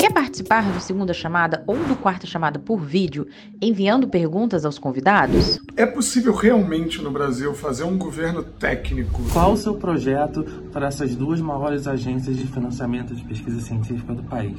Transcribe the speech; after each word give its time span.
Quer 0.00 0.14
participar 0.14 0.62
do 0.62 0.80
segunda 0.80 1.12
chamada 1.12 1.62
ou 1.66 1.76
do 1.76 1.94
quarta 1.94 2.26
chamada 2.26 2.58
por 2.58 2.78
vídeo, 2.78 3.28
enviando 3.60 4.08
perguntas 4.08 4.64
aos 4.64 4.78
convidados? 4.78 5.60
É 5.76 5.84
possível 5.84 6.34
realmente 6.34 7.02
no 7.02 7.10
Brasil 7.10 7.52
fazer 7.52 7.84
um 7.84 7.98
governo 7.98 8.42
técnico? 8.42 9.22
Qual 9.30 9.52
o 9.52 9.56
seu 9.58 9.74
projeto 9.74 10.42
para 10.72 10.86
essas 10.86 11.14
duas 11.14 11.38
maiores 11.38 11.86
agências 11.86 12.38
de 12.38 12.46
financiamento 12.46 13.14
de 13.14 13.22
pesquisa 13.24 13.60
científica 13.60 14.14
do 14.14 14.22
país? 14.22 14.58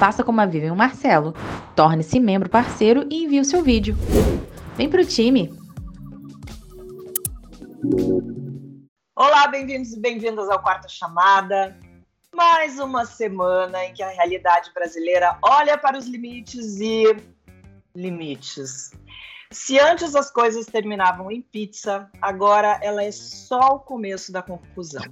Faça 0.00 0.24
como 0.24 0.40
a 0.40 0.46
Vivian 0.46 0.74
Marcelo. 0.74 1.32
Torne-se 1.76 2.18
membro 2.18 2.50
parceiro 2.50 3.06
e 3.08 3.22
envie 3.22 3.38
o 3.38 3.44
seu 3.44 3.62
vídeo. 3.62 3.96
Vem 4.76 4.90
pro 4.90 5.04
time! 5.04 5.48
Olá, 9.14 9.46
bem-vindos 9.46 9.92
e 9.92 10.00
bem-vindas 10.00 10.48
ao 10.48 10.60
Quarta 10.60 10.88
Chamada. 10.88 11.85
Mais 12.36 12.78
uma 12.78 13.06
semana 13.06 13.86
em 13.86 13.94
que 13.94 14.02
a 14.02 14.10
realidade 14.10 14.70
brasileira 14.74 15.38
olha 15.40 15.78
para 15.78 15.96
os 15.96 16.06
limites 16.06 16.78
e. 16.78 17.16
limites. 17.94 18.90
Se 19.50 19.78
antes 19.78 20.14
as 20.14 20.30
coisas 20.30 20.66
terminavam 20.66 21.30
em 21.30 21.40
pizza, 21.40 22.10
agora 22.20 22.78
ela 22.82 23.02
é 23.02 23.10
só 23.10 23.76
o 23.76 23.80
começo 23.80 24.30
da 24.30 24.42
confusão. 24.42 25.02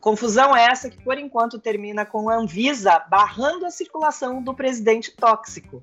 Confusão 0.00 0.56
essa 0.56 0.88
que, 0.88 1.02
por 1.02 1.18
enquanto, 1.18 1.58
termina 1.58 2.06
com 2.06 2.30
a 2.30 2.36
Anvisa 2.36 3.00
barrando 3.10 3.66
a 3.66 3.70
circulação 3.72 4.40
do 4.40 4.54
presidente 4.54 5.10
tóxico. 5.10 5.82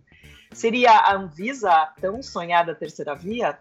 Seria 0.53 0.91
a 0.91 1.17
Anvisa 1.17 1.69
a 1.69 1.87
tão 1.87 2.23
sonhada 2.23 2.73
terceira 2.73 3.13
via? 3.13 3.59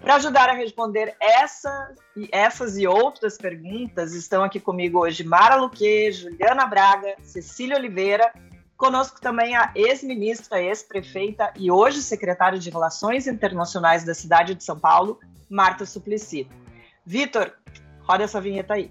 Para 0.00 0.16
ajudar 0.16 0.48
a 0.48 0.54
responder 0.54 1.14
essa, 1.20 1.94
essas 2.30 2.76
e 2.76 2.86
outras 2.86 3.36
perguntas, 3.36 4.12
estão 4.12 4.42
aqui 4.42 4.60
comigo 4.60 4.98
hoje 4.98 5.24
Mara 5.24 5.56
Luque, 5.56 6.12
Juliana 6.12 6.66
Braga, 6.66 7.14
Cecília 7.22 7.76
Oliveira, 7.76 8.32
conosco 8.76 9.20
também 9.20 9.56
a 9.56 9.70
ex-ministra, 9.74 10.60
ex-prefeita 10.60 11.52
e 11.56 11.70
hoje 11.70 12.02
secretária 12.02 12.58
de 12.58 12.70
Relações 12.70 13.26
Internacionais 13.26 14.04
da 14.04 14.14
cidade 14.14 14.54
de 14.54 14.64
São 14.64 14.78
Paulo, 14.78 15.18
Marta 15.48 15.86
Suplicy. 15.86 16.48
Vitor, 17.04 17.52
roda 18.02 18.24
essa 18.24 18.40
vinheta 18.40 18.74
aí. 18.74 18.90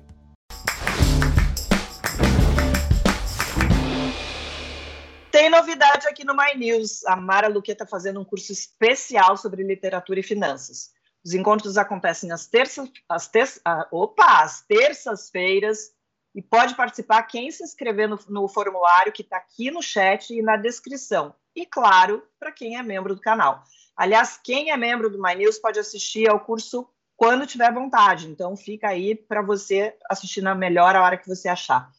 Novidade 5.64 6.10
aqui 6.10 6.26
no 6.26 6.36
My 6.36 6.58
News. 6.58 7.06
A 7.06 7.16
Mara 7.16 7.48
Luque 7.48 7.72
está 7.72 7.86
fazendo 7.86 8.20
um 8.20 8.26
curso 8.26 8.52
especial 8.52 9.38
sobre 9.38 9.64
literatura 9.64 10.20
e 10.20 10.24
finanças. 10.24 10.92
Os 11.26 11.34
encontros 11.34 11.78
acontecem 11.78 12.34
às 12.34 12.46
terças, 12.46 12.92
às 13.08 13.30
ter, 13.30 13.50
ah, 13.64 13.88
opa, 13.90 14.44
às 14.44 14.62
terças-feiras 14.64 15.92
e 16.36 16.42
pode 16.42 16.76
participar 16.76 17.24
quem 17.24 17.50
se 17.50 17.64
inscrever 17.64 18.10
no, 18.10 18.20
no 18.28 18.50
formulário 18.50 19.14
que 19.14 19.22
está 19.22 19.38
aqui 19.38 19.72
no 19.72 19.82
chat 19.82 20.34
e 20.34 20.42
na 20.42 20.58
descrição. 20.58 21.34
E 21.56 21.66
claro, 21.66 22.22
para 22.38 22.52
quem 22.52 22.78
é 22.78 22.84
membro 22.84 23.16
do 23.16 23.22
canal. 23.22 23.64
Aliás, 23.96 24.38
quem 24.44 24.70
é 24.70 24.76
membro 24.76 25.10
do 25.10 25.22
My 25.22 25.34
News 25.34 25.60
pode 25.60 25.80
assistir 25.80 26.30
ao 26.30 26.42
curso 26.42 26.90
quando 27.16 27.48
tiver 27.48 27.74
vontade. 27.74 28.28
Então 28.28 28.58
fica 28.58 28.90
aí 28.90 29.16
para 29.16 29.42
você 29.42 29.96
assistir 30.10 30.42
na 30.42 30.54
melhor 30.54 30.94
hora 30.98 31.16
que 31.16 31.30
você 31.30 31.48
achar. 31.48 31.90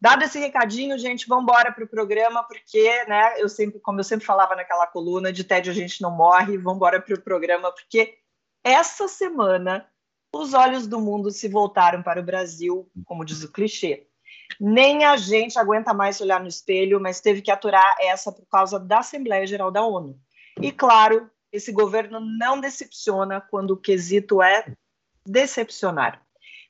Dado 0.00 0.22
esse 0.22 0.38
recadinho, 0.38 0.96
gente, 0.96 1.26
vamos 1.26 1.42
embora 1.42 1.72
para 1.72 1.84
o 1.84 1.88
programa, 1.88 2.44
porque, 2.44 3.04
né, 3.06 3.40
eu 3.40 3.48
sempre, 3.48 3.80
como 3.80 3.98
eu 3.98 4.04
sempre 4.04 4.24
falava 4.24 4.54
naquela 4.54 4.86
coluna, 4.86 5.32
de 5.32 5.42
tédio 5.42 5.72
a 5.72 5.74
gente 5.74 6.00
não 6.00 6.10
morre, 6.10 6.56
vamos 6.56 6.76
embora 6.76 7.02
para 7.02 7.14
o 7.14 7.20
programa, 7.20 7.72
porque 7.72 8.16
essa 8.62 9.08
semana 9.08 9.88
os 10.32 10.54
olhos 10.54 10.86
do 10.86 11.00
mundo 11.00 11.30
se 11.30 11.48
voltaram 11.48 12.02
para 12.02 12.20
o 12.20 12.24
Brasil, 12.24 12.88
como 13.04 13.24
diz 13.24 13.42
o 13.42 13.50
clichê. 13.50 14.06
Nem 14.60 15.04
a 15.04 15.16
gente 15.16 15.58
aguenta 15.58 15.92
mais 15.92 16.20
olhar 16.20 16.40
no 16.40 16.48
espelho, 16.48 17.00
mas 17.00 17.20
teve 17.20 17.42
que 17.42 17.50
aturar 17.50 17.96
essa 18.00 18.30
por 18.30 18.46
causa 18.46 18.78
da 18.78 18.98
Assembleia 18.98 19.46
Geral 19.46 19.70
da 19.70 19.82
ONU. 19.82 20.18
E 20.60 20.70
claro, 20.70 21.30
esse 21.52 21.72
governo 21.72 22.20
não 22.20 22.60
decepciona 22.60 23.40
quando 23.40 23.72
o 23.72 23.76
quesito 23.76 24.42
é 24.42 24.64
decepcionar. 25.26 26.22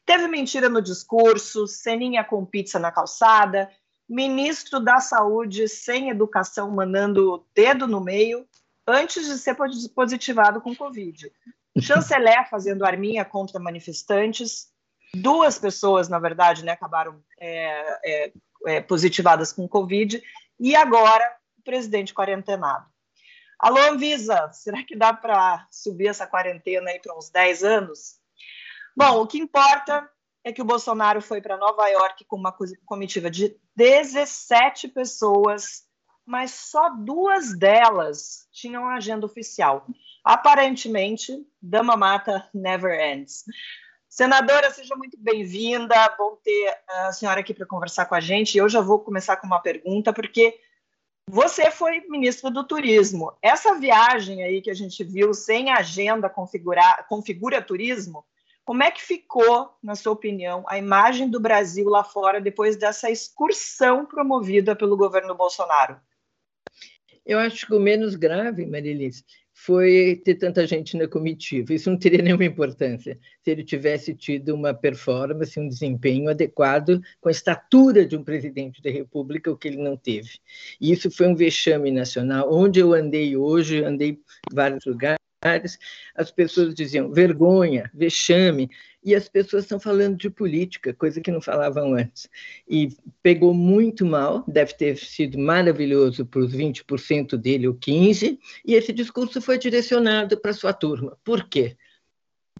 Teve 0.08 0.26
mentira 0.26 0.70
no 0.70 0.80
discurso, 0.80 1.66
ceninha 1.66 2.24
com 2.24 2.42
pizza 2.42 2.78
na 2.78 2.91
calçada, 2.91 3.70
ministro 4.08 4.80
da 4.80 5.00
Saúde 5.00 5.69
sem 5.69 6.08
educação 6.08 6.70
mandando 6.70 7.46
dedo 7.54 7.86
no 7.86 8.00
meio 8.00 8.48
antes 8.86 9.26
de 9.26 9.36
ser 9.36 9.54
positivado 9.94 10.62
com 10.62 10.74
Covid. 10.74 11.30
Chanceler 11.78 12.48
fazendo 12.48 12.86
arminha 12.86 13.22
contra 13.22 13.60
manifestantes. 13.60 14.70
Duas 15.12 15.58
pessoas, 15.58 16.08
na 16.08 16.18
verdade, 16.18 16.64
né, 16.64 16.72
acabaram 16.72 17.22
é, 17.38 17.98
é, 18.02 18.32
é, 18.64 18.80
positivadas 18.80 19.52
com 19.52 19.68
Covid. 19.68 20.22
E 20.58 20.74
agora, 20.74 21.36
o 21.58 21.62
presidente 21.62 22.14
quarentenado. 22.14 22.86
Alô, 23.58 23.78
Anvisa, 23.82 24.50
será 24.54 24.82
que 24.82 24.97
dá 24.97 25.12
para 25.12 25.66
subir 25.70 26.06
essa 26.06 26.26
quarentena 26.26 26.92
aí 26.92 26.98
para 26.98 27.14
uns 27.14 27.28
10 27.28 27.62
anos? 27.62 28.17
Bom, 28.98 29.22
o 29.22 29.28
que 29.28 29.38
importa 29.38 30.10
é 30.42 30.53
que 30.53 30.60
o 30.60 30.64
Bolsonaro 30.64 31.22
foi 31.22 31.41
para 31.41 31.56
Nova 31.56 31.86
York 31.86 32.25
com 32.25 32.34
uma 32.34 32.53
comitiva 32.84 33.31
de 33.31 33.56
17 33.76 34.88
pessoas, 34.88 35.84
mas 36.26 36.50
só 36.50 36.91
duas 36.91 37.56
delas 37.56 38.48
tinham 38.50 38.88
agenda 38.88 39.25
oficial. 39.25 39.86
Aparentemente, 40.25 41.47
Dama 41.62 41.97
Mata 41.97 42.50
never 42.53 42.98
ends. 42.98 43.44
Senadora, 44.09 44.69
seja 44.72 44.97
muito 44.97 45.16
bem-vinda. 45.16 45.94
Bom 46.19 46.34
ter 46.42 46.76
a 46.88 47.12
senhora 47.12 47.38
aqui 47.38 47.54
para 47.54 47.66
conversar 47.66 48.06
com 48.06 48.16
a 48.16 48.20
gente. 48.20 48.59
Eu 48.59 48.69
já 48.69 48.80
vou 48.80 48.98
começar 48.98 49.36
com 49.36 49.47
uma 49.47 49.60
pergunta, 49.60 50.12
porque 50.12 50.59
você 51.30 51.70
foi 51.70 52.00
ministro 52.09 52.50
do 52.50 52.65
Turismo. 52.66 53.32
Essa 53.41 53.78
viagem 53.78 54.42
aí 54.42 54.60
que 54.60 54.70
a 54.70 54.75
gente 54.75 55.04
viu 55.04 55.32
sem 55.32 55.70
agenda 55.70 56.28
configurar, 56.28 57.06
configura 57.06 57.62
turismo? 57.62 58.26
Como 58.68 58.82
é 58.82 58.90
que 58.90 59.00
ficou, 59.00 59.70
na 59.82 59.94
sua 59.94 60.12
opinião, 60.12 60.62
a 60.68 60.76
imagem 60.76 61.30
do 61.30 61.40
Brasil 61.40 61.88
lá 61.88 62.04
fora 62.04 62.38
depois 62.38 62.76
dessa 62.76 63.10
excursão 63.10 64.04
promovida 64.04 64.76
pelo 64.76 64.94
governo 64.94 65.34
Bolsonaro? 65.34 65.98
Eu 67.24 67.38
acho 67.38 67.66
que 67.66 67.74
o 67.74 67.80
menos 67.80 68.14
grave, 68.14 68.66
Marilis, 68.66 69.24
foi 69.54 70.20
ter 70.22 70.34
tanta 70.34 70.66
gente 70.66 70.98
na 70.98 71.08
comitiva. 71.08 71.72
Isso 71.72 71.88
não 71.88 71.98
teria 71.98 72.20
nenhuma 72.22 72.44
importância 72.44 73.18
se 73.42 73.50
ele 73.50 73.64
tivesse 73.64 74.14
tido 74.14 74.54
uma 74.54 74.74
performance, 74.74 75.58
um 75.58 75.66
desempenho 75.66 76.28
adequado 76.28 77.00
com 77.22 77.30
a 77.30 77.32
estatura 77.32 78.04
de 78.04 78.18
um 78.18 78.22
presidente 78.22 78.82
da 78.82 78.90
República, 78.90 79.50
o 79.50 79.56
que 79.56 79.68
ele 79.68 79.78
não 79.78 79.96
teve. 79.96 80.40
E 80.78 80.92
isso 80.92 81.10
foi 81.10 81.26
um 81.26 81.34
vexame 81.34 81.90
nacional. 81.90 82.52
Onde 82.52 82.80
eu 82.80 82.92
andei 82.92 83.34
hoje, 83.34 83.82
andei 83.82 84.10
em 84.10 84.54
vários 84.54 84.84
lugares, 84.84 85.17
as 86.15 86.31
pessoas 86.31 86.75
diziam 86.75 87.12
vergonha, 87.12 87.91
vexame, 87.94 88.69
e 89.04 89.15
as 89.15 89.28
pessoas 89.28 89.65
estão 89.65 89.78
falando 89.78 90.16
de 90.16 90.28
política, 90.28 90.93
coisa 90.93 91.21
que 91.21 91.31
não 91.31 91.41
falavam 91.41 91.94
antes. 91.94 92.28
E 92.69 92.88
pegou 93.22 93.54
muito 93.54 94.04
mal, 94.04 94.44
deve 94.48 94.75
ter 94.75 94.97
sido 94.97 95.38
maravilhoso 95.38 96.27
para 96.27 96.41
os 96.41 96.53
20% 96.53 97.37
dele, 97.37 97.69
ou 97.69 97.75
15%, 97.75 98.38
e 98.66 98.75
esse 98.75 98.93
discurso 98.93 99.41
foi 99.41 99.59
direcionado 99.59 100.41
para 100.41 100.53
sua 100.53 100.72
turma. 100.72 101.16
Por 101.25 101.48
quê? 101.48 101.77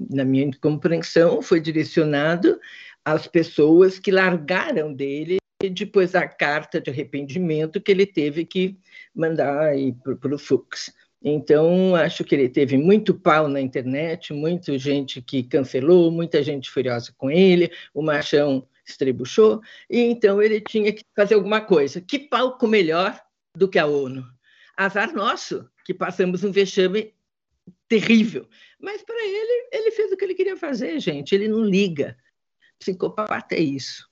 Na 0.09 0.25
minha 0.25 0.49
compreensão, 0.61 1.43
foi 1.43 1.61
direcionado 1.61 2.61
às 3.05 3.27
pessoas 3.27 3.99
que 3.99 4.13
largaram 4.13 4.95
dele 4.95 5.39
depois 5.61 6.13
da 6.13 6.29
carta 6.29 6.81
de 6.81 6.89
arrependimento 6.89 7.81
que 7.81 7.91
ele 7.91 8.07
teve 8.07 8.45
que 8.45 8.79
mandar 9.13 9.73
para 10.21 10.35
o 10.35 10.39
Fux. 10.39 10.95
Então, 11.23 11.97
acho 11.97 12.23
que 12.23 12.35
ele 12.35 12.49
teve 12.49 12.77
muito 12.77 13.13
pau 13.13 13.49
na 13.49 13.61
internet, 13.61 14.33
muita 14.33 14.79
gente 14.79 15.21
que 15.21 15.43
cancelou, 15.43 16.11
muita 16.11 16.43
gente 16.43 16.71
furiosa 16.71 17.13
com 17.17 17.31
ele, 17.31 17.73
o 17.93 18.03
Machão 18.03 18.67
estrebuchou, 18.87 19.61
e 19.91 20.01
então 20.01 20.41
ele 20.41 20.61
tinha 20.61 20.93
que 20.93 21.03
fazer 21.15 21.35
alguma 21.35 21.61
coisa. 21.61 22.01
Que 22.01 22.19
palco 22.19 22.67
melhor 22.67 23.21
do 23.55 23.69
que 23.69 23.79
a 23.79 23.87
ONU? 23.87 24.25
Azar 24.77 25.13
nosso, 25.13 25.69
que 25.85 25.93
passamos 25.93 26.45
um 26.45 26.53
vexame 26.53 27.13
terrível. 27.89 28.49
Mas 28.81 29.03
para 29.03 29.21
ele, 29.21 29.69
ele 29.73 29.91
fez 29.91 30.13
o 30.13 30.17
que 30.17 30.25
ele 30.25 30.35
queria 30.35 30.57
fazer, 30.57 31.01
gente. 31.01 31.35
Ele 31.35 31.49
não 31.49 31.65
liga. 31.65 32.17
Psicopata 32.79 33.57
é 33.57 33.61
isso. 33.61 34.09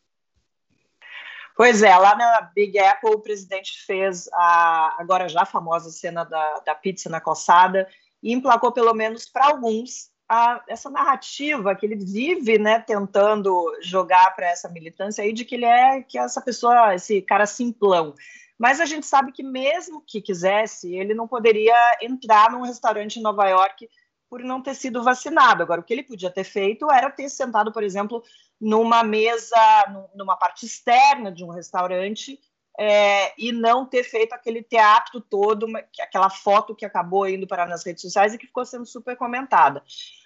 Pois 1.57 1.83
é, 1.83 1.97
lá 1.97 2.15
na 2.15 2.43
Big 2.55 2.79
Apple 2.79 3.15
o 3.15 3.21
presidente 3.21 3.83
fez 3.87 4.29
a 4.35 4.97
agora 4.99 5.27
já 5.27 5.47
famosa 5.47 5.91
cena 5.91 6.23
da, 6.23 6.61
da 6.61 6.75
pizza 6.75 7.09
na 7.09 7.19
calçada 7.19 7.89
e 8.23 8.35
emplacou 8.35 8.71
pelo 8.73 8.93
menos 8.93 9.27
para 9.27 9.47
alguns 9.47 10.11
a, 10.29 10.63
essa 10.69 10.91
narrativa 10.91 11.75
que 11.75 11.87
ele 11.87 11.97
vive, 11.97 12.59
né, 12.59 12.81
tentando 12.81 13.75
jogar 13.81 14.35
para 14.37 14.51
essa 14.51 14.69
militância 14.69 15.25
aí 15.25 15.33
de 15.33 15.47
que 15.47 15.55
ele 15.55 15.65
é 15.65 16.03
que 16.03 16.19
essa 16.19 16.43
pessoa, 16.43 16.95
esse 16.95 17.23
cara 17.23 17.47
simplão. 17.47 18.15
Mas 18.59 18.79
a 18.79 18.85
gente 18.85 19.07
sabe 19.07 19.33
que 19.33 19.43
mesmo 19.43 20.03
que 20.07 20.21
quisesse, 20.21 20.95
ele 20.95 21.15
não 21.15 21.27
poderia 21.27 21.77
entrar 22.03 22.51
num 22.51 22.63
restaurante 22.63 23.17
em 23.17 23.23
Nova 23.23 23.49
York 23.49 23.89
por 24.29 24.43
não 24.43 24.61
ter 24.61 24.75
sido 24.75 25.03
vacinado. 25.03 25.63
Agora, 25.63 25.81
o 25.81 25.85
que 25.85 25.95
ele 25.95 26.03
podia 26.03 26.31
ter 26.31 26.45
feito 26.45 26.91
era 26.91 27.11
ter 27.11 27.29
sentado, 27.29 27.73
por 27.73 27.83
exemplo, 27.83 28.23
numa 28.61 29.03
mesa, 29.03 30.11
numa 30.15 30.37
parte 30.37 30.65
externa 30.67 31.31
de 31.31 31.45
um 31.45 31.51
restaurante, 31.51 32.39
é, 32.79 33.33
e 33.39 33.53
não 33.53 33.87
ter 33.87 34.05
feito 34.05 34.35
aquele 34.35 34.63
teatro 34.63 35.21
todo, 35.21 35.67
aquela 36.01 36.29
foto 36.29 36.75
que 36.75 36.85
acabou 36.85 37.27
indo 37.29 37.47
para 37.47 37.67
nas 37.67 37.85
redes 37.85 38.03
sociais 38.03 38.35
e 38.35 38.39
que 38.39 38.47
ficou 38.47 38.65
sendo 38.65 38.85
super 38.85 39.17
comentada. 39.17 39.83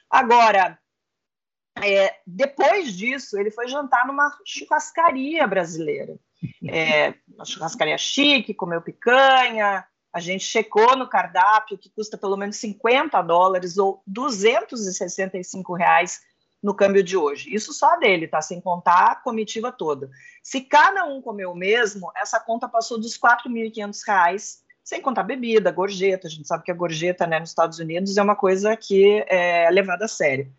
Agora, 0.09 0.79
é, 1.82 2.17
depois 2.27 2.97
disso, 2.97 3.38
ele 3.38 3.50
foi 3.50 3.69
jantar 3.69 4.06
numa 4.06 4.37
churrascaria 4.44 5.47
brasileira. 5.47 6.19
É, 6.69 7.15
uma 7.29 7.44
churrascaria 7.44 7.97
chique, 7.97 8.55
comeu 8.55 8.83
picanha. 8.83 9.87
A 10.12 10.19
gente 10.19 10.44
checou 10.44 10.97
no 10.97 11.09
cardápio 11.09 11.79
que 11.79 11.88
custa 11.91 12.19
pelo 12.19 12.37
menos 12.37 12.56
50 12.56 13.23
dólares 13.23 13.79
ou 13.79 14.03
265 14.06 15.73
reais 15.75 16.21
no 16.62 16.75
câmbio 16.75 17.03
de 17.03 17.17
hoje. 17.17 17.53
Isso 17.55 17.73
só 17.73 17.97
dele, 17.97 18.29
tá? 18.29 18.41
Sem 18.43 18.61
contar 18.61 19.12
a 19.12 19.15
comitiva 19.15 19.73
toda. 19.73 20.11
Se 20.43 20.61
cada 20.61 21.05
um 21.05 21.23
comeu 21.23 21.53
o 21.53 21.57
mesmo, 21.57 22.11
essa 22.17 22.39
conta 22.39 22.69
passou 22.69 23.01
dos 23.01 23.19
4.500 23.19 24.01
reais, 24.07 24.62
sem 24.85 25.01
contar 25.01 25.23
bebida, 25.23 25.71
gorjeta. 25.71 26.27
A 26.27 26.31
gente 26.31 26.47
sabe 26.47 26.65
que 26.65 26.71
a 26.71 26.75
gorjeta 26.75 27.27
né, 27.27 27.39
nos 27.39 27.51
Estados 27.51 27.79
Unidos 27.79 28.17
é 28.17 28.23
uma 28.23 28.37
coisa 28.37 28.77
que 28.77 29.25
é 29.29 29.71
levada 29.71 30.05
a 30.05 30.09
sério. 30.09 30.53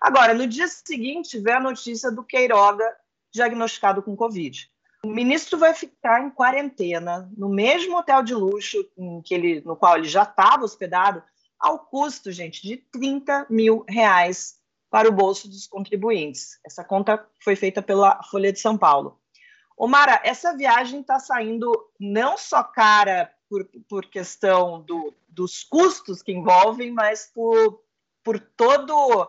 Agora, 0.00 0.32
no 0.32 0.46
dia 0.46 0.68
seguinte, 0.68 1.38
veio 1.38 1.56
a 1.56 1.60
notícia 1.60 2.10
do 2.10 2.22
Queiroga 2.22 2.84
diagnosticado 3.32 4.02
com 4.02 4.16
Covid. 4.16 4.70
O 5.04 5.08
ministro 5.08 5.58
vai 5.58 5.74
ficar 5.74 6.22
em 6.22 6.30
quarentena 6.30 7.30
no 7.36 7.48
mesmo 7.48 7.96
hotel 7.96 8.22
de 8.22 8.34
luxo 8.34 8.76
em 8.96 9.20
que 9.22 9.34
ele, 9.34 9.62
no 9.64 9.76
qual 9.76 9.96
ele 9.96 10.08
já 10.08 10.22
estava 10.22 10.64
hospedado, 10.64 11.22
ao 11.58 11.80
custo, 11.80 12.30
gente, 12.30 12.62
de 12.62 12.76
30 12.76 13.46
mil 13.50 13.84
reais 13.88 14.57
para 14.90 15.08
o 15.08 15.12
bolso 15.12 15.48
dos 15.48 15.66
contribuintes. 15.66 16.58
Essa 16.64 16.84
conta 16.84 17.26
foi 17.42 17.56
feita 17.56 17.82
pela 17.82 18.22
Folha 18.24 18.52
de 18.52 18.58
São 18.58 18.76
Paulo. 18.76 19.20
Omara, 19.76 20.20
essa 20.24 20.56
viagem 20.56 21.00
está 21.00 21.20
saindo 21.20 21.72
não 22.00 22.36
só 22.36 22.64
cara 22.64 23.32
por, 23.48 23.64
por 23.88 24.06
questão 24.06 24.80
do, 24.82 25.14
dos 25.28 25.62
custos 25.62 26.20
que 26.20 26.32
envolvem, 26.32 26.90
mas 26.90 27.30
por, 27.32 27.80
por 28.24 28.40
todo, 28.40 29.28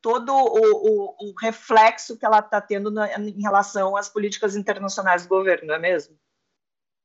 todo 0.00 0.32
o, 0.32 1.16
o, 1.16 1.30
o 1.30 1.34
reflexo 1.40 2.16
que 2.16 2.24
ela 2.24 2.38
está 2.38 2.60
tendo 2.60 2.90
na, 2.90 3.12
em 3.18 3.42
relação 3.42 3.96
às 3.96 4.08
políticas 4.08 4.54
internacionais 4.54 5.24
do 5.24 5.28
governo, 5.28 5.68
não 5.68 5.74
é 5.74 5.78
mesmo? 5.78 6.16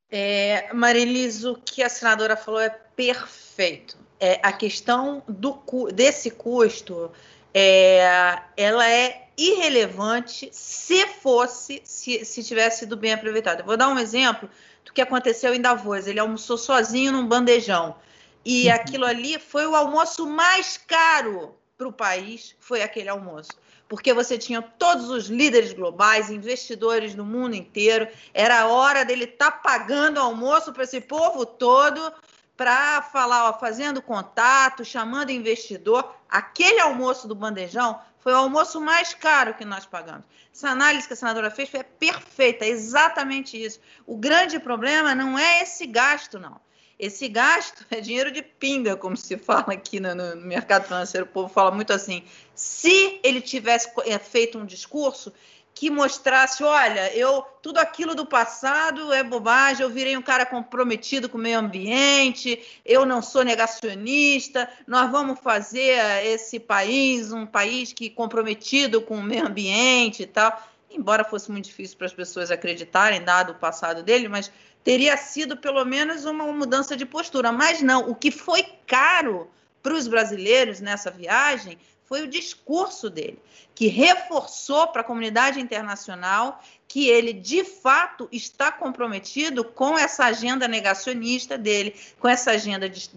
É, 0.08 0.72
Marilis, 0.72 1.44
o 1.44 1.56
que 1.56 1.82
a 1.82 1.88
senadora 1.88 2.36
falou 2.36 2.60
é 2.60 2.70
perfeito. 2.70 3.98
É, 4.20 4.38
a 4.42 4.52
questão 4.52 5.24
do, 5.26 5.60
desse 5.92 6.30
custo 6.30 7.10
é, 7.54 8.42
ela 8.56 8.90
é 8.90 9.28
irrelevante 9.38 10.48
se 10.52 11.06
fosse, 11.06 11.80
se, 11.84 12.24
se 12.24 12.42
tivesse 12.42 12.80
sido 12.80 12.96
bem 12.96 13.12
aproveitada. 13.12 13.62
vou 13.62 13.76
dar 13.76 13.88
um 13.88 13.98
exemplo 13.98 14.50
do 14.84 14.92
que 14.92 15.00
aconteceu 15.00 15.54
em 15.54 15.60
Davos. 15.60 16.06
Ele 16.06 16.18
almoçou 16.18 16.58
sozinho 16.58 17.12
num 17.12 17.26
bandejão. 17.26 17.96
E 18.44 18.66
uhum. 18.66 18.74
aquilo 18.74 19.06
ali 19.06 19.38
foi 19.38 19.66
o 19.66 19.76
almoço 19.76 20.26
mais 20.26 20.76
caro 20.76 21.54
para 21.78 21.88
o 21.88 21.92
país, 21.92 22.54
foi 22.60 22.82
aquele 22.82 23.08
almoço. 23.08 23.52
Porque 23.88 24.12
você 24.12 24.36
tinha 24.36 24.60
todos 24.60 25.10
os 25.10 25.26
líderes 25.26 25.72
globais, 25.72 26.30
investidores 26.30 27.14
do 27.14 27.24
mundo 27.24 27.54
inteiro. 27.54 28.08
Era 28.32 28.62
a 28.62 28.66
hora 28.66 29.04
dele 29.04 29.24
estar 29.24 29.50
tá 29.50 29.58
pagando 29.58 30.18
almoço 30.18 30.72
para 30.72 30.84
esse 30.84 31.00
povo 31.00 31.46
todo 31.46 32.12
para 32.56 33.02
falar, 33.02 33.48
ó, 33.48 33.58
fazendo 33.58 34.00
contato, 34.00 34.84
chamando 34.84 35.30
investidor. 35.30 36.14
Aquele 36.28 36.80
almoço 36.80 37.26
do 37.26 37.34
bandejão 37.34 38.00
foi 38.20 38.32
o 38.32 38.36
almoço 38.36 38.80
mais 38.80 39.12
caro 39.12 39.54
que 39.54 39.64
nós 39.64 39.84
pagamos. 39.84 40.24
Essa 40.52 40.68
análise 40.68 41.06
que 41.06 41.12
a 41.12 41.16
senadora 41.16 41.50
fez 41.50 41.68
foi 41.68 41.82
perfeita, 41.82 42.64
é 42.64 42.68
exatamente 42.68 43.60
isso. 43.60 43.80
O 44.06 44.16
grande 44.16 44.58
problema 44.58 45.14
não 45.14 45.38
é 45.38 45.62
esse 45.62 45.86
gasto, 45.86 46.38
não. 46.38 46.60
Esse 46.98 47.28
gasto 47.28 47.84
é 47.90 48.00
dinheiro 48.00 48.30
de 48.30 48.40
pinga, 48.40 48.96
como 48.96 49.16
se 49.16 49.36
fala 49.36 49.72
aqui 49.72 49.98
no, 49.98 50.14
no 50.14 50.36
mercado 50.36 50.84
financeiro. 50.84 51.26
O 51.26 51.28
povo 51.28 51.52
fala 51.52 51.72
muito 51.72 51.92
assim. 51.92 52.22
Se 52.54 53.20
ele 53.24 53.40
tivesse 53.40 53.90
é, 54.06 54.16
feito 54.18 54.58
um 54.58 54.64
discurso, 54.64 55.32
que 55.74 55.90
mostrasse, 55.90 56.62
olha, 56.62 57.12
eu 57.16 57.42
tudo 57.60 57.78
aquilo 57.78 58.14
do 58.14 58.24
passado 58.24 59.12
é 59.12 59.24
bobagem, 59.24 59.82
eu 59.82 59.90
virei 59.90 60.16
um 60.16 60.22
cara 60.22 60.46
comprometido 60.46 61.28
com 61.28 61.36
o 61.36 61.40
meio 61.40 61.58
ambiente, 61.58 62.62
eu 62.84 63.04
não 63.04 63.20
sou 63.20 63.42
negacionista, 63.42 64.68
nós 64.86 65.10
vamos 65.10 65.40
fazer 65.40 66.24
esse 66.24 66.60
país 66.60 67.32
um 67.32 67.44
país 67.44 67.92
que 67.92 68.08
comprometido 68.08 69.02
com 69.02 69.16
o 69.16 69.22
meio 69.22 69.46
ambiente 69.46 70.22
e 70.22 70.26
tal. 70.26 70.62
Embora 70.90 71.24
fosse 71.24 71.50
muito 71.50 71.64
difícil 71.64 71.98
para 71.98 72.06
as 72.06 72.12
pessoas 72.12 72.52
acreditarem, 72.52 73.24
dado 73.24 73.50
o 73.50 73.56
passado 73.56 74.02
dele, 74.02 74.28
mas 74.28 74.52
teria 74.84 75.16
sido 75.16 75.56
pelo 75.56 75.84
menos 75.84 76.24
uma 76.24 76.44
mudança 76.52 76.96
de 76.96 77.04
postura. 77.04 77.50
Mas 77.50 77.82
não, 77.82 78.08
o 78.08 78.14
que 78.14 78.30
foi 78.30 78.62
caro 78.86 79.50
para 79.82 79.94
os 79.94 80.06
brasileiros 80.06 80.80
nessa 80.80 81.10
viagem 81.10 81.78
foi 82.04 82.22
o 82.22 82.28
discurso 82.28 83.08
dele, 83.08 83.38
que 83.74 83.88
reforçou 83.88 84.86
para 84.88 85.00
a 85.00 85.04
comunidade 85.04 85.60
internacional 85.60 86.62
que 86.86 87.08
ele, 87.08 87.32
de 87.32 87.64
fato, 87.64 88.28
está 88.30 88.70
comprometido 88.70 89.64
com 89.64 89.98
essa 89.98 90.26
agenda 90.26 90.68
negacionista 90.68 91.58
dele, 91.58 91.96
com 92.20 92.28
essa 92.28 92.52
agenda 92.52 92.88
de, 92.88 93.08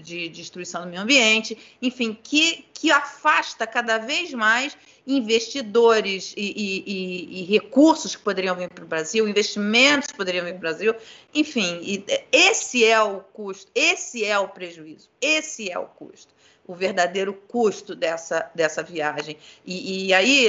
de 0.00 0.28
destruição 0.30 0.82
do 0.82 0.88
meio 0.88 1.02
ambiente, 1.02 1.58
enfim, 1.82 2.16
que, 2.22 2.64
que 2.72 2.90
afasta 2.90 3.66
cada 3.66 3.98
vez 3.98 4.32
mais 4.32 4.74
investidores 5.06 6.32
e, 6.36 6.52
e, 6.56 6.84
e, 6.86 7.40
e 7.40 7.44
recursos 7.44 8.14
que 8.14 8.22
poderiam 8.22 8.54
vir 8.54 8.70
para 8.70 8.84
o 8.84 8.88
Brasil, 8.88 9.28
investimentos 9.28 10.08
que 10.08 10.16
poderiam 10.16 10.44
vir 10.44 10.52
para 10.52 10.58
o 10.58 10.60
Brasil, 10.60 10.94
enfim, 11.34 12.04
esse 12.32 12.84
é 12.84 13.02
o 13.02 13.20
custo, 13.20 13.70
esse 13.74 14.24
é 14.24 14.38
o 14.38 14.48
prejuízo, 14.48 15.08
esse 15.20 15.70
é 15.70 15.78
o 15.78 15.86
custo 15.86 16.37
o 16.68 16.74
verdadeiro 16.74 17.32
custo 17.32 17.96
dessa, 17.96 18.48
dessa 18.54 18.82
viagem. 18.82 19.38
E, 19.64 20.06
e 20.08 20.14
aí, 20.14 20.46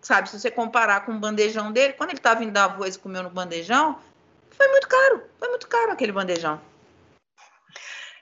sabe, 0.00 0.30
se 0.30 0.38
você 0.38 0.48
comparar 0.48 1.04
com 1.04 1.12
o 1.12 1.18
bandejão 1.18 1.72
dele, 1.72 1.92
quando 1.94 2.10
ele 2.10 2.20
estava 2.20 2.44
em 2.44 2.50
Davos 2.50 2.94
e 2.94 2.98
comeu 2.98 3.24
no 3.24 3.28
bandejão, 3.28 3.98
foi 4.48 4.68
muito 4.68 4.88
caro, 4.88 5.22
foi 5.36 5.48
muito 5.48 5.66
caro 5.66 5.90
aquele 5.90 6.12
bandejão. 6.12 6.60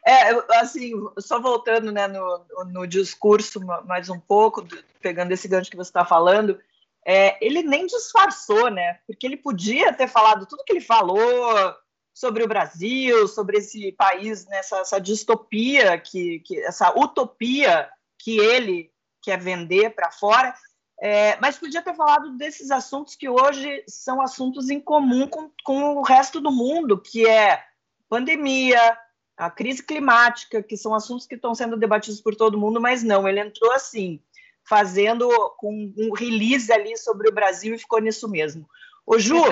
É, 0.07 0.31
assim, 0.59 0.93
só 1.19 1.39
voltando 1.39 1.93
né, 1.93 2.09
no, 2.09 2.47
no 2.67 2.87
discurso 2.87 3.61
mais 3.85 4.09
um 4.09 4.19
pouco, 4.19 4.67
pegando 5.03 5.33
esse 5.33 5.47
gancho 5.47 5.71
que 5.71 5.77
você 5.77 5.91
está 5.91 6.05
falando, 6.05 6.59
é, 7.05 7.37
ele 7.45 7.63
nem 7.63 7.87
disfarçou, 7.87 8.71
né? 8.71 9.01
Porque 9.07 9.27
ele 9.27 9.37
podia 9.37 9.93
ter 9.93 10.09
falado 10.09 10.47
tudo 10.47 10.65
que 10.65 10.73
ele 10.73 10.81
falou, 10.81 11.75
sobre 12.17 12.43
o 12.43 12.49
Brasil, 12.49 13.29
sobre 13.29 13.59
esse 13.59 13.93
país, 13.93 14.47
nessa 14.47 14.79
essa 14.79 14.99
distopia, 14.99 15.99
que, 15.99 16.41
que, 16.41 16.59
essa 16.63 16.91
utopia 16.99 17.91
que 18.19 18.39
ele 18.39 18.91
quer 19.21 19.39
vender 19.39 19.91
para 19.91 20.11
fora, 20.11 20.55
é, 20.99 21.37
mas 21.43 21.59
podia 21.59 21.83
ter 21.83 21.95
falado 21.95 22.35
desses 22.39 22.71
assuntos 22.71 23.15
que 23.15 23.29
hoje 23.29 23.85
são 23.87 24.23
assuntos 24.23 24.71
em 24.71 24.81
comum 24.81 25.29
com, 25.29 25.51
com 25.63 25.97
o 25.97 26.03
resto 26.03 26.41
do 26.41 26.51
mundo, 26.51 26.99
que 26.99 27.29
é 27.29 27.63
pandemia, 28.09 28.97
a 29.37 29.51
crise 29.51 29.83
climática, 29.83 30.63
que 30.63 30.75
são 30.75 30.95
assuntos 30.95 31.27
que 31.27 31.35
estão 31.35 31.55
sendo 31.55 31.77
debatidos 31.77 32.23
por 32.23 32.35
todo 32.35 32.59
mundo, 32.59 32.81
mas 32.81 33.03
não, 33.03 33.29
ele 33.29 33.41
entrou 33.41 33.73
assim, 33.73 34.23
fazendo 34.65 35.29
com 35.59 35.93
um 35.99 36.15
release 36.15 36.73
ali 36.73 36.97
sobre 36.97 37.29
o 37.29 37.35
Brasil 37.35 37.75
e 37.75 37.79
ficou 37.79 38.01
nisso 38.01 38.27
mesmo. 38.27 38.67
Ô, 39.05 39.19
Ju, 39.19 39.43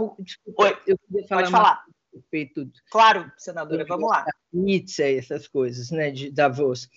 Oi, 0.00 0.78
eu 0.86 0.98
queria 0.98 1.28
falar 1.28 1.42
Pode 1.42 1.52
falar. 1.52 1.84
respeito. 2.12 2.70
Claro, 2.90 3.30
senadora, 3.36 3.84
vamos 3.86 4.08
lá. 4.08 4.24
Nietzsche, 4.52 5.16
essas 5.16 5.46
coisas, 5.46 5.90
né, 5.90 6.10
de 6.10 6.30
Davos. 6.30 6.88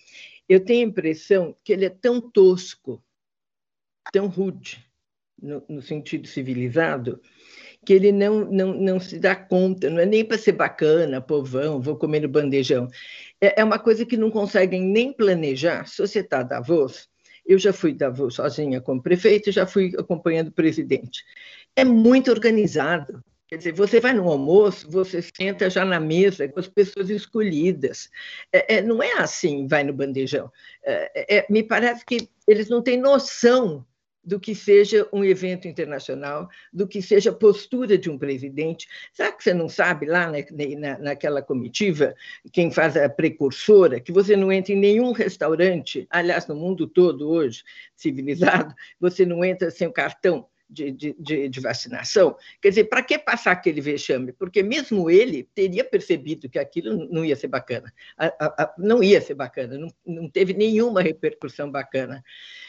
Eu 0.48 0.64
tenho 0.64 0.86
a 0.86 0.90
impressão 0.90 1.56
que 1.64 1.72
ele 1.72 1.84
é 1.84 1.90
tão 1.90 2.20
tosco, 2.20 3.02
tão 4.12 4.26
rude, 4.26 4.84
no, 5.40 5.62
no 5.68 5.82
sentido 5.82 6.26
civilizado, 6.26 7.20
que 7.84 7.92
ele 7.92 8.12
não, 8.12 8.44
não, 8.50 8.74
não 8.74 9.00
se 9.00 9.18
dá 9.18 9.36
conta, 9.36 9.90
não 9.90 10.00
é 10.00 10.06
nem 10.06 10.24
para 10.24 10.38
ser 10.38 10.52
bacana, 10.52 11.20
povão, 11.20 11.80
vou 11.80 11.96
comer 11.96 12.20
no 12.20 12.28
bandejão. 12.28 12.88
É, 13.40 13.60
é 13.60 13.64
uma 13.64 13.78
coisa 13.78 14.06
que 14.06 14.16
não 14.16 14.30
conseguem 14.30 14.82
nem 14.82 15.12
planejar. 15.12 15.86
Se 15.86 15.98
você 15.98 16.20
está 16.20 16.42
Davos, 16.42 17.08
eu 17.44 17.58
já 17.58 17.72
fui 17.72 17.92
Davos 17.92 18.36
sozinha 18.36 18.80
como 18.80 19.02
prefeito, 19.02 19.52
já 19.52 19.66
fui 19.66 19.92
acompanhando 19.98 20.48
o 20.48 20.52
presidente 20.52 21.24
é 21.76 21.84
muito 21.84 22.30
organizado. 22.30 23.22
Quer 23.46 23.58
dizer, 23.58 23.72
você 23.72 24.00
vai 24.00 24.12
no 24.14 24.28
almoço, 24.28 24.90
você 24.90 25.20
senta 25.20 25.68
já 25.68 25.84
na 25.84 26.00
mesa 26.00 26.48
com 26.48 26.58
as 26.58 26.68
pessoas 26.68 27.10
escolhidas. 27.10 28.10
É, 28.52 28.76
é, 28.76 28.82
não 28.82 29.02
é 29.02 29.12
assim, 29.18 29.66
vai 29.66 29.84
no 29.84 29.92
bandejão. 29.92 30.50
É, 30.82 31.36
é, 31.36 31.46
me 31.50 31.62
parece 31.62 32.04
que 32.04 32.28
eles 32.48 32.68
não 32.68 32.82
têm 32.82 32.98
noção 32.98 33.86
do 34.24 34.40
que 34.40 34.54
seja 34.54 35.06
um 35.12 35.22
evento 35.22 35.68
internacional, 35.68 36.48
do 36.72 36.88
que 36.88 37.02
seja 37.02 37.30
a 37.30 37.34
postura 37.34 37.98
de 37.98 38.08
um 38.08 38.16
presidente. 38.16 38.88
Será 39.12 39.30
que 39.30 39.44
você 39.44 39.52
não 39.52 39.68
sabe 39.68 40.06
lá 40.06 40.32
na, 40.32 40.38
na, 40.78 40.98
naquela 40.98 41.42
comitiva, 41.42 42.14
quem 42.50 42.70
faz 42.70 42.96
a 42.96 43.08
precursora, 43.08 44.00
que 44.00 44.10
você 44.10 44.34
não 44.34 44.50
entra 44.50 44.72
em 44.72 44.78
nenhum 44.78 45.12
restaurante, 45.12 46.06
aliás, 46.08 46.46
no 46.46 46.56
mundo 46.56 46.86
todo 46.86 47.28
hoje, 47.28 47.62
civilizado, 47.94 48.74
você 48.98 49.26
não 49.26 49.44
entra 49.44 49.70
sem 49.70 49.86
o 49.86 49.92
cartão 49.92 50.46
de, 50.74 51.14
de, 51.18 51.48
de, 51.48 51.60
vacinação. 51.60 52.36
Quer 52.60 52.70
dizer, 52.70 52.84
para 52.84 53.02
que 53.02 53.18
passar 53.18 53.52
aquele 53.52 53.80
vexame? 53.80 54.32
Porque 54.32 54.62
mesmo 54.62 55.08
ele 55.08 55.48
teria 55.54 55.84
percebido 55.84 56.48
que 56.48 56.58
aquilo 56.58 57.08
não 57.10 57.24
ia 57.24 57.36
ser 57.36 57.48
bacana. 57.48 57.92
A, 58.18 58.26
a, 58.26 58.62
a, 58.64 58.74
não 58.78 59.02
ia 59.02 59.20
ser 59.20 59.34
bacana, 59.34 59.78
não, 59.78 59.88
não 60.04 60.28
teve 60.28 60.52
nenhuma 60.54 61.02
repercussão 61.02 61.70
bacana. 61.70 62.22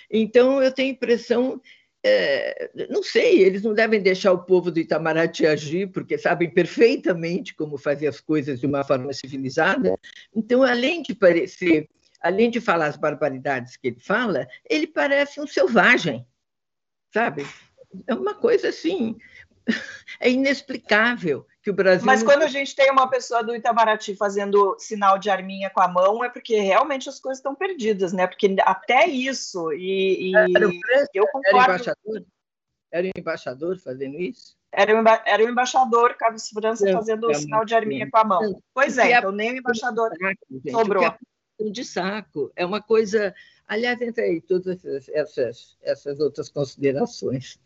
Então, 0.09 0.62
eu 0.62 0.71
tenho 0.71 0.89
a 0.89 0.93
impressão 0.93 1.62
é, 2.07 2.69
não 2.88 3.01
sei, 3.01 3.41
eles 3.41 3.63
não 3.63 3.74
devem 3.74 4.00
deixar 4.00 4.31
o 4.31 4.45
povo 4.45 4.69
do 4.69 4.79
Itamaraty 4.79 5.47
agir, 5.47 5.88
porque 5.91 6.19
sabem 6.19 6.47
perfeitamente 6.47 7.55
como 7.55 7.79
fazer 7.79 8.05
as 8.05 8.21
coisas 8.21 8.59
de 8.59 8.67
uma 8.67 8.83
forma 8.83 9.12
civilizada. 9.12 9.97
Então, 10.31 10.62
além 10.62 11.01
de 11.01 11.15
parecer, 11.15 11.89
além 12.21 12.51
de 12.51 12.62
falar 12.62 12.85
as 12.85 12.95
barbaridades 12.95 13.75
que 13.75 13.88
ele 13.88 14.00
fala, 14.00 14.47
ele 14.69 14.85
parece 14.85 15.41
um 15.41 15.47
selvagem, 15.47 16.24
sabe? 17.12 17.43
É 18.08 18.14
uma 18.14 18.34
coisa 18.34 18.70
assim, 18.70 19.18
é 20.20 20.30
inexplicável 20.30 21.46
que 21.62 21.70
o 21.72 21.74
Brasil. 21.74 22.06
Mas 22.06 22.22
quando 22.22 22.44
a 22.44 22.48
gente 22.48 22.75
tem 22.75 22.92
uma 22.92 23.10
pessoa 23.10 23.44
do 23.44 23.56
Itamaraty 23.56 24.16
fazendo 24.16 24.75
sinal 24.78 25.18
de 25.18 25.30
arminha 25.30 25.70
com 25.70 25.82
a 25.82 25.88
mão, 25.88 26.24
é 26.24 26.30
porque 26.30 26.60
realmente 26.60 27.10
as 27.10 27.20
coisas 27.20 27.40
estão 27.40 27.56
perdidas, 27.56 28.14
né? 28.14 28.28
Porque 28.28 28.56
até 28.62 29.08
isso, 29.08 29.72
e, 29.74 30.32
e 30.32 30.36
era 30.36 30.70
eu 31.14 31.28
concordo. 31.28 31.58
Era 31.58 31.64
embaixador? 31.64 32.25
Era 32.92 33.08
o 33.08 33.12
embaixador 33.20 33.80
fazendo 33.80 34.20
isso? 34.20 34.56
Era 34.72 34.94
o, 34.96 35.00
emba 35.00 35.22
era 35.25 35.44
o 35.44 35.50
embaixador 35.50 36.16
Carlos 36.16 36.50
França 36.50 36.92
fazendo 36.92 37.28
o 37.28 37.32
é 37.32 37.34
sinal 37.34 37.66
de 37.66 37.74
arminha 37.74 38.10
com 38.10 38.18
a 38.18 38.24
mão. 38.24 38.62
Pois 38.74 38.98
é, 38.98 39.18
então 39.18 39.32
nem 39.32 39.54
o 39.54 39.58
embaixador 39.58 40.12
saco, 40.12 40.72
sobrou. 40.72 41.04
É 41.06 41.70
de 41.70 41.86
saco, 41.86 42.52
é 42.56 42.66
uma 42.66 42.82
coisa. 42.82 43.34
Aliás, 43.68 44.00
entre 44.02 44.24
aí 44.24 44.42
todas 44.42 44.86
essas, 45.10 45.78
essas 45.82 46.20
outras 46.20 46.50
considerações. 46.50 47.58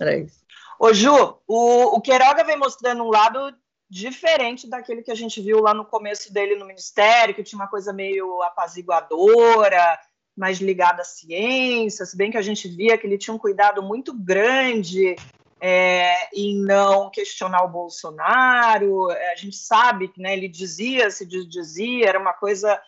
Era 0.00 0.16
isso. 0.16 0.44
Ô, 0.78 0.92
Ju, 0.92 1.38
o, 1.46 1.96
o 1.96 2.00
Queiroga 2.00 2.44
vem 2.44 2.56
mostrando 2.56 3.02
um 3.02 3.10
lado 3.10 3.54
diferente 3.88 4.68
daquele 4.68 5.02
que 5.02 5.10
a 5.10 5.14
gente 5.14 5.40
viu 5.40 5.60
lá 5.60 5.72
no 5.72 5.84
começo 5.84 6.32
dele 6.32 6.56
no 6.56 6.66
Ministério, 6.66 7.34
que 7.34 7.42
tinha 7.42 7.58
uma 7.58 7.68
coisa 7.68 7.92
meio 7.92 8.42
apaziguadora, 8.42 9.98
mais 10.36 10.58
ligada 10.58 11.02
à 11.02 11.04
ciência, 11.04 12.04
se 12.04 12.16
bem 12.16 12.30
que 12.30 12.36
a 12.36 12.42
gente 12.42 12.68
via 12.68 12.98
que 12.98 13.06
ele 13.06 13.16
tinha 13.16 13.32
um 13.32 13.38
cuidado 13.38 13.82
muito 13.82 14.12
grande 14.12 15.16
é, 15.60 16.28
em 16.34 16.62
não 16.62 17.10
questionar 17.10 17.64
o 17.64 17.70
Bolsonaro. 17.70 19.10
É, 19.10 19.32
a 19.32 19.36
gente 19.36 19.56
sabe 19.56 20.08
que 20.08 20.20
né, 20.20 20.34
ele 20.34 20.48
dizia, 20.48 21.10
se 21.10 21.24
dizia, 21.24 22.08
era 22.08 22.18
uma 22.18 22.34
coisa. 22.34 22.78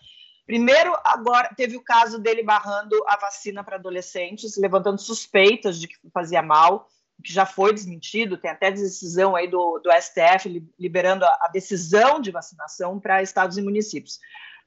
Primeiro, 0.47 0.95
agora 1.05 1.55
teve 1.57 1.77
o 1.77 1.83
caso 1.83 2.19
dele 2.19 2.43
barrando 2.43 2.97
a 3.07 3.17
vacina 3.17 3.65
para 3.65 3.77
adolescentes, 3.77 4.57
levantando 4.57 5.01
suspeitas 5.01 5.81
de 5.81 5.89
que 5.89 5.95
fazia 6.13 6.43
mal 6.43 6.87
que 7.23 7.33
já 7.33 7.45
foi 7.45 7.73
desmentido, 7.73 8.37
tem 8.39 8.51
até 8.51 8.71
decisão 8.71 9.35
aí 9.35 9.49
do, 9.49 9.81
do 9.81 9.91
STF 9.93 10.65
liberando 10.79 11.25
a, 11.25 11.39
a 11.43 11.49
decisão 11.53 12.21
de 12.21 12.31
vacinação 12.31 13.01
para 13.01 13.23
estados 13.23 13.59
e 13.59 13.63
municípios. 13.63 14.21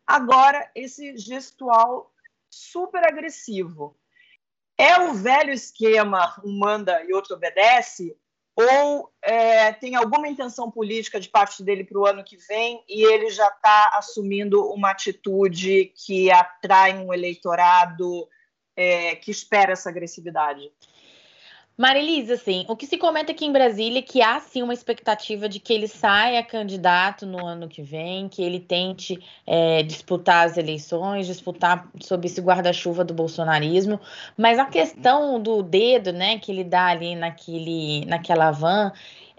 Agora, 0.05 0.69
esse 0.75 1.17
gestual 1.17 2.11
super 2.49 3.05
agressivo. 3.05 3.97
É 4.77 4.99
o 4.99 5.13
velho 5.13 5.53
esquema, 5.53 6.35
um 6.43 6.57
manda 6.57 7.03
e 7.03 7.13
outro 7.13 7.35
obedece, 7.35 8.17
ou 8.55 9.11
é, 9.21 9.71
tem 9.73 9.95
alguma 9.95 10.27
intenção 10.27 10.69
política 10.69 11.19
de 11.19 11.29
parte 11.29 11.63
dele 11.63 11.83
para 11.83 11.97
o 11.97 12.05
ano 12.05 12.23
que 12.23 12.35
vem 12.35 12.83
e 12.87 13.03
ele 13.03 13.29
já 13.29 13.47
está 13.47 13.91
assumindo 13.93 14.65
uma 14.71 14.91
atitude 14.91 15.93
que 15.95 16.29
atrai 16.29 16.97
um 16.97 17.13
eleitorado 17.13 18.27
é, 18.75 19.15
que 19.15 19.31
espera 19.31 19.73
essa 19.73 19.89
agressividade? 19.89 20.71
Marilisa, 21.77 22.35
assim, 22.35 22.65
o 22.67 22.75
que 22.75 22.85
se 22.85 22.97
comenta 22.97 23.31
aqui 23.31 23.45
em 23.45 23.51
Brasília 23.51 23.99
é 23.99 24.01
que 24.01 24.21
há 24.21 24.39
sim 24.39 24.61
uma 24.61 24.73
expectativa 24.73 25.49
de 25.49 25.59
que 25.59 25.73
ele 25.73 25.87
saia 25.87 26.43
candidato 26.43 27.25
no 27.25 27.43
ano 27.45 27.67
que 27.67 27.81
vem, 27.81 28.29
que 28.29 28.43
ele 28.43 28.59
tente 28.59 29.19
é, 29.47 29.81
disputar 29.81 30.45
as 30.45 30.57
eleições, 30.57 31.25
disputar 31.25 31.89
sob 31.99 32.27
esse 32.27 32.41
guarda-chuva 32.41 33.03
do 33.03 33.13
bolsonarismo, 33.13 33.99
mas 34.37 34.59
a 34.59 34.65
questão 34.65 35.41
do 35.41 35.63
dedo, 35.63 36.11
né, 36.11 36.37
que 36.37 36.51
ele 36.51 36.63
dá 36.63 36.87
ali 36.87 37.15
naquele, 37.15 38.05
naquela 38.05 38.51
van, 38.51 38.91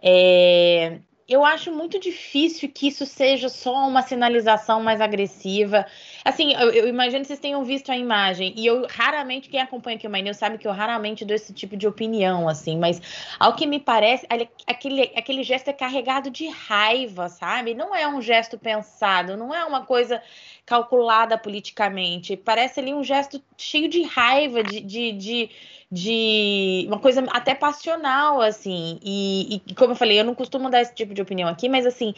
é, 0.02 0.98
eu 1.28 1.44
acho 1.44 1.72
muito 1.72 1.98
difícil 1.98 2.68
que 2.68 2.88
isso 2.88 3.06
seja 3.06 3.48
só 3.48 3.88
uma 3.88 4.02
sinalização 4.02 4.82
mais 4.82 5.00
agressiva. 5.00 5.86
Assim, 6.25 6.52
eu, 6.55 6.71
eu, 6.71 6.88
imagino 6.88 7.23
que 7.23 7.26
vocês 7.26 7.41
tenham 7.41 7.64
visto 7.64 7.91
a 7.91 7.97
imagem, 7.97 8.55
e 8.57 8.67
eu 8.67 8.87
raramente, 8.88 9.49
quem 9.49 9.61
acompanha 9.61 9.97
aqui 9.97 10.07
o 10.07 10.11
Maineu 10.11 10.35
sabe 10.35 10.59
que 10.59 10.67
eu 10.67 10.73
raramente 10.73 11.25
dou 11.25 11.35
esse 11.35 11.52
tipo 11.52 11.76
de 11.76 11.87
opinião, 11.87 12.49
assim, 12.49 12.79
mas 12.79 13.00
ao 13.38 13.55
que 13.55 13.67
me 13.67 13.81
parece, 13.81 14.26
aquele, 14.67 15.11
aquele 15.17 15.43
gesto 15.43 15.69
é 15.69 15.73
carregado 15.73 16.31
de 16.31 16.49
raiva, 16.49 17.29
sabe? 17.29 17.75
Não 17.75 17.95
é 17.95 18.07
um 18.07 18.23
gesto 18.23 18.59
pensado, 18.59 19.37
não 19.37 19.55
é 19.55 19.64
uma 19.64 19.85
coisa 19.85 20.23
calculada 20.64 21.37
politicamente. 21.37 22.37
Parece 22.37 22.81
ali 22.81 22.95
um 22.95 23.02
gesto 23.02 23.43
cheio 23.57 23.88
de 23.88 24.02
raiva, 24.02 24.62
de, 24.62 24.81
de, 24.81 25.12
de 25.12 25.50
de 25.93 26.87
uma 26.88 26.99
coisa 26.99 27.23
até 27.29 27.55
passional, 27.55 28.41
assim. 28.41 28.99
E, 29.05 29.62
e, 29.67 29.75
como 29.75 29.93
eu 29.93 29.97
falei, 29.97 30.19
eu 30.19 30.25
não 30.25 30.35
costumo 30.35 30.71
dar 30.71 30.81
esse 30.81 30.95
tipo 30.95 31.12
de 31.12 31.21
opinião 31.21 31.50
aqui, 31.50 31.69
mas 31.69 31.85
assim. 31.85 32.14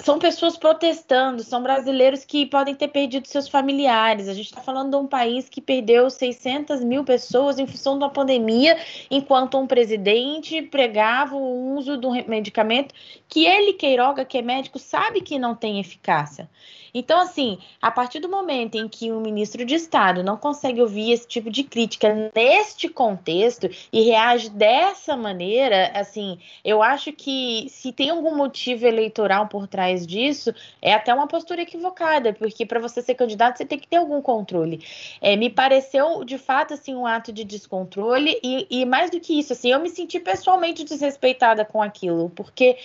São 0.00 0.18
pessoas 0.18 0.56
protestando, 0.56 1.42
são 1.42 1.62
brasileiros 1.62 2.24
que 2.24 2.46
podem 2.46 2.74
ter 2.74 2.88
perdido 2.88 3.26
seus 3.26 3.48
familiares. 3.48 4.28
A 4.28 4.34
gente 4.34 4.46
está 4.46 4.60
falando 4.60 4.90
de 4.90 4.96
um 4.96 5.06
país 5.06 5.48
que 5.48 5.60
perdeu 5.60 6.08
600 6.08 6.84
mil 6.84 7.04
pessoas 7.04 7.58
em 7.58 7.66
função 7.66 7.98
da 7.98 8.08
pandemia, 8.08 8.78
enquanto 9.10 9.58
um 9.58 9.66
presidente 9.66 10.62
pregava 10.62 11.34
o 11.34 11.74
uso 11.76 11.96
de 11.96 12.06
um 12.06 12.12
medicamento 12.28 12.94
que 13.28 13.44
ele, 13.44 13.72
Queiroga, 13.72 14.24
que 14.24 14.38
é 14.38 14.42
médico, 14.42 14.78
sabe 14.78 15.20
que 15.20 15.38
não 15.38 15.54
tem 15.54 15.80
eficácia. 15.80 16.48
Então, 16.92 17.20
assim, 17.20 17.58
a 17.80 17.90
partir 17.90 18.20
do 18.20 18.28
momento 18.28 18.76
em 18.76 18.88
que 18.88 19.10
o 19.12 19.20
ministro 19.20 19.64
de 19.64 19.74
Estado 19.74 20.22
não 20.22 20.36
consegue 20.36 20.80
ouvir 20.80 21.12
esse 21.12 21.26
tipo 21.26 21.50
de 21.50 21.64
crítica 21.64 22.30
neste 22.34 22.88
contexto 22.88 23.68
e 23.92 24.02
reage 24.02 24.50
dessa 24.50 25.16
maneira, 25.16 25.90
assim, 25.94 26.38
eu 26.64 26.82
acho 26.82 27.12
que 27.12 27.66
se 27.70 27.92
tem 27.92 28.10
algum 28.10 28.34
motivo 28.34 28.86
eleitoral 28.86 29.48
por 29.48 29.66
trás 29.66 30.06
disso, 30.06 30.54
é 30.80 30.92
até 30.92 31.12
uma 31.12 31.26
postura 31.26 31.62
equivocada, 31.62 32.32
porque 32.32 32.64
para 32.64 32.80
você 32.80 33.02
ser 33.02 33.14
candidato 33.14 33.58
você 33.58 33.64
tem 33.64 33.78
que 33.78 33.88
ter 33.88 33.96
algum 33.96 34.20
controle. 34.20 34.84
É, 35.20 35.36
me 35.36 35.50
pareceu, 35.50 36.24
de 36.24 36.38
fato, 36.38 36.74
assim, 36.74 36.94
um 36.94 37.06
ato 37.06 37.32
de 37.32 37.44
descontrole 37.44 38.38
e, 38.42 38.66
e 38.70 38.84
mais 38.84 39.10
do 39.10 39.20
que 39.20 39.38
isso, 39.38 39.52
assim, 39.52 39.72
eu 39.72 39.80
me 39.80 39.90
senti 39.90 40.20
pessoalmente 40.20 40.84
desrespeitada 40.84 41.64
com 41.64 41.82
aquilo, 41.82 42.30
porque 42.30 42.76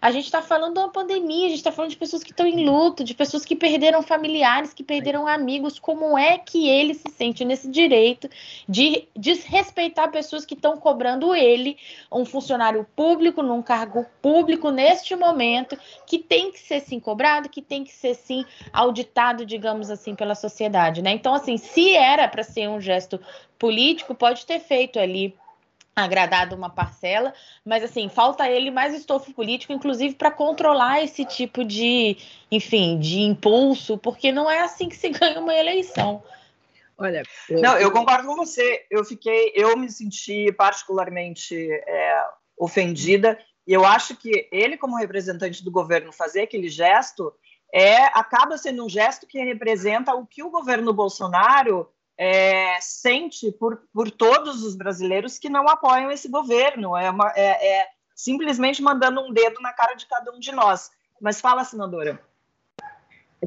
a 0.00 0.10
gente 0.10 0.24
está 0.24 0.42
falando 0.42 0.74
de 0.74 0.80
uma 0.80 0.90
pandemia, 0.90 1.46
a 1.46 1.48
gente 1.48 1.58
está 1.58 1.72
falando 1.72 1.90
de 1.90 1.96
pessoas 1.96 2.22
que 2.22 2.30
estão 2.30 2.46
em 2.46 2.64
luto, 2.64 3.02
de 3.02 3.14
pessoas 3.14 3.44
que 3.44 3.56
perderam 3.56 4.02
familiares, 4.02 4.74
que 4.74 4.82
perderam 4.82 5.26
amigos. 5.26 5.78
Como 5.78 6.16
é 6.18 6.38
que 6.38 6.68
ele 6.68 6.94
se 6.94 7.10
sente 7.10 7.44
nesse 7.44 7.68
direito 7.68 8.28
de 8.68 9.08
desrespeitar 9.16 10.10
pessoas 10.10 10.44
que 10.44 10.54
estão 10.54 10.76
cobrando 10.76 11.34
ele, 11.34 11.76
um 12.10 12.24
funcionário 12.24 12.86
público, 12.94 13.42
num 13.42 13.62
cargo 13.62 14.06
público, 14.20 14.70
neste 14.70 15.14
momento, 15.16 15.78
que 16.06 16.18
tem 16.18 16.50
que 16.50 16.58
ser 16.58 16.80
sim 16.80 17.00
cobrado, 17.00 17.48
que 17.48 17.62
tem 17.62 17.84
que 17.84 17.92
ser 17.92 18.14
sim 18.14 18.44
auditado, 18.72 19.44
digamos 19.46 19.90
assim, 19.90 20.14
pela 20.14 20.34
sociedade, 20.34 21.02
né? 21.02 21.12
Então, 21.12 21.34
assim, 21.34 21.56
se 21.56 21.94
era 21.94 22.28
para 22.28 22.42
ser 22.42 22.68
um 22.68 22.80
gesto 22.80 23.20
político, 23.58 24.14
pode 24.14 24.44
ter 24.44 24.60
feito 24.60 24.98
ali 24.98 25.34
agradado 25.96 26.54
uma 26.54 26.68
parcela, 26.68 27.32
mas 27.64 27.82
assim, 27.82 28.10
falta 28.10 28.48
ele 28.50 28.70
mais 28.70 28.94
estofo 28.94 29.32
político, 29.32 29.72
inclusive 29.72 30.14
para 30.14 30.30
controlar 30.30 31.02
esse 31.02 31.24
tipo 31.24 31.64
de, 31.64 32.18
enfim, 32.50 32.98
de 32.98 33.20
impulso, 33.20 33.96
porque 33.96 34.30
não 34.30 34.50
é 34.50 34.60
assim 34.60 34.90
que 34.90 34.96
se 34.96 35.08
ganha 35.10 35.40
uma 35.40 35.54
eleição. 35.54 36.22
Olha, 36.98 37.22
eu... 37.48 37.60
não, 37.60 37.78
eu 37.78 37.90
concordo 37.90 38.26
com 38.28 38.36
você. 38.36 38.84
Eu 38.90 39.04
fiquei, 39.04 39.52
eu 39.54 39.76
me 39.76 39.90
senti 39.90 40.52
particularmente 40.52 41.56
é, 41.56 42.24
ofendida 42.58 43.38
e 43.66 43.72
eu 43.72 43.84
acho 43.84 44.16
que 44.16 44.48
ele, 44.52 44.76
como 44.76 44.96
representante 44.96 45.64
do 45.64 45.70
governo, 45.70 46.12
fazer 46.12 46.42
aquele 46.42 46.68
gesto 46.68 47.32
é 47.72 48.04
acaba 48.18 48.56
sendo 48.56 48.84
um 48.84 48.88
gesto 48.88 49.26
que 49.26 49.42
representa 49.42 50.14
o 50.14 50.26
que 50.26 50.42
o 50.42 50.50
governo 50.50 50.92
Bolsonaro 50.92 51.88
é, 52.18 52.78
sente 52.80 53.52
por, 53.52 53.82
por 53.92 54.10
todos 54.10 54.62
os 54.62 54.74
brasileiros 54.74 55.38
que 55.38 55.48
não 55.48 55.68
apoiam 55.68 56.10
esse 56.10 56.28
governo. 56.28 56.96
É, 56.96 57.10
uma, 57.10 57.32
é, 57.36 57.80
é 57.80 57.86
simplesmente 58.14 58.82
mandando 58.82 59.20
um 59.20 59.32
dedo 59.32 59.60
na 59.60 59.72
cara 59.72 59.94
de 59.94 60.06
cada 60.06 60.32
um 60.32 60.38
de 60.38 60.52
nós. 60.52 60.90
Mas 61.20 61.40
fala, 61.40 61.64
senadora. 61.64 62.20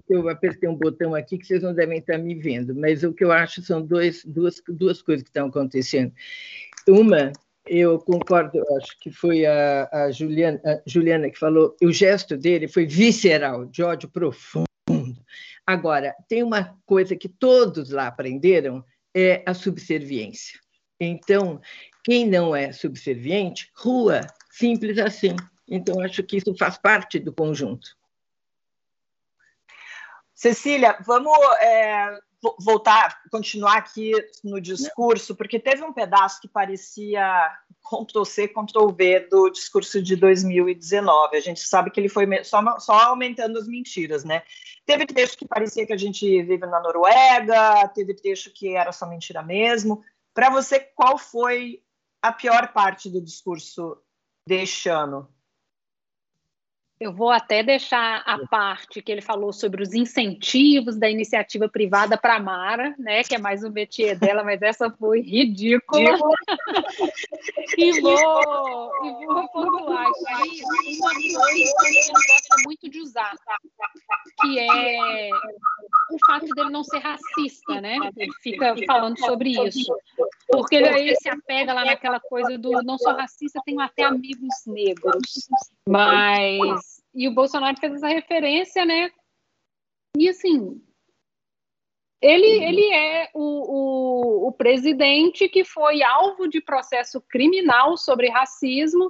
Eu 0.07 0.29
apertei 0.29 0.69
um 0.69 0.75
botão 0.75 1.15
aqui 1.15 1.37
que 1.37 1.45
vocês 1.45 1.63
não 1.63 1.73
devem 1.73 1.97
estar 1.97 2.17
me 2.17 2.35
vendo, 2.35 2.75
mas 2.75 3.03
o 3.03 3.11
que 3.11 3.23
eu 3.23 3.31
acho 3.31 3.61
são 3.63 3.81
dois, 3.81 4.23
duas, 4.23 4.61
duas 4.67 5.01
coisas 5.01 5.23
que 5.23 5.29
estão 5.29 5.47
acontecendo. 5.47 6.13
Uma, 6.87 7.31
eu 7.65 7.97
concordo, 7.99 8.63
acho 8.77 8.99
que 8.99 9.11
foi 9.11 9.45
a, 9.45 9.89
a, 9.91 10.11
Juliana, 10.11 10.61
a 10.63 10.81
Juliana 10.85 11.29
que 11.29 11.39
falou, 11.39 11.75
o 11.83 11.91
gesto 11.91 12.37
dele 12.37 12.67
foi 12.67 12.85
visceral, 12.85 13.65
de 13.65 13.81
ódio 13.81 14.07
profundo. 14.09 14.68
Agora, 15.69 16.15
tem 16.27 16.41
uma 16.41 16.75
coisa 16.83 17.15
que 17.15 17.29
todos 17.29 17.91
lá 17.91 18.07
aprenderam, 18.07 18.83
é 19.15 19.43
a 19.45 19.53
subserviência. 19.53 20.59
Então, 20.99 21.61
Quem 22.03 22.27
não 22.27 22.55
é 22.55 22.71
subserviente, 22.71 23.69
rua, 23.75 24.21
simples 24.49 24.97
assim. 24.97 25.35
Então, 25.67 26.01
acho 26.01 26.23
que 26.23 26.37
isso 26.37 26.55
faz 26.57 26.75
parte 26.75 27.19
do 27.19 27.31
conjunto. 27.31 27.87
Cecília, 30.33 30.97
vamos 31.05 31.37
é, 31.61 32.19
voltar, 32.59 33.21
continuar 33.31 33.77
aqui 33.77 34.11
no 34.43 34.61
discurso, 34.61 35.35
porque 35.35 35.59
teve 35.59 35.83
um 35.83 35.91
pedaço 35.91 36.39
que 36.39 36.47
parecia 36.47 37.51
Ctrl-C, 37.83 38.47
Ctrl-V 38.47 39.27
do 39.29 39.49
discurso 39.49 40.01
de 40.01 40.15
2019. 40.15 41.35
A 41.35 41.41
gente 41.41 41.59
sabe 41.61 41.91
que 41.91 41.99
ele 41.99 42.09
foi 42.09 42.25
só, 42.43 42.79
só 42.79 42.93
aumentando 42.93 43.57
as 43.57 43.67
mentiras, 43.67 44.23
né? 44.23 44.43
Teve 44.85 45.05
trecho 45.05 45.37
que 45.37 45.47
parecia 45.47 45.85
que 45.85 45.93
a 45.93 45.97
gente 45.97 46.25
vive 46.43 46.65
na 46.65 46.81
Noruega, 46.81 47.87
teve 47.89 48.13
trecho 48.13 48.51
que 48.53 48.75
era 48.75 48.91
só 48.91 49.05
mentira 49.05 49.43
mesmo. 49.43 50.03
Para 50.33 50.49
você, 50.49 50.79
qual 50.79 51.17
foi 51.17 51.81
a 52.21 52.31
pior 52.31 52.71
parte 52.71 53.09
do 53.09 53.21
discurso 53.21 53.97
deste 54.47 54.89
ano? 54.89 55.27
Eu 56.99 57.13
vou 57.13 57.31
até 57.31 57.63
deixar 57.63 58.21
a 58.25 58.45
parte 58.47 59.01
que 59.01 59.09
ele 59.09 59.21
falou 59.21 59.53
sobre 59.53 59.81
os 59.81 59.93
incentivos 59.93 60.97
da 60.97 61.09
iniciativa 61.09 61.69
privada 61.69 62.17
para 62.17 62.35
a 62.35 62.39
Mara, 62.41 62.93
né, 62.99 63.23
que 63.23 63.33
é 63.33 63.37
mais 63.37 63.63
um 63.63 63.69
métier 63.69 64.19
dela, 64.19 64.43
mas 64.43 64.61
essa 64.61 64.91
foi 64.91 65.21
ridícula. 65.21 66.17
e 67.77 68.01
vou, 68.01 68.91
e 69.05 69.25
vou 69.25 69.47
pontuar 69.47 70.07
aqui 70.07 70.61
uma 70.99 71.13
coisa 71.13 71.73
que 71.79 71.87
ele 71.87 72.03
gosta 72.03 72.55
muito 72.65 72.89
de 72.89 72.99
usar, 72.99 73.33
que 74.41 74.59
é 74.59 75.29
o 76.11 76.17
fato 76.25 76.47
dele 76.47 76.69
não 76.69 76.83
ser 76.83 76.99
racista, 76.99 77.79
né? 77.79 77.97
Ele 78.17 78.33
fica 78.41 78.75
falando 78.85 79.17
sobre 79.19 79.51
isso. 79.51 79.95
Porque 80.49 80.75
ele 80.75 81.15
se 81.15 81.29
apega 81.29 81.71
lá 81.73 81.85
naquela 81.85 82.19
coisa 82.19 82.57
do 82.57 82.83
não 82.83 82.97
sou 82.97 83.13
racista, 83.13 83.61
tenho 83.63 83.79
até 83.79 84.03
amigos 84.03 84.65
negros. 84.67 85.47
Mas. 85.89 87.03
E 87.13 87.27
o 87.27 87.33
Bolsonaro 87.33 87.77
fez 87.79 87.93
essa 87.93 88.07
referência, 88.07 88.85
né? 88.85 89.11
E 90.17 90.29
assim. 90.29 90.81
Ele, 92.21 92.45
ele 92.45 92.93
é 92.93 93.29
o, 93.33 94.45
o, 94.45 94.47
o 94.49 94.51
presidente 94.51 95.47
que 95.47 95.63
foi 95.63 96.03
alvo 96.03 96.49
de 96.49 96.59
processo 96.59 97.21
criminal 97.21 97.95
sobre 97.95 98.29
racismo 98.29 99.09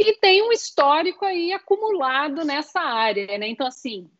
e 0.00 0.14
tem 0.14 0.42
um 0.42 0.50
histórico 0.50 1.24
aí 1.24 1.52
acumulado 1.52 2.44
nessa 2.44 2.80
área, 2.80 3.38
né? 3.38 3.46
Então, 3.48 3.66
assim, 3.66 4.10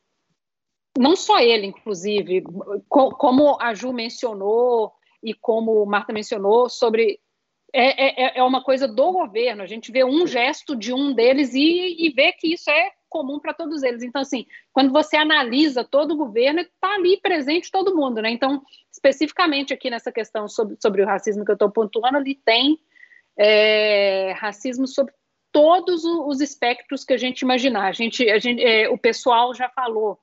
não 0.99 1.17
só 1.17 1.39
ele, 1.39 1.67
inclusive, 1.67 2.45
como 2.89 3.57
a 3.61 3.75
Ju 3.75 3.93
mencionou 3.93 4.93
e 5.23 5.35
como 5.35 5.85
Marta 5.87 6.13
mencionou, 6.13 6.69
sobre 6.69 7.21
é, 7.79 8.25
é, 8.25 8.39
é, 8.39 8.43
uma 8.43 8.63
coisa 8.63 8.89
do 8.89 9.13
governo. 9.13 9.63
A 9.63 9.67
gente 9.67 9.93
vê 9.93 10.03
um 10.03 10.27
gesto 10.27 10.75
de 10.75 10.95
um 10.95 11.13
deles 11.13 11.53
e, 11.53 12.07
e 12.07 12.11
vê 12.11 12.33
que 12.33 12.55
isso 12.55 12.71
é 12.71 12.91
comum 13.09 13.39
para 13.39 13.53
todos 13.53 13.83
eles. 13.83 14.03
Então, 14.03 14.23
assim, 14.23 14.47
quando 14.73 14.93
você 14.93 15.17
analisa 15.17 15.85
todo 15.85 16.13
o 16.13 16.17
governo, 16.17 16.61
está 16.61 16.95
ali 16.95 17.21
presente 17.21 17.71
todo 17.71 17.95
mundo, 17.95 18.23
né? 18.23 18.31
Então, 18.31 18.63
especificamente 18.91 19.75
aqui 19.75 19.91
nessa 19.91 20.11
questão 20.11 20.49
sobre, 20.49 20.77
sobre 20.81 21.03
o 21.03 21.07
racismo 21.07 21.45
que 21.45 21.51
eu 21.51 21.55
estou 21.55 21.71
pontuando, 21.71 22.17
ali 22.17 22.35
tem 22.35 22.79
é, 23.39 24.33
racismo 24.33 24.87
sobre 24.87 25.13
todos 25.53 26.05
os 26.05 26.41
espectros 26.41 27.05
que 27.05 27.13
a 27.13 27.19
gente 27.19 27.43
imaginar. 27.43 27.89
A 27.89 27.93
gente, 27.93 28.29
a 28.31 28.39
gente, 28.39 28.63
é, 28.63 28.89
o 28.89 28.97
pessoal 28.97 29.55
já 29.55 29.69
falou 29.69 30.19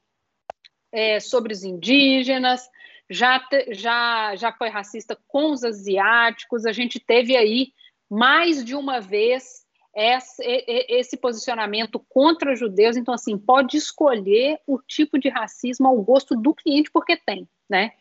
é, 0.91 1.19
sobre 1.19 1.53
os 1.53 1.63
indígenas, 1.63 2.67
já, 3.13 3.41
já, 3.71 4.35
já 4.35 4.51
foi 4.51 4.69
racista 4.69 5.17
com 5.27 5.51
os 5.51 5.63
asiáticos, 5.63 6.65
a 6.65 6.71
gente 6.71 6.99
teve 6.99 7.37
aí 7.37 7.71
mais 8.09 8.63
de 8.63 8.75
uma 8.75 8.99
vez 8.99 9.63
esse, 9.95 10.43
esse 10.89 11.15
posicionamento 11.15 12.03
contra 12.09 12.55
judeus, 12.55 12.97
então 12.97 13.13
assim, 13.13 13.37
pode 13.37 13.77
escolher 13.77 14.59
o 14.65 14.79
tipo 14.79 15.19
de 15.19 15.29
racismo 15.29 15.87
ao 15.87 16.01
gosto 16.01 16.35
do 16.35 16.53
cliente, 16.53 16.89
porque 16.91 17.15
tem, 17.15 17.47
né? 17.69 17.91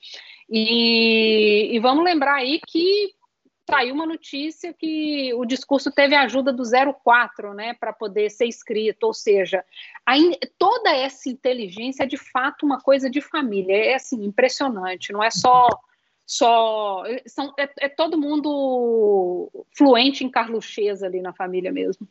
E, 0.48 1.70
e 1.72 1.78
vamos 1.78 2.04
lembrar 2.04 2.36
aí 2.36 2.60
que 2.66 3.14
saiu 3.68 3.94
uma 3.94 4.06
notícia 4.06 4.72
que 4.72 5.32
o 5.34 5.44
discurso 5.44 5.90
teve 5.90 6.14
a 6.14 6.22
ajuda 6.22 6.52
do 6.52 6.62
04, 7.04 7.54
né, 7.54 7.74
para 7.74 7.92
poder 7.92 8.30
ser 8.30 8.46
escrito, 8.46 9.04
ou 9.04 9.14
seja, 9.14 9.64
a, 10.06 10.14
toda 10.58 10.90
essa 10.94 11.28
inteligência 11.28 12.04
é 12.04 12.06
de 12.06 12.16
fato 12.16 12.66
uma 12.66 12.80
coisa 12.80 13.08
de 13.08 13.20
família, 13.20 13.74
é 13.74 13.94
assim, 13.94 14.24
impressionante, 14.24 15.12
não 15.12 15.22
é 15.22 15.30
só 15.30 15.68
só 16.24 17.02
são, 17.26 17.52
é, 17.58 17.68
é 17.80 17.88
todo 17.88 18.18
mundo 18.18 19.50
fluente 19.76 20.24
em 20.24 20.30
carluchês 20.30 21.02
ali 21.02 21.20
na 21.20 21.32
família 21.32 21.72
mesmo. 21.72 22.08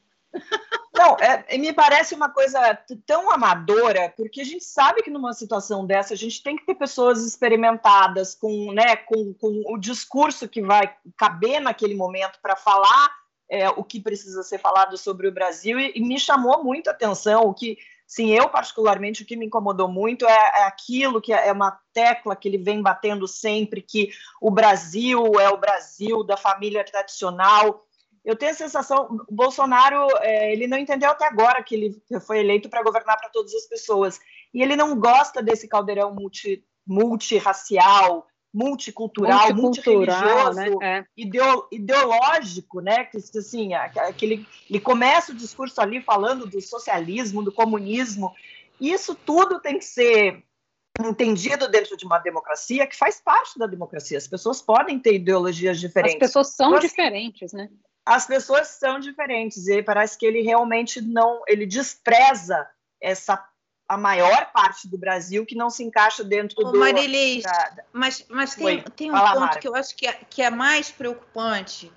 Não, 0.93 1.15
é, 1.15 1.57
me 1.57 1.71
parece 1.71 2.13
uma 2.13 2.29
coisa 2.29 2.77
tão 3.05 3.31
amadora, 3.31 4.13
porque 4.17 4.41
a 4.41 4.45
gente 4.45 4.65
sabe 4.65 5.01
que 5.01 5.09
numa 5.09 5.31
situação 5.31 5.85
dessa 5.85 6.13
a 6.13 6.17
gente 6.17 6.43
tem 6.43 6.57
que 6.57 6.65
ter 6.65 6.75
pessoas 6.75 7.25
experimentadas 7.25 8.35
com, 8.35 8.73
né, 8.73 8.97
com, 8.97 9.33
com 9.35 9.63
o 9.67 9.77
discurso 9.77 10.49
que 10.49 10.61
vai 10.61 10.93
caber 11.15 11.61
naquele 11.61 11.95
momento 11.95 12.39
para 12.41 12.57
falar 12.57 13.09
é, 13.49 13.69
o 13.69 13.83
que 13.83 13.99
precisa 13.99 14.43
ser 14.43 14.59
falado 14.59 14.97
sobre 14.97 15.27
o 15.27 15.31
Brasil, 15.31 15.77
e, 15.77 15.91
e, 15.95 16.01
me 16.01 16.17
chamou 16.17 16.63
muito 16.63 16.87
a 16.87 16.91
atenção 16.91 17.43
o 17.43 17.53
que. 17.53 17.77
Sim, 18.07 18.29
eu 18.31 18.49
particularmente, 18.49 19.23
o 19.23 19.25
que 19.25 19.37
me 19.37 19.45
incomodou 19.45 19.87
muito 19.87 20.25
é, 20.25 20.33
é 20.33 20.63
aquilo 20.63 21.21
que 21.21 21.31
é 21.31 21.49
uma 21.49 21.79
tecla 21.93 22.35
que 22.35 22.45
ele 22.45 22.57
vem 22.57 22.81
batendo 22.81 23.25
sempre, 23.25 23.81
que 23.81 24.09
o 24.41 24.51
Brasil 24.51 25.39
é 25.39 25.49
o 25.49 25.55
Brasil 25.55 26.21
da 26.21 26.35
família 26.35 26.83
tradicional, 26.83 27.85
eu 28.23 28.35
tenho 28.35 28.51
a 28.51 28.55
sensação, 28.55 29.17
o 29.27 29.33
Bolsonaro, 29.33 30.07
é, 30.19 30.53
ele 30.53 30.67
não 30.67 30.77
entendeu 30.77 31.09
até 31.09 31.25
agora 31.25 31.63
que 31.63 31.75
ele 31.75 32.03
foi 32.25 32.39
eleito 32.39 32.69
para 32.69 32.83
governar 32.83 33.17
para 33.17 33.29
todas 33.29 33.53
as 33.53 33.65
pessoas. 33.67 34.19
E 34.53 34.61
ele 34.61 34.75
não 34.75 34.99
gosta 34.99 35.41
desse 35.41 35.67
caldeirão 35.67 36.13
multi, 36.13 36.63
multirracial, 36.85 38.27
multicultural, 38.53 39.53
multireligioso, 39.55 40.59
né? 40.59 40.69
é. 40.83 41.05
ideológico, 41.71 42.79
né? 42.81 43.05
Que 43.05 43.17
assim, 43.17 43.73
aquele, 43.73 44.45
ele 44.69 44.79
começa 44.79 45.31
o 45.31 45.35
discurso 45.35 45.81
ali 45.81 46.01
falando 46.01 46.45
do 46.45 46.61
socialismo, 46.61 47.41
do 47.41 47.51
comunismo. 47.51 48.33
Isso 48.79 49.15
tudo 49.15 49.59
tem 49.59 49.79
que 49.79 49.85
ser 49.85 50.43
entendido 50.99 51.69
dentro 51.69 51.95
de 51.95 52.05
uma 52.05 52.19
democracia 52.19 52.85
que 52.85 52.95
faz 52.95 53.21
parte 53.21 53.57
da 53.57 53.65
democracia. 53.65 54.17
As 54.17 54.27
pessoas 54.27 54.61
podem 54.61 54.99
ter 54.99 55.15
ideologias 55.15 55.79
diferentes. 55.79 56.15
As 56.15 56.19
pessoas 56.19 56.53
são 56.53 56.77
diferentes, 56.77 57.53
né? 57.53 57.69
As 58.05 58.25
pessoas 58.25 58.67
são 58.67 58.99
diferentes 58.99 59.67
e 59.67 59.83
parece 59.83 60.17
que 60.17 60.25
ele 60.25 60.41
realmente 60.41 61.01
não, 61.01 61.41
ele 61.47 61.65
despreza 61.65 62.67
essa 62.99 63.43
a 63.87 63.97
maior 63.97 64.51
parte 64.53 64.87
do 64.87 64.97
Brasil 64.97 65.45
que 65.45 65.53
não 65.53 65.69
se 65.69 65.83
encaixa 65.83 66.23
dentro 66.23 66.65
Ô, 66.65 66.71
do. 66.71 66.79
Marilis, 66.79 67.43
da, 67.43 67.83
mas, 67.91 68.25
mas 68.29 68.55
tem, 68.55 68.81
tem 68.95 69.11
um 69.11 69.17
ponto 69.17 69.39
Mara. 69.41 69.59
que 69.59 69.67
eu 69.67 69.75
acho 69.75 69.95
que 69.97 70.07
é, 70.07 70.13
que 70.29 70.41
é 70.41 70.49
mais 70.49 70.89
preocupante 70.89 71.91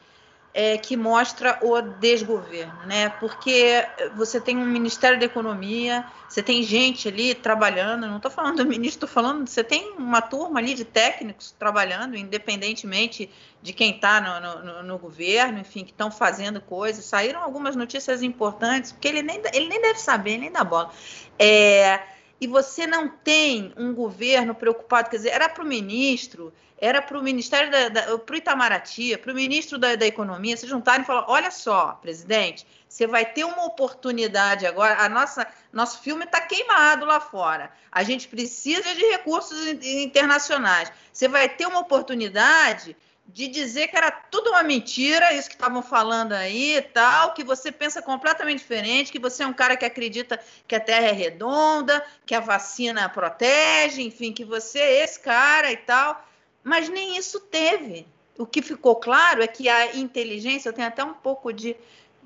é, 0.57 0.79
que 0.79 0.97
mostra 0.97 1.59
o 1.63 1.83
desgoverno, 1.83 2.87
né? 2.87 3.09
Porque 3.19 3.85
você 4.15 4.41
tem 4.41 4.57
um 4.57 4.65
Ministério 4.65 5.19
da 5.19 5.27
Economia, 5.27 6.07
você 6.29 6.41
tem 6.45 6.63
gente 6.63 7.09
ali 7.09 7.35
trabalhando, 7.35 8.07
não 8.07 8.19
estou 8.19 8.31
falando 8.31 8.59
do 8.59 8.67
ministro, 8.67 9.05
estou 9.05 9.09
falando, 9.09 9.49
você 9.49 9.65
tem 9.65 9.95
uma 9.99 10.23
turma 10.23 10.61
ali 10.61 10.75
de 10.75 10.85
técnicos 10.85 11.51
trabalhando, 11.59 12.17
independentemente 12.17 13.29
de 13.61 13.73
quem 13.73 13.97
está 13.97 14.21
no, 14.21 14.63
no, 14.63 14.83
no, 14.85 14.99
governo, 14.99 15.59
enfim, 15.59 15.85
que 15.85 15.91
estão 15.91 16.09
fazendo 16.09 16.61
coisas. 16.61 17.05
Saíram 17.05 17.43
algumas 17.43 17.75
notícias 17.75 18.23
importantes, 18.23 18.93
porque 18.93 19.09
ele 19.09 19.23
nem, 19.23 19.43
ele 19.53 19.69
nem 19.69 19.83
deve 19.83 19.99
saber, 19.99 20.39
nem 20.39 20.53
dá 20.53 20.63
bola. 20.63 20.93
É, 21.37 22.01
e 22.41 22.47
você 22.47 22.87
não 22.87 23.09
tem 23.09 23.73
um 23.77 23.95
governo 23.95 24.55
preocupado, 24.55 25.11
quer 25.11 25.17
dizer, 25.17 25.31
era 25.31 25.49
para 25.49 25.63
o 25.63 25.67
ministro 25.67 26.53
era 26.79 27.01
para 27.01 27.19
o 27.19 27.23
Ministério 27.23 27.71
da, 27.71 28.19
para 28.19 28.35
o 28.35 28.37
Itamaraty, 28.37 29.17
para 29.17 29.33
o 29.33 29.35
ministro 29.35 29.79
da, 29.79 29.95
da, 29.95 30.07
Economia 30.07 30.55
se 30.55 30.67
juntarem 30.67 31.03
e 31.03 31.07
falar: 31.07 31.25
olha 31.29 31.51
só, 31.51 31.93
presidente, 32.03 32.67
você 32.87 33.07
vai 33.07 33.25
ter 33.25 33.45
uma 33.45 33.65
oportunidade 33.65 34.67
agora. 34.67 35.03
A 35.03 35.09
nossa 35.09 35.47
nosso 35.73 36.01
filme 36.01 36.25
está 36.25 36.41
queimado 36.41 37.07
lá 37.07 37.21
fora. 37.21 37.71
A 37.91 38.03
gente 38.03 38.29
precisa 38.29 38.95
de 38.95 39.03
recursos 39.07 39.67
internacionais. 39.83 40.93
Você 41.13 41.27
vai 41.27 41.49
ter 41.49 41.67
uma 41.67 41.81
oportunidade 41.81 42.97
de 43.27 43.49
dizer 43.49 43.89
que 43.89 43.97
era 43.97 44.11
tudo 44.11 44.51
uma 44.51 44.63
mentira, 44.63 45.33
isso 45.33 45.49
que 45.49 45.55
estavam 45.55 45.83
falando 45.83 46.33
aí 46.33 46.77
e 46.77 46.83
tal, 46.83 47.35
que 47.35 47.43
você 47.43 47.73
pensa 47.73 48.03
completamente 48.03 48.59
diferente, 48.59 49.11
que 49.11 49.19
você 49.19 49.43
é 49.43 49.47
um 49.47 49.53
cara 49.53 49.77
que 49.77 49.85
acredita 49.85 50.39
que 50.69 50.75
a 50.75 50.81
Terra 50.81 51.09
é 51.09 51.13
redonda, 51.13 52.05
que 52.27 52.35
a 52.35 52.41
vacina 52.41 53.09
protege, 53.09 54.03
enfim, 54.03 54.33
que 54.33 54.45
você 54.45 54.79
é 54.79 55.05
esse 55.05 55.19
cara 55.19 55.73
e 55.73 55.77
tal 55.79 56.25
mas 56.65 56.89
nem 56.89 57.19
isso 57.19 57.39
teve. 57.39 58.07
O 58.39 58.47
que 58.47 58.63
ficou 58.63 58.97
claro 58.97 59.43
é 59.43 59.47
que 59.47 59.69
a 59.69 59.95
inteligência, 59.95 60.71
eu 60.71 60.73
tenho 60.73 60.89
até 60.89 61.05
um 61.05 61.13
pouco 61.13 61.53
de 61.53 61.77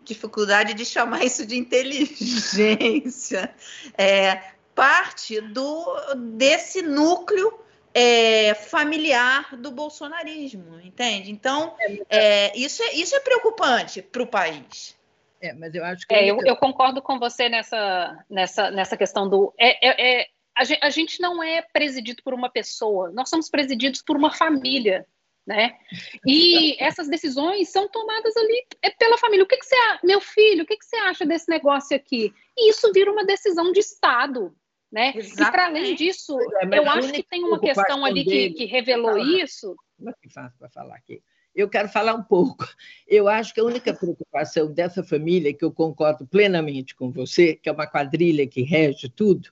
dificuldade 0.04 0.72
de 0.72 0.84
chamar 0.86 1.24
isso 1.24 1.44
de 1.44 1.56
inteligência, 1.58 3.52
é 3.98 4.52
parte 4.74 5.40
do, 5.40 5.84
desse 6.16 6.80
núcleo 6.80 7.52
é, 7.98 8.54
familiar 8.54 9.56
do 9.56 9.72
bolsonarismo, 9.72 10.78
entende? 10.80 11.32
Então, 11.32 11.74
é, 12.08 12.56
isso, 12.56 12.80
é, 12.80 12.94
isso 12.94 13.16
é 13.16 13.20
preocupante 13.20 14.00
para 14.00 14.22
o 14.22 14.26
país. 14.26 14.96
É, 15.40 15.52
mas 15.52 15.74
eu 15.74 15.84
acho 15.84 16.06
que. 16.06 16.14
É, 16.14 16.24
eu, 16.24 16.38
eu, 16.44 16.56
concordo 16.56 17.02
com 17.02 17.18
você 17.18 17.48
nessa, 17.48 18.24
nessa, 18.30 18.70
nessa 18.70 18.96
questão 18.96 19.28
do. 19.28 19.52
É, 19.58 19.88
é, 19.88 20.20
é 20.20 20.26
a, 20.56 20.62
gente, 20.62 20.80
a 20.84 20.90
gente 20.90 21.20
não 21.20 21.42
é 21.42 21.60
presidido 21.72 22.22
por 22.22 22.34
uma 22.34 22.48
pessoa, 22.48 23.10
nós 23.10 23.28
somos 23.28 23.50
presididos 23.50 24.00
por 24.00 24.16
uma 24.16 24.32
família. 24.32 25.04
Né? 25.44 25.78
E 26.26 26.76
essas 26.78 27.08
decisões 27.08 27.70
são 27.70 27.88
tomadas 27.88 28.36
ali 28.36 28.66
é 28.82 28.90
pela 28.90 29.16
família. 29.16 29.44
O 29.44 29.48
que, 29.48 29.56
que 29.56 29.64
você, 29.64 29.76
meu 30.04 30.20
filho, 30.20 30.62
o 30.62 30.66
que, 30.66 30.76
que 30.76 30.84
você 30.84 30.96
acha 30.96 31.24
desse 31.24 31.48
negócio 31.48 31.96
aqui? 31.96 32.34
E 32.54 32.68
isso 32.68 32.92
vira 32.92 33.10
uma 33.10 33.24
decisão 33.24 33.72
de 33.72 33.80
Estado, 33.80 34.54
né? 34.90 35.12
Exatamente. 35.14 35.42
E 35.42 35.50
para 35.52 35.66
além 35.66 35.94
disso, 35.94 36.38
é, 36.40 36.78
eu 36.78 36.88
acho 36.90 37.12
que 37.12 37.22
tem 37.22 37.44
uma 37.44 37.60
questão 37.60 38.04
ali 38.04 38.24
que, 38.24 38.50
que 38.50 38.64
revelou 38.64 39.18
isso. 39.18 39.76
Como 39.96 40.10
é 40.10 40.12
que 40.20 40.28
faz 40.32 40.52
para 40.58 40.68
falar 40.70 40.96
aqui? 40.96 41.22
Eu 41.54 41.68
quero 41.68 41.88
falar 41.88 42.14
um 42.14 42.22
pouco. 42.22 42.68
Eu 43.06 43.26
acho 43.26 43.52
que 43.52 43.60
a 43.60 43.64
única 43.64 43.92
preocupação 43.92 44.72
dessa 44.72 45.02
família, 45.02 45.52
que 45.52 45.64
eu 45.64 45.72
concordo 45.72 46.24
plenamente 46.26 46.94
com 46.94 47.10
você, 47.10 47.54
que 47.54 47.68
é 47.68 47.72
uma 47.72 47.86
quadrilha 47.86 48.46
que 48.46 48.62
rege 48.62 49.08
tudo, 49.08 49.48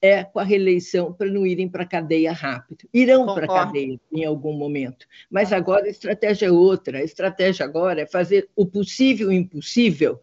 é 0.00 0.22
com 0.22 0.38
a 0.38 0.44
reeleição 0.44 1.12
para 1.12 1.28
não 1.28 1.44
irem 1.44 1.68
para 1.68 1.82
a 1.82 1.86
cadeia 1.86 2.32
rápido. 2.32 2.88
Irão 2.94 3.26
para 3.34 3.46
a 3.46 3.48
cadeia 3.48 3.98
em 4.12 4.24
algum 4.24 4.52
momento, 4.52 5.06
mas 5.28 5.52
agora 5.52 5.86
a 5.86 5.90
estratégia 5.90 6.46
é 6.46 6.52
outra. 6.52 6.98
A 6.98 7.02
estratégia 7.02 7.64
agora 7.64 8.02
é 8.02 8.06
fazer 8.06 8.48
o 8.54 8.64
possível 8.64 9.32
e 9.32 9.34
o 9.34 9.40
impossível 9.40 10.20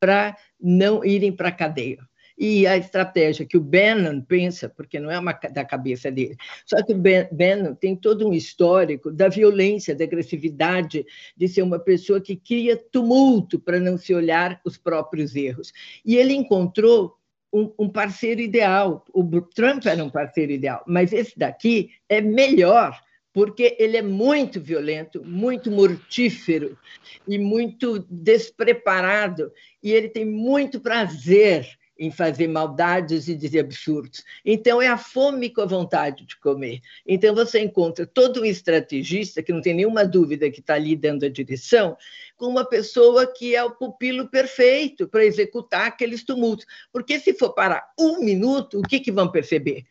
para 0.00 0.38
não 0.58 1.04
irem 1.04 1.30
para 1.30 1.50
a 1.50 1.52
cadeia 1.52 2.07
e 2.38 2.66
a 2.66 2.76
estratégia 2.76 3.44
que 3.44 3.56
o 3.56 3.60
Bannon 3.60 4.20
pensa, 4.20 4.68
porque 4.68 5.00
não 5.00 5.10
é 5.10 5.18
uma 5.18 5.32
da 5.32 5.64
cabeça 5.64 6.10
dele, 6.10 6.36
só 6.64 6.82
que 6.84 6.92
o 6.92 7.02
Bannon 7.32 7.74
tem 7.74 7.96
todo 7.96 8.28
um 8.28 8.32
histórico 8.32 9.10
da 9.10 9.28
violência, 9.28 9.94
da 9.94 10.04
agressividade, 10.04 11.04
de 11.36 11.48
ser 11.48 11.62
uma 11.62 11.80
pessoa 11.80 12.20
que 12.20 12.36
cria 12.36 12.76
tumulto 12.76 13.58
para 13.58 13.80
não 13.80 13.98
se 13.98 14.14
olhar 14.14 14.60
os 14.64 14.76
próprios 14.76 15.34
erros. 15.34 15.72
E 16.04 16.16
ele 16.16 16.34
encontrou 16.34 17.18
um, 17.52 17.72
um, 17.78 17.88
parceiro 17.88 18.40
ideal. 18.40 19.04
O 19.12 19.24
Trump 19.40 19.86
era 19.86 20.04
um 20.04 20.10
parceiro 20.10 20.52
ideal, 20.52 20.84
mas 20.86 21.12
esse 21.12 21.36
daqui 21.36 21.90
é 22.08 22.20
melhor, 22.20 22.98
porque 23.32 23.76
ele 23.78 23.96
é 23.96 24.02
muito 24.02 24.60
violento, 24.60 25.24
muito 25.24 25.70
mortífero 25.70 26.78
e 27.26 27.38
muito 27.38 28.00
despreparado, 28.10 29.50
e 29.82 29.92
ele 29.92 30.08
tem 30.08 30.24
muito 30.24 30.80
prazer 30.80 31.66
em 31.98 32.10
fazer 32.10 32.46
maldades 32.46 33.28
e 33.28 33.34
dizer 33.34 33.60
absurdos. 33.60 34.24
Então, 34.44 34.80
é 34.80 34.86
a 34.86 34.96
fome 34.96 35.50
com 35.50 35.60
a 35.60 35.66
vontade 35.66 36.24
de 36.24 36.38
comer. 36.38 36.80
Então, 37.06 37.34
você 37.34 37.60
encontra 37.60 38.06
todo 38.06 38.42
um 38.42 38.44
estrategista, 38.44 39.42
que 39.42 39.52
não 39.52 39.60
tem 39.60 39.74
nenhuma 39.74 40.04
dúvida 40.04 40.50
que 40.50 40.60
está 40.60 40.74
ali 40.74 40.94
dando 40.94 41.24
a 41.24 41.28
direção, 41.28 41.96
com 42.36 42.46
uma 42.46 42.64
pessoa 42.64 43.26
que 43.26 43.56
é 43.56 43.64
o 43.64 43.72
pupilo 43.72 44.28
perfeito 44.28 45.08
para 45.08 45.24
executar 45.24 45.86
aqueles 45.86 46.22
tumultos. 46.22 46.66
Porque 46.92 47.18
se 47.18 47.34
for 47.34 47.52
parar 47.52 47.84
um 47.98 48.24
minuto, 48.24 48.78
o 48.78 48.82
que, 48.82 49.00
que 49.00 49.10
vão 49.10 49.30
perceber? 49.30 49.84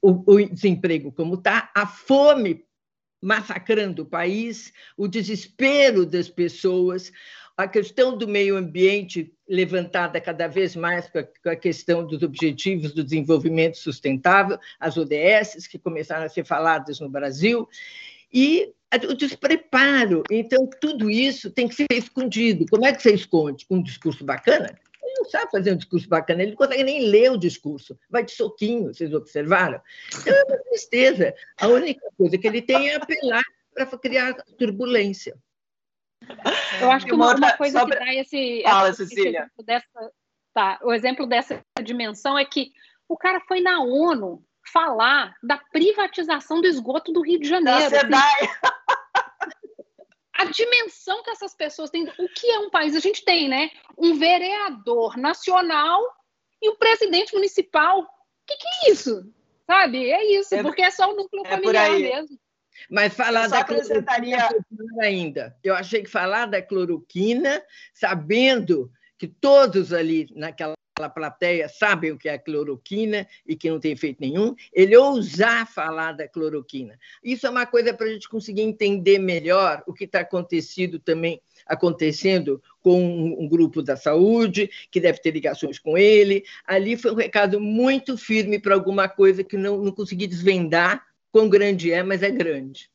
O, 0.00 0.32
o 0.32 0.48
desemprego 0.48 1.12
como 1.12 1.34
está, 1.34 1.70
a 1.74 1.86
fome 1.86 2.64
massacrando 3.24 4.02
o 4.02 4.06
país, 4.06 4.70
o 4.98 5.08
desespero 5.08 6.04
das 6.04 6.28
pessoas, 6.28 7.10
a 7.56 7.66
questão 7.66 8.18
do 8.18 8.28
meio 8.28 8.56
ambiente 8.56 9.32
levantada 9.48 10.20
cada 10.20 10.46
vez 10.46 10.76
mais 10.76 11.08
com 11.08 11.48
a 11.48 11.56
questão 11.56 12.06
dos 12.06 12.22
Objetivos 12.22 12.92
do 12.92 13.02
Desenvolvimento 13.02 13.78
Sustentável, 13.78 14.58
as 14.78 14.98
ODS, 14.98 15.66
que 15.66 15.78
começaram 15.78 16.26
a 16.26 16.28
ser 16.28 16.44
faladas 16.44 17.00
no 17.00 17.08
Brasil, 17.08 17.66
e 18.32 18.74
o 19.08 19.14
despreparo. 19.14 20.22
Então, 20.30 20.68
tudo 20.80 21.08
isso 21.08 21.50
tem 21.50 21.66
que 21.66 21.74
ser 21.74 21.86
escondido. 21.92 22.66
Como 22.68 22.84
é 22.84 22.92
que 22.92 23.02
você 23.02 23.14
esconde? 23.14 23.64
Com 23.66 23.76
um 23.76 23.82
discurso 23.82 24.24
bacana? 24.24 24.78
Não 25.24 25.30
sabe 25.30 25.50
fazer 25.50 25.72
um 25.72 25.76
discurso 25.76 26.06
bacana, 26.06 26.42
ele 26.42 26.50
não 26.50 26.58
consegue 26.58 26.84
nem 26.84 27.06
ler 27.06 27.32
o 27.32 27.38
discurso, 27.38 27.98
vai 28.10 28.22
de 28.22 28.32
soquinho, 28.32 28.92
vocês 28.92 29.12
observaram? 29.14 29.80
Então, 30.20 30.34
é 30.34 30.44
uma 30.44 30.58
tristeza. 30.64 31.34
A 31.58 31.66
única 31.66 32.06
coisa 32.16 32.36
que 32.36 32.46
ele 32.46 32.60
tem 32.60 32.90
é 32.90 32.96
apelar 32.96 33.42
para 33.72 33.86
criar 33.98 34.34
turbulência. 34.58 35.34
Eu 36.78 36.90
acho 36.90 37.06
que 37.06 37.14
uma, 37.14 37.34
uma 37.34 37.56
coisa 37.56 37.80
sobre... 37.80 37.96
que 37.96 38.04
dá 38.04 38.14
esse, 38.14 38.62
Fala, 38.62 38.90
esse 38.90 39.06
Cecília. 39.06 39.50
Dessa, 39.64 40.12
tá, 40.52 40.78
o 40.82 40.92
exemplo 40.92 41.26
dessa 41.26 41.64
dimensão 41.82 42.38
é 42.38 42.44
que 42.44 42.70
o 43.08 43.16
cara 43.16 43.40
foi 43.48 43.60
na 43.60 43.80
ONU 43.80 44.44
falar 44.72 45.34
da 45.42 45.56
privatização 45.56 46.60
do 46.60 46.66
esgoto 46.66 47.12
do 47.12 47.22
Rio 47.22 47.40
de 47.40 47.48
Janeiro. 47.48 47.96
Assim, 47.96 47.96
a 50.34 50.44
dimensão 50.46 51.22
que 51.22 51.30
essas 51.30 51.54
pessoas 51.54 51.90
têm, 51.90 52.04
o 52.04 52.28
que 52.28 52.50
é 52.50 52.58
um 52.58 52.70
país? 52.70 52.96
A 52.96 53.00
gente 53.00 53.24
tem, 53.24 53.48
né? 53.48 53.70
Um 53.96 54.18
vereador 54.18 55.16
nacional 55.16 56.02
e 56.60 56.68
o 56.68 56.76
presidente 56.76 57.32
municipal. 57.32 58.00
O 58.00 58.06
que, 58.46 58.56
que 58.56 58.66
é 58.66 58.92
isso? 58.92 59.32
Sabe? 59.66 60.10
É 60.10 60.38
isso, 60.38 60.54
é, 60.54 60.62
porque 60.62 60.82
é 60.82 60.90
só 60.90 61.10
o 61.12 61.16
núcleo 61.16 61.42
é 61.46 61.50
familiar 61.50 61.90
mesmo. 61.90 62.38
Mas 62.90 63.14
falar 63.14 63.48
da 63.48 63.60
acrescentaria 63.60 64.48
ainda. 65.00 65.56
Eu 65.62 65.74
achei 65.74 66.02
que 66.02 66.10
falar 66.10 66.46
da 66.46 66.60
cloroquina, 66.60 67.62
sabendo 67.94 68.90
que 69.16 69.28
todos 69.28 69.92
ali 69.92 70.28
naquela 70.34 70.74
plateia 70.94 71.68
sabem 71.68 72.12
o 72.12 72.18
que 72.18 72.28
é 72.28 72.34
a 72.34 72.38
cloroquina 72.38 73.26
e 73.44 73.56
que 73.56 73.68
não 73.68 73.80
tem 73.80 73.92
efeito 73.92 74.20
nenhum, 74.20 74.54
ele 74.72 74.96
ousar 74.96 75.66
falar 75.66 76.12
da 76.12 76.28
cloroquina. 76.28 76.98
Isso 77.22 77.46
é 77.46 77.50
uma 77.50 77.66
coisa 77.66 77.92
para 77.92 78.06
a 78.06 78.10
gente 78.10 78.28
conseguir 78.28 78.62
entender 78.62 79.18
melhor 79.18 79.82
o 79.86 79.92
que 79.92 80.04
está 80.04 80.20
acontecendo 80.20 80.98
também 80.98 81.40
acontecendo 81.66 82.62
com 82.82 83.02
um 83.02 83.48
grupo 83.48 83.82
da 83.82 83.96
saúde, 83.96 84.70
que 84.90 85.00
deve 85.00 85.18
ter 85.18 85.30
ligações 85.30 85.78
com 85.78 85.96
ele. 85.96 86.44
Ali 86.66 86.94
foi 86.94 87.10
um 87.10 87.16
recado 87.16 87.58
muito 87.58 88.18
firme 88.18 88.58
para 88.58 88.74
alguma 88.74 89.08
coisa 89.08 89.42
que 89.42 89.56
não, 89.56 89.78
não 89.78 89.90
consegui 89.90 90.26
desvendar 90.26 91.02
quão 91.32 91.48
grande 91.48 91.90
é, 91.90 92.02
mas 92.02 92.22
é 92.22 92.30
grande. 92.30 92.90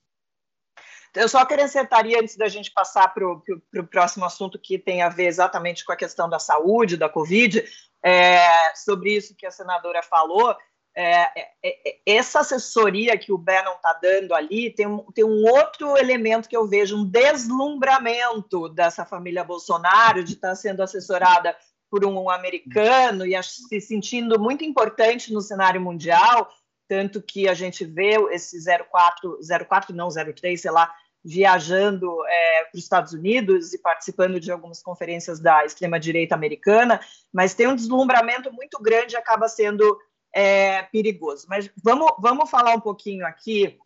Eu 1.15 1.27
só 1.27 1.39
acrescentaria, 1.39 2.19
antes 2.19 2.38
da 2.38 2.47
gente 2.47 2.71
passar 2.71 3.12
para 3.13 3.27
o 3.27 3.88
próximo 3.89 4.25
assunto 4.25 4.59
que 4.59 4.77
tem 4.77 5.01
a 5.01 5.09
ver 5.09 5.25
exatamente 5.25 5.83
com 5.83 5.91
a 5.91 5.95
questão 5.95 6.29
da 6.29 6.38
saúde, 6.38 6.97
da 6.97 7.09
Covid, 7.09 7.65
é, 8.03 8.75
sobre 8.75 9.13
isso 9.15 9.35
que 9.35 9.45
a 9.45 9.51
senadora 9.51 10.01
falou, 10.01 10.55
é, 10.95 11.21
é, 11.21 11.53
é 11.63 11.99
essa 12.05 12.39
assessoria 12.39 13.17
que 13.17 13.31
o 13.31 13.38
Bannon 13.38 13.75
está 13.75 13.93
dando 14.01 14.33
ali 14.33 14.69
tem 14.71 14.88
um, 14.88 15.05
tem 15.13 15.23
um 15.23 15.45
outro 15.45 15.97
elemento 15.97 16.49
que 16.49 16.57
eu 16.57 16.67
vejo, 16.67 16.97
um 16.97 17.05
deslumbramento 17.05 18.69
dessa 18.69 19.05
família 19.05 19.43
Bolsonaro, 19.43 20.23
de 20.23 20.33
estar 20.33 20.49
tá 20.49 20.55
sendo 20.55 20.81
assessorada 20.81 21.55
por 21.89 22.05
um 22.05 22.29
americano 22.29 23.25
e 23.25 23.41
se 23.41 23.81
sentindo 23.81 24.39
muito 24.39 24.63
importante 24.63 25.33
no 25.33 25.41
cenário 25.41 25.81
mundial, 25.81 26.49
tanto 26.88 27.21
que 27.21 27.47
a 27.47 27.53
gente 27.53 27.85
vê 27.85 28.15
esse 28.31 28.57
04, 28.63 29.39
04 29.67 29.95
não, 29.95 30.09
03, 30.09 30.59
sei 30.59 30.71
lá, 30.71 30.93
viajando 31.23 32.25
é, 32.27 32.63
para 32.63 32.77
os 32.77 32.84
Estados 32.84 33.13
Unidos 33.13 33.73
e 33.73 33.77
participando 33.77 34.39
de 34.39 34.51
algumas 34.51 34.82
conferências 34.82 35.39
da 35.39 35.65
extrema-direita 35.65 36.34
americana, 36.34 36.99
mas 37.32 37.53
tem 37.53 37.67
um 37.67 37.75
deslumbramento 37.75 38.51
muito 38.53 38.82
grande 38.82 39.15
e 39.15 39.17
acaba 39.17 39.47
sendo 39.47 39.99
é, 40.34 40.84
perigoso. 40.84 41.45
Mas 41.49 41.69
vamos, 41.84 42.12
vamos 42.19 42.49
falar 42.49 42.73
um 42.73 42.79
pouquinho 42.79 43.25
aqui 43.25 43.77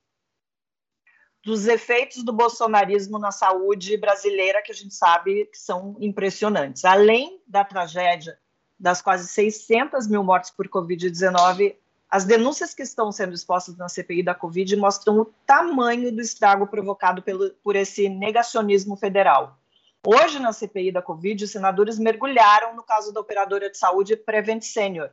dos 1.44 1.68
efeitos 1.68 2.24
do 2.24 2.32
bolsonarismo 2.32 3.20
na 3.20 3.32
saúde 3.32 3.98
brasileira, 3.98 4.62
que 4.62 4.72
a 4.72 4.76
gente 4.76 4.94
sabe 4.94 5.46
que 5.46 5.58
são 5.58 5.98
impressionantes. 6.00 6.86
Além 6.86 7.42
da 7.46 7.66
tragédia 7.66 8.38
das 8.80 9.02
quase 9.02 9.28
600 9.28 10.08
mil 10.08 10.24
mortes 10.24 10.52
por 10.52 10.68
Covid-19, 10.68 11.76
as 12.14 12.26
denúncias 12.26 12.76
que 12.76 12.84
estão 12.84 13.12
sendo 13.12 13.34
expostas 13.34 13.76
na 13.76 13.90
CPI 13.90 14.22
da 14.22 14.36
Covid 14.36 14.76
mostram 14.76 15.18
o 15.18 15.26
tamanho 15.48 16.12
do 16.12 16.22
estrago 16.22 16.68
provocado 16.68 17.24
pelo, 17.24 17.50
por 17.64 17.76
esse 17.76 18.08
negacionismo 18.08 18.96
federal. 18.96 19.58
Hoje, 20.06 20.38
na 20.38 20.54
CPI 20.54 20.92
da 20.92 21.02
Covid, 21.02 21.44
os 21.44 21.50
senadores 21.50 21.98
mergulharam 21.98 22.76
no 22.76 22.84
caso 22.84 23.12
da 23.12 23.20
operadora 23.20 23.68
de 23.68 23.80
saúde 23.80 24.16
Prevent 24.16 24.62
Senior. 24.62 25.10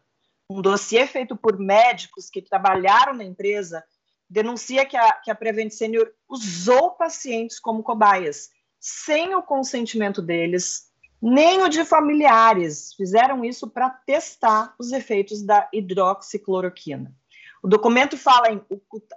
Um 0.51 0.61
dossiê 0.61 1.07
feito 1.07 1.35
por 1.35 1.59
médicos 1.59 2.29
que 2.29 2.43
trabalharam 2.43 3.15
na 3.15 3.25
empresa 3.25 3.83
denuncia 4.29 4.85
que 4.85 4.99
a, 4.99 5.13
que 5.15 5.31
a 5.31 5.35
Prevent 5.35 5.71
Senior 5.71 6.13
usou 6.29 6.91
pacientes 6.91 7.59
como 7.59 7.83
cobaias, 7.83 8.51
sem 8.79 9.35
o 9.35 9.43
consentimento 9.43 10.21
deles, 10.21 10.90
nem 11.21 11.63
o 11.63 11.69
de 11.69 11.85
familiares. 11.85 12.95
Fizeram 12.95 13.45
isso 13.45 13.69
para 13.69 13.91
testar 13.91 14.75
os 14.79 14.93
efeitos 14.93 15.43
da 15.43 15.69
hidroxicloroquina. 15.73 17.15
O 17.63 17.69
documento 17.69 18.17
fala 18.17 18.51
em 18.51 18.63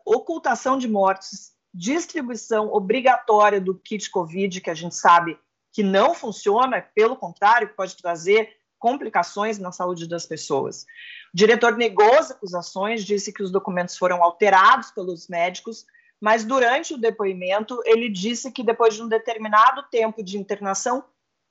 ocultação 0.06 0.78
de 0.78 0.88
mortes, 0.88 1.54
distribuição 1.74 2.72
obrigatória 2.74 3.60
do 3.60 3.74
kit 3.74 4.10
COVID, 4.10 4.60
que 4.60 4.70
a 4.70 4.76
gente 4.76 4.96
sabe 4.96 5.40
que 5.72 5.82
não 5.82 6.14
funciona, 6.14 6.82
pelo 6.94 7.16
contrário, 7.16 7.74
pode 7.76 7.96
trazer 7.98 8.56
complicações 8.78 9.58
na 9.58 9.72
saúde 9.72 10.08
das 10.08 10.26
pessoas. 10.26 10.84
O 11.34 11.38
diretor 11.38 11.78
negou 11.78 12.14
as 12.16 12.32
acusações, 12.32 13.06
disse 13.06 13.32
que 13.32 13.42
os 13.42 13.50
documentos 13.50 13.98
foram 13.98 14.22
alterados 14.22 14.92
pelos 14.92 15.30
médicos, 15.30 15.86
mas 16.20 16.44
durante 16.44 16.94
o 16.94 16.98
depoimento 16.98 17.82
ele 17.86 18.10
disse 18.10 18.52
que 18.52 18.62
depois 18.62 18.94
de 18.94 19.02
um 19.02 19.08
determinado 19.08 19.84
tempo 19.90 20.22
de 20.22 20.38
internação, 20.38 21.04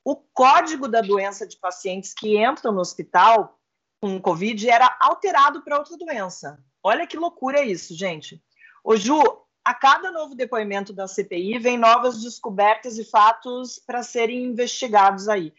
o 0.03 0.15
código 0.15 0.87
da 0.87 1.01
doença 1.01 1.47
de 1.47 1.57
pacientes 1.57 2.13
que 2.13 2.37
entram 2.37 2.71
no 2.71 2.81
hospital 2.81 3.59
com 4.01 4.21
Covid 4.21 4.69
era 4.69 4.97
alterado 4.99 5.61
para 5.61 5.77
outra 5.77 5.97
doença. 5.97 6.61
Olha 6.83 7.07
que 7.07 7.15
loucura 7.15 7.63
isso, 7.63 7.95
gente. 7.95 8.43
Ô 8.83 8.97
Ju, 8.97 9.21
a 9.63 9.73
cada 9.73 10.11
novo 10.11 10.35
depoimento 10.35 10.91
da 10.91 11.07
CPI 11.07 11.57
vem 11.57 11.77
novas 11.77 12.21
descobertas 12.21 12.97
e 12.97 13.05
fatos 13.05 13.79
para 13.79 14.03
serem 14.03 14.43
investigados 14.43 15.29
aí. 15.29 15.53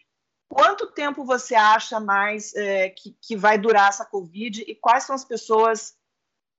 Quanto 0.47 0.91
tempo 0.91 1.25
você 1.25 1.55
acha 1.55 1.99
mais 1.99 2.53
é, 2.55 2.89
que, 2.89 3.17
que 3.19 3.35
vai 3.35 3.57
durar 3.57 3.89
essa 3.89 4.05
Covid 4.05 4.63
e 4.67 4.75
quais 4.75 5.05
são 5.05 5.15
as 5.15 5.25
pessoas 5.25 5.97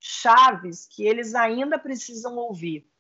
chaves 0.01 0.88
que 0.90 1.07
eles 1.07 1.37
ainda 1.37 1.79
precisam 1.79 2.37
ouvir? 2.37 2.90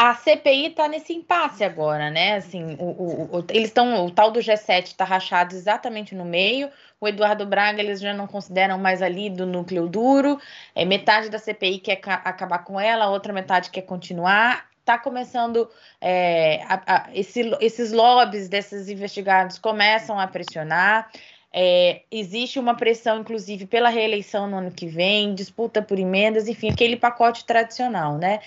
A 0.00 0.14
CPI 0.14 0.66
está 0.66 0.86
nesse 0.86 1.12
impasse 1.12 1.64
agora, 1.64 2.08
né? 2.08 2.36
Assim, 2.36 2.76
o, 2.78 2.84
o, 2.84 3.38
o 3.38 3.44
eles 3.50 3.66
estão, 3.66 4.06
o 4.06 4.10
tal 4.12 4.30
do 4.30 4.38
G7 4.38 4.84
está 4.84 5.04
rachado 5.04 5.56
exatamente 5.56 6.14
no 6.14 6.24
meio. 6.24 6.70
O 7.00 7.08
Eduardo 7.08 7.44
Braga 7.44 7.82
eles 7.82 8.00
já 8.00 8.14
não 8.14 8.28
consideram 8.28 8.78
mais 8.78 9.02
ali 9.02 9.28
do 9.28 9.44
núcleo 9.44 9.88
duro. 9.88 10.40
É, 10.72 10.84
metade 10.84 11.28
da 11.28 11.38
CPI 11.40 11.80
quer 11.80 12.00
acabar 12.04 12.60
com 12.60 12.78
ela, 12.78 13.10
outra 13.10 13.32
metade 13.32 13.70
quer 13.70 13.82
continuar. 13.82 14.68
Está 14.78 14.96
começando 14.98 15.68
é, 16.00 16.62
a, 16.68 16.82
a, 16.86 17.08
esse, 17.12 17.50
esses 17.60 17.90
lobbies 17.90 18.48
desses 18.48 18.88
investigados 18.88 19.58
começam 19.58 20.16
a 20.20 20.28
pressionar. 20.28 21.10
É, 21.52 22.02
existe 22.10 22.58
uma 22.58 22.76
pressão, 22.76 23.20
inclusive, 23.20 23.66
pela 23.66 23.88
reeleição 23.88 24.46
no 24.46 24.58
ano 24.58 24.70
que 24.70 24.86
vem, 24.86 25.34
disputa 25.34 25.80
por 25.80 25.98
emendas, 25.98 26.46
enfim, 26.46 26.70
aquele 26.70 26.94
pacote 26.94 27.44
tradicional, 27.44 28.18
né? 28.18 28.40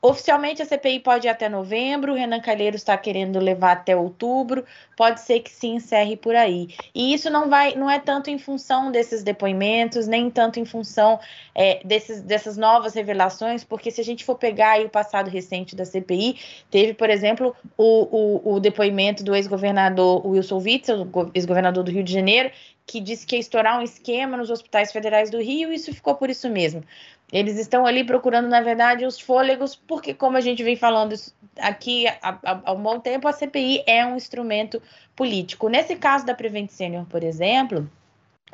Oficialmente 0.00 0.62
a 0.62 0.64
CPI 0.64 1.00
pode 1.00 1.26
ir 1.26 1.30
até 1.30 1.48
novembro, 1.48 2.12
o 2.12 2.14
Renan 2.14 2.40
Calheiros 2.40 2.82
está 2.82 2.96
querendo 2.96 3.40
levar 3.40 3.72
até 3.72 3.96
outubro, 3.96 4.64
pode 4.96 5.20
ser 5.20 5.40
que 5.40 5.50
se 5.50 5.66
encerre 5.66 6.16
por 6.16 6.36
aí. 6.36 6.68
E 6.94 7.12
isso 7.12 7.28
não 7.28 7.50
vai, 7.50 7.74
não 7.74 7.90
é 7.90 7.98
tanto 7.98 8.30
em 8.30 8.38
função 8.38 8.92
desses 8.92 9.24
depoimentos, 9.24 10.06
nem 10.06 10.30
tanto 10.30 10.60
em 10.60 10.64
função 10.64 11.18
é, 11.52 11.80
desses, 11.84 12.22
dessas 12.22 12.56
novas 12.56 12.94
revelações, 12.94 13.64
porque 13.64 13.90
se 13.90 14.00
a 14.00 14.04
gente 14.04 14.24
for 14.24 14.36
pegar 14.36 14.80
o 14.80 14.88
passado 14.88 15.28
recente 15.28 15.74
da 15.74 15.84
CPI, 15.84 16.38
teve, 16.70 16.94
por 16.94 17.10
exemplo, 17.10 17.56
o, 17.76 18.44
o, 18.46 18.54
o 18.54 18.60
depoimento 18.60 19.24
do 19.24 19.34
ex-governador 19.34 20.24
Wilson 20.24 20.58
Witzel, 20.58 21.08
ex-governador 21.34 21.82
do 21.82 21.90
Rio 21.90 22.04
de 22.04 22.12
Janeiro, 22.12 22.52
que 22.88 23.00
disse 23.00 23.26
que 23.26 23.36
ia 23.36 23.40
estourar 23.40 23.78
um 23.78 23.82
esquema 23.82 24.34
nos 24.38 24.48
hospitais 24.48 24.90
federais 24.90 25.30
do 25.30 25.38
Rio, 25.38 25.70
e 25.70 25.74
isso 25.74 25.92
ficou 25.92 26.14
por 26.14 26.30
isso 26.30 26.48
mesmo. 26.48 26.82
Eles 27.30 27.58
estão 27.58 27.84
ali 27.84 28.02
procurando, 28.02 28.48
na 28.48 28.62
verdade, 28.62 29.04
os 29.04 29.20
fôlegos, 29.20 29.76
porque, 29.76 30.14
como 30.14 30.38
a 30.38 30.40
gente 30.40 30.64
vem 30.64 30.74
falando 30.74 31.14
aqui 31.58 32.06
há, 32.22 32.72
um 32.72 32.82
bom 32.82 32.98
tempo, 32.98 33.28
a 33.28 33.32
CPI 33.32 33.84
é 33.86 34.06
um 34.06 34.16
instrumento 34.16 34.82
político. 35.14 35.68
Nesse 35.68 35.94
caso 35.96 36.24
da 36.24 36.34
Prevent 36.34 36.70
Senior, 36.70 37.04
por 37.04 37.22
exemplo, 37.22 37.88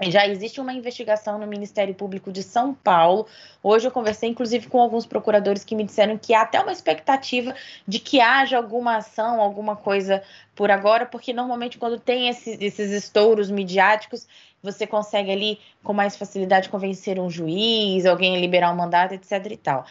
já 0.03 0.27
existe 0.27 0.61
uma 0.61 0.73
investigação 0.73 1.39
no 1.39 1.47
Ministério 1.47 1.95
Público 1.95 2.33
de 2.33 2.43
São 2.43 2.75
Paulo. 2.75 3.27
Hoje 3.63 3.87
eu 3.87 3.93
conversei, 3.93 4.29
inclusive, 4.29 4.69
com 4.69 4.81
alguns 4.81 5.07
procuradores 5.07 5.65
que 5.65 5.75
me 5.75 5.85
disseram 5.85 6.19
que 6.19 6.35
há 6.35 6.43
até 6.43 6.61
uma 6.61 6.73
expectativa 6.73 7.55
de 7.87 7.99
que 7.99 8.21
haja 8.21 8.57
alguma 8.57 8.97
ação, 8.97 9.41
alguma 9.41 9.77
coisa 9.77 10.23
por 10.55 10.71
agora, 10.71 11.07
porque 11.07 11.33
normalmente 11.33 11.79
quando 11.79 11.99
tem 11.99 12.29
esses, 12.29 12.61
esses 12.61 12.91
estouros 12.91 13.51
midiáticos, 13.51 14.27
você 14.63 14.87
consegue 14.87 15.31
ali 15.31 15.61
com 15.83 15.93
mais 15.93 16.17
facilidade 16.17 16.69
convencer 16.69 17.21
um 17.21 17.31
juiz, 17.31 18.07
alguém 18.07 18.37
a 18.37 18.41
liberar 18.41 18.73
um 18.73 18.77
mandato, 18.77 19.15
etc 19.15 19.47
e 19.51 19.57
tal. 19.57 19.87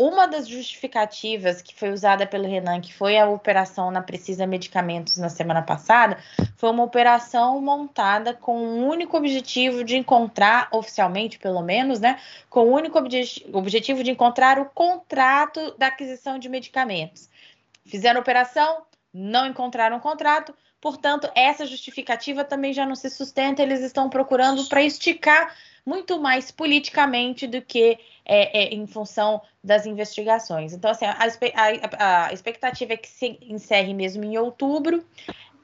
Uma 0.00 0.26
das 0.26 0.48
justificativas 0.48 1.60
que 1.60 1.74
foi 1.74 1.90
usada 1.90 2.26
pelo 2.26 2.48
Renan, 2.48 2.80
que 2.80 2.90
foi 2.90 3.18
a 3.18 3.28
operação 3.28 3.90
na 3.90 4.00
Precisa 4.00 4.46
Medicamentos 4.46 5.18
na 5.18 5.28
semana 5.28 5.60
passada, 5.60 6.16
foi 6.56 6.70
uma 6.70 6.84
operação 6.84 7.60
montada 7.60 8.32
com 8.32 8.56
o 8.56 8.88
único 8.88 9.18
objetivo 9.18 9.84
de 9.84 9.98
encontrar, 9.98 10.68
oficialmente 10.72 11.38
pelo 11.38 11.60
menos, 11.60 12.00
né, 12.00 12.18
com 12.48 12.60
o 12.60 12.72
único 12.72 12.98
obje 12.98 13.46
objetivo 13.52 14.02
de 14.02 14.10
encontrar 14.10 14.58
o 14.58 14.70
contrato 14.70 15.76
da 15.76 15.88
aquisição 15.88 16.38
de 16.38 16.48
medicamentos. 16.48 17.28
Fizeram 17.84 18.20
a 18.20 18.22
operação, 18.22 18.86
não 19.12 19.46
encontraram 19.46 19.98
o 19.98 20.00
contrato, 20.00 20.54
Portanto, 20.80 21.30
essa 21.34 21.66
justificativa 21.66 22.44
também 22.44 22.72
já 22.72 22.86
não 22.86 22.94
se 22.94 23.10
sustenta, 23.10 23.62
eles 23.62 23.80
estão 23.80 24.08
procurando 24.08 24.66
para 24.66 24.82
esticar 24.82 25.54
muito 25.84 26.20
mais 26.20 26.50
politicamente 26.50 27.46
do 27.46 27.60
que 27.60 27.98
é, 28.24 28.62
é, 28.62 28.74
em 28.74 28.86
função 28.86 29.42
das 29.62 29.86
investigações. 29.86 30.72
Então, 30.72 30.90
assim, 30.90 31.04
a, 31.04 31.16
a, 31.16 32.26
a, 32.26 32.32
expectativa 32.32 32.92
é 32.94 32.96
que 32.96 33.08
se 33.08 33.38
encerre 33.42 33.92
mesmo 33.92 34.24
em 34.24 34.38
outubro, 34.38 35.04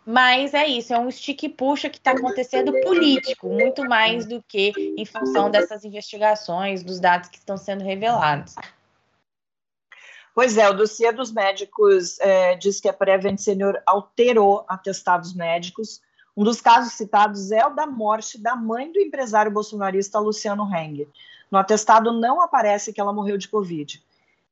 mas 0.04 0.54
é 0.54 0.66
isso, 0.66 0.94
é 0.94 0.98
um 0.98 1.10
stick 1.10 1.48
puxa 1.48 1.88
que 1.88 1.98
está 1.98 2.12
acontecendo 2.12 2.72
político, 2.82 3.48
muito 3.48 3.84
mais 3.88 4.26
do 4.26 4.42
que 4.46 4.72
em 4.96 5.04
função 5.04 5.50
dessas 5.50 5.84
investigações, 5.84 6.82
dos 6.82 7.00
dados 7.00 7.28
que 7.28 7.38
estão 7.38 7.56
sendo 7.56 7.82
revelados. 7.82 8.54
Pois 10.36 10.58
é, 10.58 10.68
o 10.68 10.74
dossiê 10.74 11.10
dos 11.12 11.32
médicos 11.32 12.20
é, 12.20 12.56
diz 12.56 12.78
que 12.78 12.90
a 12.90 12.92
Prevent 12.92 13.38
Senior 13.38 13.80
alterou 13.86 14.66
atestados 14.68 15.32
médicos. 15.32 16.02
Um 16.36 16.44
dos 16.44 16.60
casos 16.60 16.92
citados 16.92 17.50
é 17.50 17.66
o 17.66 17.74
da 17.74 17.86
morte 17.86 18.38
da 18.38 18.54
mãe 18.54 18.92
do 18.92 19.00
empresário 19.00 19.50
bolsonarista 19.50 20.18
Luciano 20.18 20.68
Heng. 20.70 21.08
No 21.50 21.56
atestado 21.56 22.12
não 22.12 22.42
aparece 22.42 22.92
que 22.92 23.00
ela 23.00 23.14
morreu 23.14 23.38
de 23.38 23.48
Covid. 23.48 24.04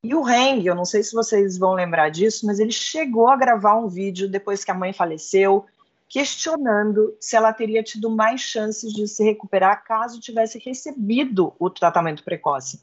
E 0.03 0.14
o 0.14 0.27
Heng, 0.27 0.64
eu 0.64 0.75
não 0.75 0.87
sei 0.87 1.03
se 1.03 1.12
vocês 1.12 1.59
vão 1.59 1.75
lembrar 1.75 2.09
disso, 2.09 2.47
mas 2.47 2.59
ele 2.59 2.73
chegou 2.73 3.29
a 3.29 3.37
gravar 3.37 3.75
um 3.75 3.87
vídeo 3.87 4.27
depois 4.27 4.64
que 4.64 4.70
a 4.70 4.75
mãe 4.75 4.94
faleceu, 4.94 5.66
questionando 6.09 7.14
se 7.20 7.37
ela 7.37 7.53
teria 7.53 7.83
tido 7.83 8.09
mais 8.09 8.40
chances 8.40 8.90
de 8.90 9.07
se 9.07 9.23
recuperar 9.23 9.85
caso 9.85 10.18
tivesse 10.18 10.59
recebido 10.59 11.53
o 11.59 11.68
tratamento 11.68 12.25
precoce. 12.25 12.81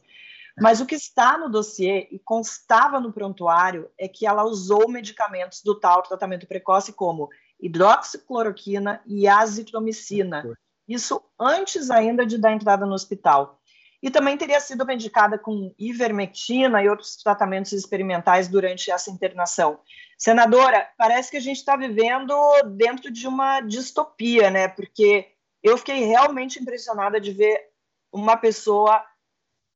Mas 0.60 0.82
o 0.82 0.86
que 0.86 0.96
está 0.96 1.38
no 1.38 1.50
dossiê 1.50 2.08
e 2.12 2.20
constava 2.20 3.00
no 3.00 3.14
prontuário 3.14 3.90
é 3.98 4.08
que 4.08 4.26
ela 4.26 4.44
usou 4.44 4.90
medicamentos 4.90 5.62
do 5.64 5.80
tal 5.80 6.02
tratamento 6.04 6.48
precoce 6.48 6.94
como 6.94 7.30
hidroxicloroquina 7.60 9.02
e 9.06 9.28
azitromicina. 9.28 10.44
Isso 10.88 11.22
antes 11.40 11.90
ainda 11.90 12.26
de 12.26 12.38
dar 12.38 12.52
entrada 12.52 12.86
no 12.86 12.94
hospital. 12.94 13.60
E 14.02 14.10
também 14.10 14.36
teria 14.36 14.60
sido 14.60 14.86
medicada 14.86 15.38
com 15.38 15.74
ivermectina 15.78 16.82
e 16.82 16.90
outros 16.90 17.16
tratamentos 17.18 17.72
experimentais 17.72 18.48
durante 18.48 18.90
essa 18.90 19.12
internação. 19.12 19.80
Senadora, 20.18 20.90
parece 20.98 21.30
que 21.30 21.38
a 21.38 21.42
gente 21.42 21.58
está 21.58 21.78
vivendo 21.78 22.36
dentro 22.76 23.12
de 23.12 23.28
uma 23.28 23.62
distopia, 23.62 24.50
né? 24.50 24.68
Porque 24.68 25.28
eu 25.62 25.78
fiquei 25.78 26.04
realmente 26.06 26.60
impressionada 26.60 27.22
de 27.22 27.32
ver 27.32 27.70
uma 28.12 28.36
pessoa 28.36 29.06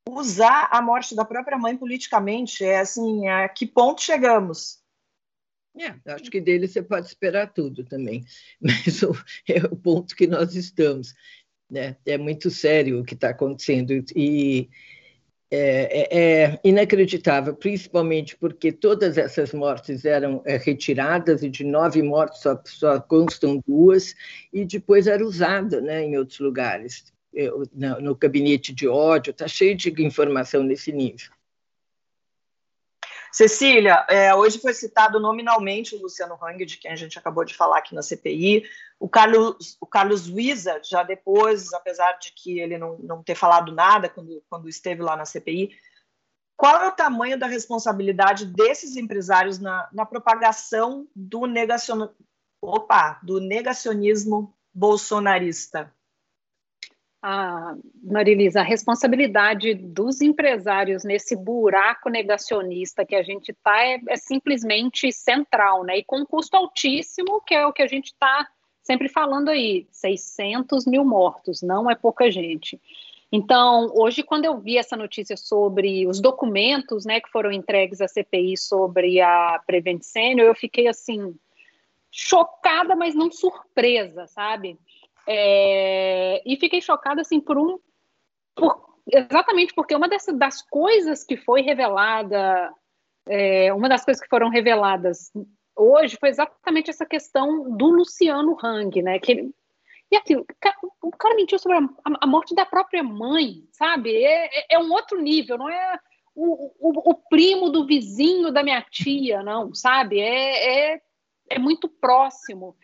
usar 0.10 0.70
a 0.72 0.82
morte 0.82 1.16
da 1.16 1.26
própria 1.26 1.58
mãe 1.58 1.76
politicamente. 1.76 2.64
É 2.64 2.80
assim, 2.80 3.28
a 3.28 3.48
que 3.50 3.66
ponto 3.66 4.02
chegamos? 4.02 4.80
É, 5.78 5.94
acho 6.14 6.32
que 6.32 6.40
dele 6.40 6.68
você 6.68 6.82
pode 6.82 7.08
esperar 7.08 7.52
tudo 7.52 7.84
também, 7.84 8.24
mas 8.62 9.04
o, 9.04 9.12
é 9.48 9.58
o 9.66 9.76
ponto 9.76 10.16
que 10.16 10.26
nós 10.26 10.56
estamos. 10.56 11.14
Né? 11.70 11.98
É 12.06 12.18
muito 12.18 12.50
sério 12.50 13.02
o 13.02 13.04
que 13.04 13.16
está 13.16 13.30
acontecendo 13.30 13.92
e 14.16 14.70
é, 15.52 15.58
é, 15.58 16.44
é, 16.44 16.60
inacreditável, 16.64 17.56
principalmente 17.56 18.36
porque 18.38 18.72
todas 18.72 19.18
essas 19.18 19.54
mortes 19.54 20.06
eram 20.06 20.42
é, 20.46 20.58
retiradas 20.58 21.44
e 21.44 21.50
de 21.50 21.64
nove 21.64 22.02
mortes 22.02 22.42
só, 22.42 22.60
só 22.66 23.00
constam 23.00 23.62
duas 23.66 24.16
e 24.52 24.66
depois 24.66 25.08
era 25.08 25.26
usada 25.26 25.82
né, 25.82 26.04
em 26.04 26.18
outros 26.18 26.40
lugares 26.40 27.15
no 27.74 28.16
gabinete 28.16 28.74
de 28.74 28.88
ódio, 28.88 29.32
está 29.32 29.48
cheio 29.48 29.76
de 29.76 29.90
informação 30.04 30.64
nesse 30.64 30.92
nível. 30.92 31.30
Cecília, 33.36 34.06
é, 34.08 34.34
hoje 34.34 34.58
foi 34.60 34.74
citado 34.74 35.20
nominalmente 35.20 35.94
o 35.94 36.02
Luciano 36.02 36.40
Hang, 36.42 36.66
de 36.66 36.78
quem 36.78 36.90
a 36.90 36.96
gente 36.96 37.20
acabou 37.20 37.44
de 37.44 37.54
falar 37.54 37.80
aqui 37.80 37.94
na 37.94 38.02
CPI. 38.02 38.64
O 38.98 39.10
Carlos, 39.10 39.76
o 39.82 39.86
Carlos 39.86 40.26
Luiza, 40.26 40.80
já 40.82 41.04
depois, 41.04 41.74
apesar 41.74 42.14
de 42.14 42.32
que 42.32 42.60
ele 42.60 42.78
não, 42.78 42.98
não 43.00 43.22
ter 43.22 43.36
falado 43.36 43.74
nada 43.74 44.08
quando, 44.08 44.42
quando 44.50 44.70
esteve 44.70 45.02
lá 45.02 45.18
na 45.18 45.26
CPI, 45.26 45.78
qual 46.56 46.82
é 46.82 46.88
o 46.88 46.94
tamanho 46.94 47.38
da 47.38 47.46
responsabilidade 47.46 48.46
desses 48.46 48.96
empresários 48.96 49.60
na, 49.60 49.90
na 49.92 50.06
propagação 50.06 51.06
do, 51.14 51.46
negacion... 51.46 52.08
Opa, 52.62 53.20
do 53.22 53.42
negacionismo 53.42 54.56
bolsonarista? 54.74 55.94
A 57.28 57.76
Marilisa, 58.04 58.60
a 58.60 58.64
responsabilidade 58.64 59.74
dos 59.74 60.22
empresários 60.22 61.04
nesse 61.04 61.36
buraco 61.36 62.08
negacionista 62.08 63.04
que 63.04 63.16
a 63.16 63.24
gente 63.24 63.50
está 63.50 63.84
é, 63.84 64.00
é, 64.10 64.16
simplesmente 64.16 65.12
central, 65.12 65.84
né? 65.84 65.98
E 65.98 66.04
com 66.04 66.24
custo 66.24 66.56
altíssimo, 66.56 67.42
que 67.42 67.56
é 67.56 67.66
o 67.66 67.74
que 67.74 67.82
a 67.82 67.88
gente 67.88 68.12
está 68.12 68.48
sempre 68.84 69.10
falando 69.10 69.50
aí, 69.50 69.88
600 69.90 70.86
mil 70.86 71.04
mortos, 71.04 71.64
não 71.64 71.90
é 71.90 71.96
pouca 71.96 72.30
gente. 72.30 72.80
Então, 73.32 73.92
hoje, 73.96 74.22
quando 74.22 74.46
eu 74.46 74.60
vi 74.60 74.78
essa 74.78 74.96
notícia 74.96 75.36
sobre 75.36 76.06
os 76.06 76.22
documentos 76.22 77.06
né, 77.06 77.20
que 77.20 77.32
foram 77.32 77.52
entregues 77.52 78.02
à 78.02 78.08
CPI 78.08 78.56
sobre 78.56 79.20
a 79.20 79.60
Prevent 79.66 80.04
Senior, 80.04 80.48
eu 80.48 80.54
fiquei 80.54 80.88
assim, 80.88 81.36
chocada, 82.12 82.96
mas 82.96 83.16
não 83.16 83.32
surpresa, 83.32 84.28
sabe? 84.28 84.78
É, 85.28 86.42
e 86.46 86.58
fiquei 86.58 86.82
chocada 86.82 87.22
assim 87.22 87.40
por 87.40 87.58
um. 87.58 87.80
Por, 88.56 88.96
exatamente 89.08 89.74
porque 89.74 89.96
uma 89.96 90.08
dessas, 90.08 90.38
das 90.38 90.62
coisas 90.62 91.24
que 91.24 91.38
foi 91.38 91.62
revelada, 91.62 92.74
é, 93.28 93.74
uma 93.74 93.90
das 93.90 94.04
coisas 94.04 94.22
que 94.22 94.30
foram 94.30 94.50
reveladas 94.50 95.32
hoje 95.76 96.18
foi 96.20 96.30
exatamente 96.30 96.90
essa 96.90 97.06
questão 97.06 97.76
do 97.76 97.88
Luciano 97.88 98.58
Hang, 98.64 99.02
né? 99.02 99.20
Que 99.20 99.34
ele, 99.34 99.56
e 100.12 100.16
aquilo, 100.16 100.46
o 101.02 101.12
cara 101.12 101.36
mentiu 101.36 101.60
sobre 101.60 101.78
a, 101.78 101.82
a 102.22 102.28
morte 102.28 102.56
da 102.56 102.66
própria 102.66 103.04
mãe, 103.04 103.64
sabe? 103.72 104.16
É, 104.16 104.60
é, 104.60 104.66
é 104.72 104.80
um 104.80 104.92
outro 104.92 105.22
nível, 105.22 105.58
não 105.58 105.70
é 105.70 106.00
o, 106.36 106.72
o, 106.80 107.12
o, 107.12 107.16
primo 107.30 107.70
do 107.70 107.86
vizinho 107.86 108.52
da 108.52 108.62
minha 108.62 108.82
tia, 108.82 109.42
não, 109.42 109.74
sabe? 109.74 110.20
É, 110.20 110.94
é, 110.94 111.02
é 111.50 111.60
muito 111.60 111.88
próximo. 111.88 112.76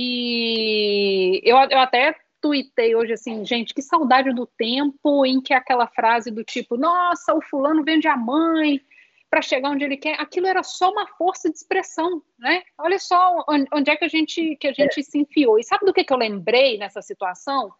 E 0.00 1.40
eu, 1.42 1.56
eu 1.56 1.80
até 1.80 2.14
tuitei 2.40 2.94
hoje 2.94 3.14
assim, 3.14 3.44
gente, 3.44 3.74
que 3.74 3.82
saudade 3.82 4.32
do 4.32 4.46
tempo 4.46 5.26
em 5.26 5.40
que 5.40 5.52
aquela 5.52 5.88
frase 5.88 6.30
do 6.30 6.44
tipo, 6.44 6.76
nossa, 6.76 7.34
o 7.34 7.42
fulano 7.42 7.82
vende 7.82 8.06
a 8.06 8.16
mãe, 8.16 8.80
para 9.28 9.42
chegar 9.42 9.70
onde 9.70 9.84
ele 9.84 9.96
quer, 9.96 10.14
aquilo 10.20 10.46
era 10.46 10.62
só 10.62 10.92
uma 10.92 11.04
força 11.08 11.50
de 11.50 11.56
expressão, 11.56 12.22
né? 12.38 12.62
Olha 12.78 12.96
só 13.00 13.44
onde 13.72 13.90
é 13.90 13.96
que 13.96 14.04
a 14.04 14.08
gente 14.08 14.54
que 14.54 14.68
a 14.68 14.72
gente 14.72 15.00
é. 15.00 15.02
se 15.02 15.18
enfiou. 15.18 15.58
E 15.58 15.64
sabe 15.64 15.84
do 15.84 15.92
que, 15.92 16.04
que 16.04 16.12
eu 16.12 16.16
lembrei 16.16 16.78
nessa 16.78 17.02
situação? 17.02 17.72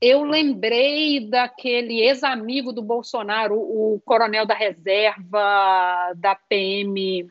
Eu 0.00 0.24
lembrei 0.24 1.28
daquele 1.28 2.00
ex-amigo 2.00 2.72
do 2.72 2.80
Bolsonaro, 2.80 3.54
o 3.54 4.00
coronel 4.02 4.46
da 4.46 4.54
reserva 4.54 6.14
da 6.16 6.34
PM 6.34 7.30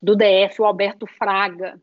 do 0.00 0.14
DF, 0.14 0.62
o 0.62 0.64
Alberto 0.64 1.04
Fraga. 1.04 1.80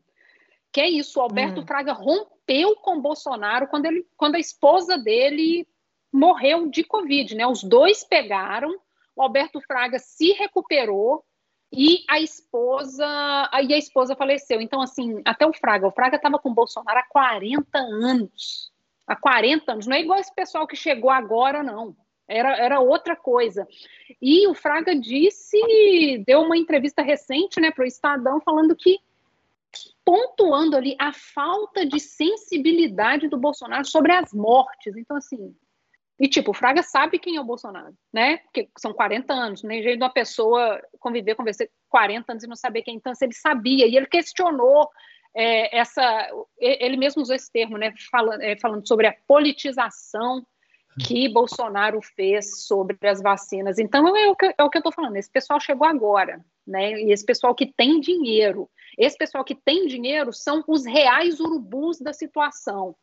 Que 0.78 0.82
é 0.82 0.88
isso, 0.88 1.18
o 1.18 1.22
Alberto 1.22 1.60
hum. 1.60 1.66
Fraga 1.66 1.92
rompeu 1.92 2.76
com 2.76 2.98
o 2.98 3.00
Bolsonaro 3.00 3.66
quando, 3.66 3.86
ele, 3.86 4.06
quando 4.16 4.36
a 4.36 4.38
esposa 4.38 4.96
dele 4.96 5.66
morreu 6.12 6.68
de 6.68 6.84
Covid, 6.84 7.34
né? 7.34 7.44
Os 7.46 7.64
dois 7.64 8.04
pegaram 8.04 8.72
o 9.18 9.22
Alberto 9.22 9.60
Fraga 9.60 9.98
se 9.98 10.30
recuperou 10.30 11.24
e 11.72 12.04
a 12.08 12.20
esposa 12.20 13.04
e 13.64 13.74
a 13.74 13.76
esposa 13.76 14.14
faleceu. 14.14 14.60
Então, 14.60 14.80
assim, 14.80 15.20
até 15.24 15.44
o 15.44 15.52
Fraga, 15.52 15.88
o 15.88 15.90
Fraga 15.90 16.14
estava 16.14 16.38
com 16.38 16.54
Bolsonaro 16.54 17.00
há 17.00 17.02
40 17.08 17.76
anos. 17.76 18.70
Há 19.04 19.16
40 19.16 19.72
anos. 19.72 19.86
Não 19.88 19.96
é 19.96 20.00
igual 20.00 20.20
esse 20.20 20.32
pessoal 20.32 20.68
que 20.68 20.76
chegou 20.76 21.10
agora, 21.10 21.64
não. 21.64 21.96
Era, 22.28 22.56
era 22.56 22.78
outra 22.78 23.16
coisa. 23.16 23.66
E 24.22 24.46
o 24.46 24.54
Fraga 24.54 24.94
disse, 24.94 26.22
deu 26.24 26.42
uma 26.42 26.56
entrevista 26.56 27.02
recente 27.02 27.60
né, 27.60 27.72
para 27.72 27.82
o 27.82 27.88
Estadão, 27.88 28.40
falando 28.40 28.76
que, 28.76 29.00
pontuando 30.04 30.76
ali 30.76 30.96
a 30.98 31.12
falta 31.12 31.84
de 31.84 32.00
sensibilidade 32.00 33.28
do 33.28 33.38
Bolsonaro 33.38 33.84
sobre 33.84 34.12
as 34.12 34.32
mortes. 34.32 34.96
Então, 34.96 35.16
assim, 35.16 35.54
e, 36.20 36.28
tipo, 36.28 36.50
o 36.50 36.54
Fraga 36.54 36.82
sabe 36.82 37.18
quem 37.18 37.36
é 37.36 37.40
o 37.40 37.44
Bolsonaro, 37.44 37.94
né? 38.12 38.38
Porque 38.38 38.68
são 38.76 38.92
40 38.92 39.32
anos, 39.32 39.62
nem 39.62 39.82
jeito 39.82 39.98
de 39.98 40.04
uma 40.04 40.12
pessoa 40.12 40.80
conviver 40.98 41.36
você 41.36 41.70
40 41.88 42.32
anos 42.32 42.44
e 42.44 42.48
não 42.48 42.56
saber 42.56 42.82
quem. 42.82 42.96
Então, 42.96 43.12
ele 43.20 43.32
sabia, 43.32 43.86
e 43.86 43.96
ele 43.96 44.06
questionou 44.06 44.88
é, 45.34 45.78
essa. 45.78 46.28
Ele 46.58 46.96
mesmo 46.96 47.22
usou 47.22 47.36
esse 47.36 47.50
termo, 47.52 47.78
né? 47.78 47.94
É, 48.40 48.56
falando 48.58 48.86
sobre 48.86 49.06
a 49.06 49.16
politização 49.28 50.44
que 50.98 51.28
Bolsonaro 51.28 52.00
fez 52.02 52.64
sobre 52.64 52.96
as 53.08 53.22
vacinas. 53.22 53.78
Então, 53.78 54.16
é 54.16 54.28
o 54.28 54.36
que, 54.36 54.54
é 54.56 54.62
o 54.62 54.70
que 54.70 54.78
eu 54.78 54.80
estou 54.80 54.92
falando. 54.92 55.16
Esse 55.16 55.30
pessoal 55.30 55.60
chegou 55.60 55.86
agora, 55.86 56.44
né? 56.66 57.00
E 57.00 57.12
esse 57.12 57.24
pessoal 57.24 57.54
que 57.54 57.66
tem 57.66 58.00
dinheiro. 58.00 58.68
Esse 58.96 59.16
pessoal 59.16 59.44
que 59.44 59.54
tem 59.54 59.86
dinheiro 59.86 60.32
são 60.32 60.64
os 60.66 60.84
reais 60.84 61.40
urubus 61.40 62.00
da 62.00 62.12
situação. 62.12 62.94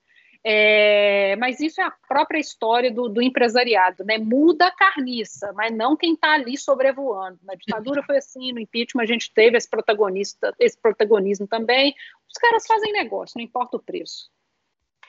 É, 0.47 1.35
mas 1.37 1.59
isso 1.59 1.81
é 1.81 1.85
a 1.85 1.93
própria 2.07 2.37
história 2.37 2.91
do, 2.91 3.09
do, 3.09 3.19
empresariado, 3.19 4.03
né? 4.05 4.19
Muda 4.19 4.67
a 4.67 4.71
carniça, 4.71 5.51
mas 5.53 5.75
não 5.75 5.97
quem 5.97 6.13
está 6.13 6.33
ali 6.33 6.55
sobrevoando. 6.55 7.39
Na 7.41 7.55
ditadura 7.55 8.03
foi 8.03 8.17
assim, 8.17 8.53
no 8.53 8.59
impeachment 8.59 9.01
a 9.01 9.07
gente 9.07 9.33
teve 9.33 9.57
esse 9.57 9.67
protagonista, 9.67 10.53
esse 10.59 10.79
protagonismo 10.79 11.47
também. 11.47 11.95
Os 12.31 12.37
caras 12.39 12.67
fazem 12.67 12.93
negócio, 12.93 13.39
não 13.39 13.43
importa 13.43 13.77
o 13.77 13.81
preço. 13.81 14.29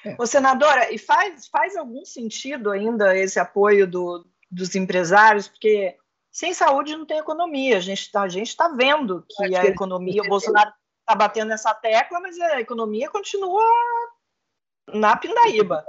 É. 0.07 0.15
Ô, 0.17 0.25
senadora, 0.25 0.95
e 0.95 0.99
faz, 0.99 1.49
faz 1.49 1.77
algum 1.77 2.05
sentido 2.05 2.71
ainda 2.71 3.17
esse 3.19 3.41
apoio 3.41 3.89
do, 3.89 4.25
dos 4.49 4.75
empresários? 4.77 5.49
Porque 5.49 5.97
sem 6.31 6.55
saúde 6.55 6.97
não 6.97 7.05
tem 7.05 7.19
economia. 7.19 7.79
A 7.79 7.81
gente 7.81 8.03
está 8.03 8.29
tá 8.57 8.69
vendo 8.69 9.27
que 9.29 9.57
a 9.57 9.65
economia, 9.65 10.23
o 10.23 10.29
Bolsonaro 10.29 10.73
está 11.01 11.15
batendo 11.17 11.49
nessa 11.49 11.75
tecla, 11.75 12.21
mas 12.21 12.39
a 12.39 12.61
economia 12.61 13.11
continua 13.11 13.65
na 14.95 15.17
Pindaíba. 15.17 15.85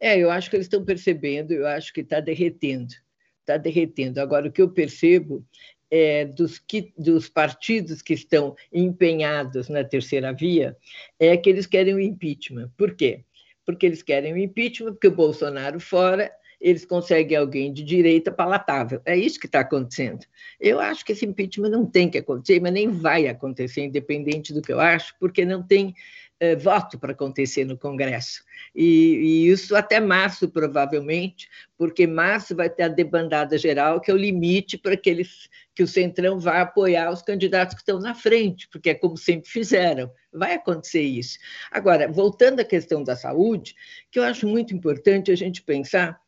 É, 0.00 0.18
eu 0.18 0.30
acho 0.30 0.48
que 0.48 0.56
eles 0.56 0.66
estão 0.66 0.84
percebendo, 0.84 1.52
eu 1.52 1.66
acho 1.66 1.92
que 1.92 2.00
está 2.00 2.18
derretendo. 2.18 2.94
Está 3.40 3.58
derretendo. 3.58 4.20
Agora, 4.20 4.48
o 4.48 4.52
que 4.52 4.62
eu 4.62 4.70
percebo 4.70 5.44
é, 5.90 6.24
dos, 6.24 6.58
que, 6.58 6.94
dos 6.96 7.28
partidos 7.28 8.00
que 8.00 8.14
estão 8.14 8.54
empenhados 8.72 9.68
na 9.68 9.84
terceira 9.84 10.32
via 10.32 10.76
é 11.18 11.36
que 11.36 11.50
eles 11.50 11.66
querem 11.66 11.94
o 11.94 12.00
impeachment. 12.00 12.70
Por 12.76 12.94
quê? 12.94 13.24
Porque 13.64 13.86
eles 13.86 14.02
querem 14.02 14.32
o 14.32 14.38
impeachment, 14.38 14.92
porque 14.92 15.08
o 15.08 15.14
Bolsonaro 15.14 15.78
fora, 15.78 16.30
eles 16.60 16.84
conseguem 16.84 17.36
alguém 17.36 17.72
de 17.72 17.82
direita 17.82 18.30
palatável. 18.30 19.00
É 19.04 19.16
isso 19.16 19.40
que 19.40 19.46
está 19.46 19.60
acontecendo. 19.60 20.26
Eu 20.60 20.78
acho 20.78 21.04
que 21.04 21.12
esse 21.12 21.24
impeachment 21.24 21.70
não 21.70 21.86
tem 21.86 22.10
que 22.10 22.18
acontecer, 22.18 22.60
mas 22.60 22.72
nem 22.72 22.90
vai 22.90 23.28
acontecer, 23.28 23.82
independente 23.82 24.52
do 24.52 24.60
que 24.60 24.72
eu 24.72 24.80
acho, 24.80 25.14
porque 25.18 25.44
não 25.44 25.62
tem 25.62 25.94
eh, 26.40 26.56
voto 26.56 26.98
para 26.98 27.12
acontecer 27.12 27.66
no 27.66 27.76
Congresso. 27.76 28.42
E, 28.74 29.44
e, 29.44 29.50
isso 29.50 29.76
até 29.76 30.00
março, 30.00 30.48
provavelmente, 30.48 31.46
porque 31.76 32.06
março 32.06 32.56
vai 32.56 32.70
ter 32.70 32.84
a 32.84 32.88
debandada 32.88 33.58
geral, 33.58 34.00
que 34.00 34.10
é 34.10 34.14
o 34.14 34.16
limite 34.16 34.78
para 34.78 34.96
que, 34.96 35.10
eles, 35.10 35.50
que 35.74 35.82
o 35.82 35.86
Centrão 35.86 36.40
vá 36.40 36.62
apoiar 36.62 37.12
os 37.12 37.20
candidatos 37.20 37.74
que 37.74 37.82
estão 37.82 38.00
na 38.00 38.14
frente, 38.14 38.66
porque 38.68 38.88
é 38.88 38.94
como 38.94 39.18
sempre 39.18 39.50
fizeram. 39.50 40.10
Vai 40.32 40.54
acontecer 40.54 41.02
isso. 41.02 41.38
Agora, 41.70 42.10
voltando 42.10 42.60
à 42.60 42.64
questão 42.64 43.04
da 43.04 43.14
saúde, 43.14 43.74
que 44.10 44.18
eu 44.18 44.22
acho 44.24 44.48
muito 44.48 44.74
importante 44.74 45.30
a 45.30 45.36
gente 45.36 45.60
pensar 45.60 46.18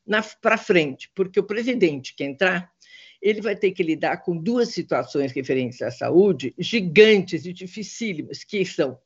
para 0.42 0.58
frente, 0.58 1.10
porque 1.14 1.40
o 1.40 1.44
presidente 1.44 2.14
que 2.14 2.22
entrar 2.22 2.70
ele 3.22 3.40
vai 3.40 3.56
ter 3.56 3.70
que 3.70 3.82
lidar 3.82 4.18
com 4.18 4.36
duas 4.36 4.70
situações 4.70 5.32
referentes 5.32 5.80
à 5.80 5.90
saúde 5.90 6.52
gigantes 6.58 7.46
e 7.46 7.52
dificílimas, 7.52 8.42
que 8.42 8.62
são 8.66 8.98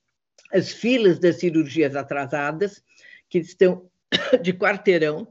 as 0.56 0.72
filas 0.72 1.18
das 1.18 1.36
cirurgias 1.36 1.94
atrasadas, 1.94 2.82
que 3.28 3.38
estão 3.38 3.88
de 4.42 4.52
quarteirão, 4.52 5.28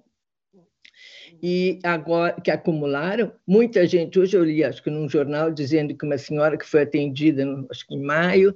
e 1.41 1.79
agora 1.83 2.39
que 2.41 2.49
acumularam 2.49 3.31
muita 3.45 3.85
gente. 3.85 4.19
Hoje 4.19 4.37
eu 4.37 4.43
li, 4.43 4.63
acho 4.63 4.81
que 4.81 4.89
num 4.89 5.09
jornal, 5.09 5.51
dizendo 5.51 5.95
que 5.95 6.05
uma 6.05 6.17
senhora 6.17 6.57
que 6.57 6.65
foi 6.65 6.83
atendida, 6.83 7.43
acho 7.69 7.85
que 7.85 7.93
em 7.93 8.01
maio, 8.01 8.53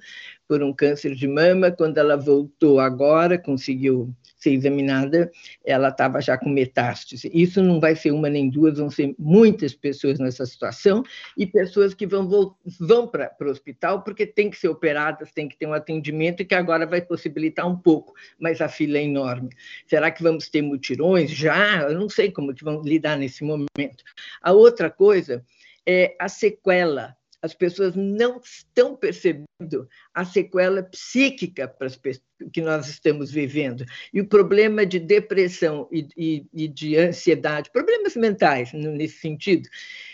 por 0.47 0.63
um 0.63 0.73
câncer 0.73 1.13
de 1.13 1.27
mama, 1.27 1.71
quando 1.71 1.97
ela 1.97 2.15
voltou 2.15 2.79
agora, 2.79 3.38
conseguiu 3.38 4.13
ser 4.39 4.52
examinada, 4.52 5.30
ela 5.65 5.89
estava 5.89 6.21
já 6.21 6.38
com 6.38 6.49
metástase. 6.49 7.30
Isso 7.34 7.62
não 7.62 7.80
vai 7.80 7.95
ser 7.95 8.12
uma 8.12 8.30
nem 8.30 8.49
duas, 8.49 8.78
vão 8.78 8.89
ser 8.89 9.13
muitas 9.19 9.73
pessoas 9.73 10.17
nessa 10.17 10.45
situação 10.45 11.04
e 11.38 11.45
pessoas 11.45 11.93
que 11.93 12.08
vão, 12.08 12.56
vão 12.80 13.08
para 13.08 13.36
o 13.41 13.45
hospital 13.45 14.02
porque 14.02 14.25
tem 14.25 14.49
que 14.49 14.58
ser 14.58 14.69
operadas, 14.69 15.32
tem 15.32 15.47
que 15.47 15.58
ter 15.58 15.67
um 15.67 15.73
atendimento 15.73 16.45
que 16.45 16.56
agora 16.56 16.86
vai 16.86 17.02
possibilitar 17.02 17.67
um 17.67 17.75
pouco, 17.75 18.13
mas 18.39 18.62
a 18.62 18.69
fila 18.69 18.97
é 18.97 19.04
enorme. 19.04 19.49
Será 19.86 20.10
que 20.10 20.23
vamos 20.23 20.49
ter 20.49 20.62
mutirões? 20.62 21.30
Já, 21.30 21.82
eu 21.82 21.99
não 21.99 22.10
sei 22.10 22.32
como 22.32 22.54
que 22.54 22.63
vão 22.63 22.82
lidar 22.82 23.17
nesse 23.17 23.43
momento. 23.43 24.04
A 24.41 24.54
outra 24.54 24.89
coisa 24.89 25.43
é 25.86 26.15
a 26.19 26.30
sequela 26.30 27.18
as 27.41 27.54
pessoas 27.54 27.95
não 27.95 28.39
estão 28.43 28.95
percebendo 28.95 29.87
a 30.13 30.25
sequela 30.25 30.83
psíquica 30.83 31.73
que 32.52 32.62
nós 32.62 32.87
estamos 32.87 33.31
vivendo. 33.31 33.85
E 34.13 34.21
o 34.21 34.27
problema 34.27 34.85
de 34.85 35.00
depressão 35.00 35.87
e, 35.92 36.08
e, 36.17 36.46
e 36.54 36.67
de 36.67 36.98
ansiedade, 36.98 37.71
problemas 37.71 38.15
mentais 38.15 38.71
nesse 38.73 39.19
sentido, 39.19 39.67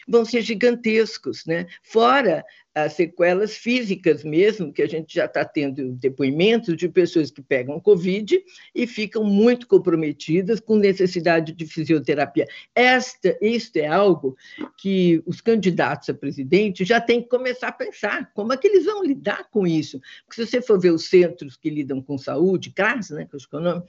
vão 0.07 0.23
ser 0.25 0.41
gigantescos, 0.41 1.45
né? 1.45 1.67
Fora 1.81 2.45
as 2.75 2.91
sequelas 2.93 3.55
físicas 3.55 4.25
mesmo, 4.25 4.73
que 4.73 4.81
a 4.81 4.87
gente 4.87 5.15
já 5.15 5.25
está 5.25 5.45
tendo 5.45 5.93
depoimentos 5.93 6.75
de 6.75 6.89
pessoas 6.89 7.31
que 7.31 7.41
pegam 7.41 7.79
Covid 7.79 8.43
e 8.75 8.85
ficam 8.85 9.23
muito 9.23 9.65
comprometidas 9.65 10.59
com 10.59 10.75
necessidade 10.75 11.53
de 11.53 11.65
fisioterapia. 11.65 12.45
Esta, 12.75 13.37
isto 13.41 13.77
é 13.77 13.87
algo 13.87 14.35
que 14.77 15.23
os 15.25 15.39
candidatos 15.39 16.09
a 16.09 16.13
presidente 16.13 16.83
já 16.83 16.99
têm 16.99 17.21
que 17.21 17.29
começar 17.29 17.69
a 17.69 17.71
pensar, 17.71 18.29
como 18.33 18.51
é 18.51 18.57
que 18.57 18.67
eles 18.67 18.83
vão 18.83 19.05
lidar 19.05 19.49
com 19.49 19.65
isso? 19.65 20.01
Porque 20.25 20.43
se 20.43 20.51
você 20.51 20.61
for 20.61 20.77
ver 20.77 20.91
os 20.91 21.05
centros 21.05 21.55
que 21.55 21.69
lidam 21.69 22.01
com 22.01 22.17
saúde, 22.17 22.73
CAS, 22.73 23.09
né, 23.09 23.25
que 23.25 23.37
é 23.37 23.57
o 23.57 23.61
nome, 23.61 23.83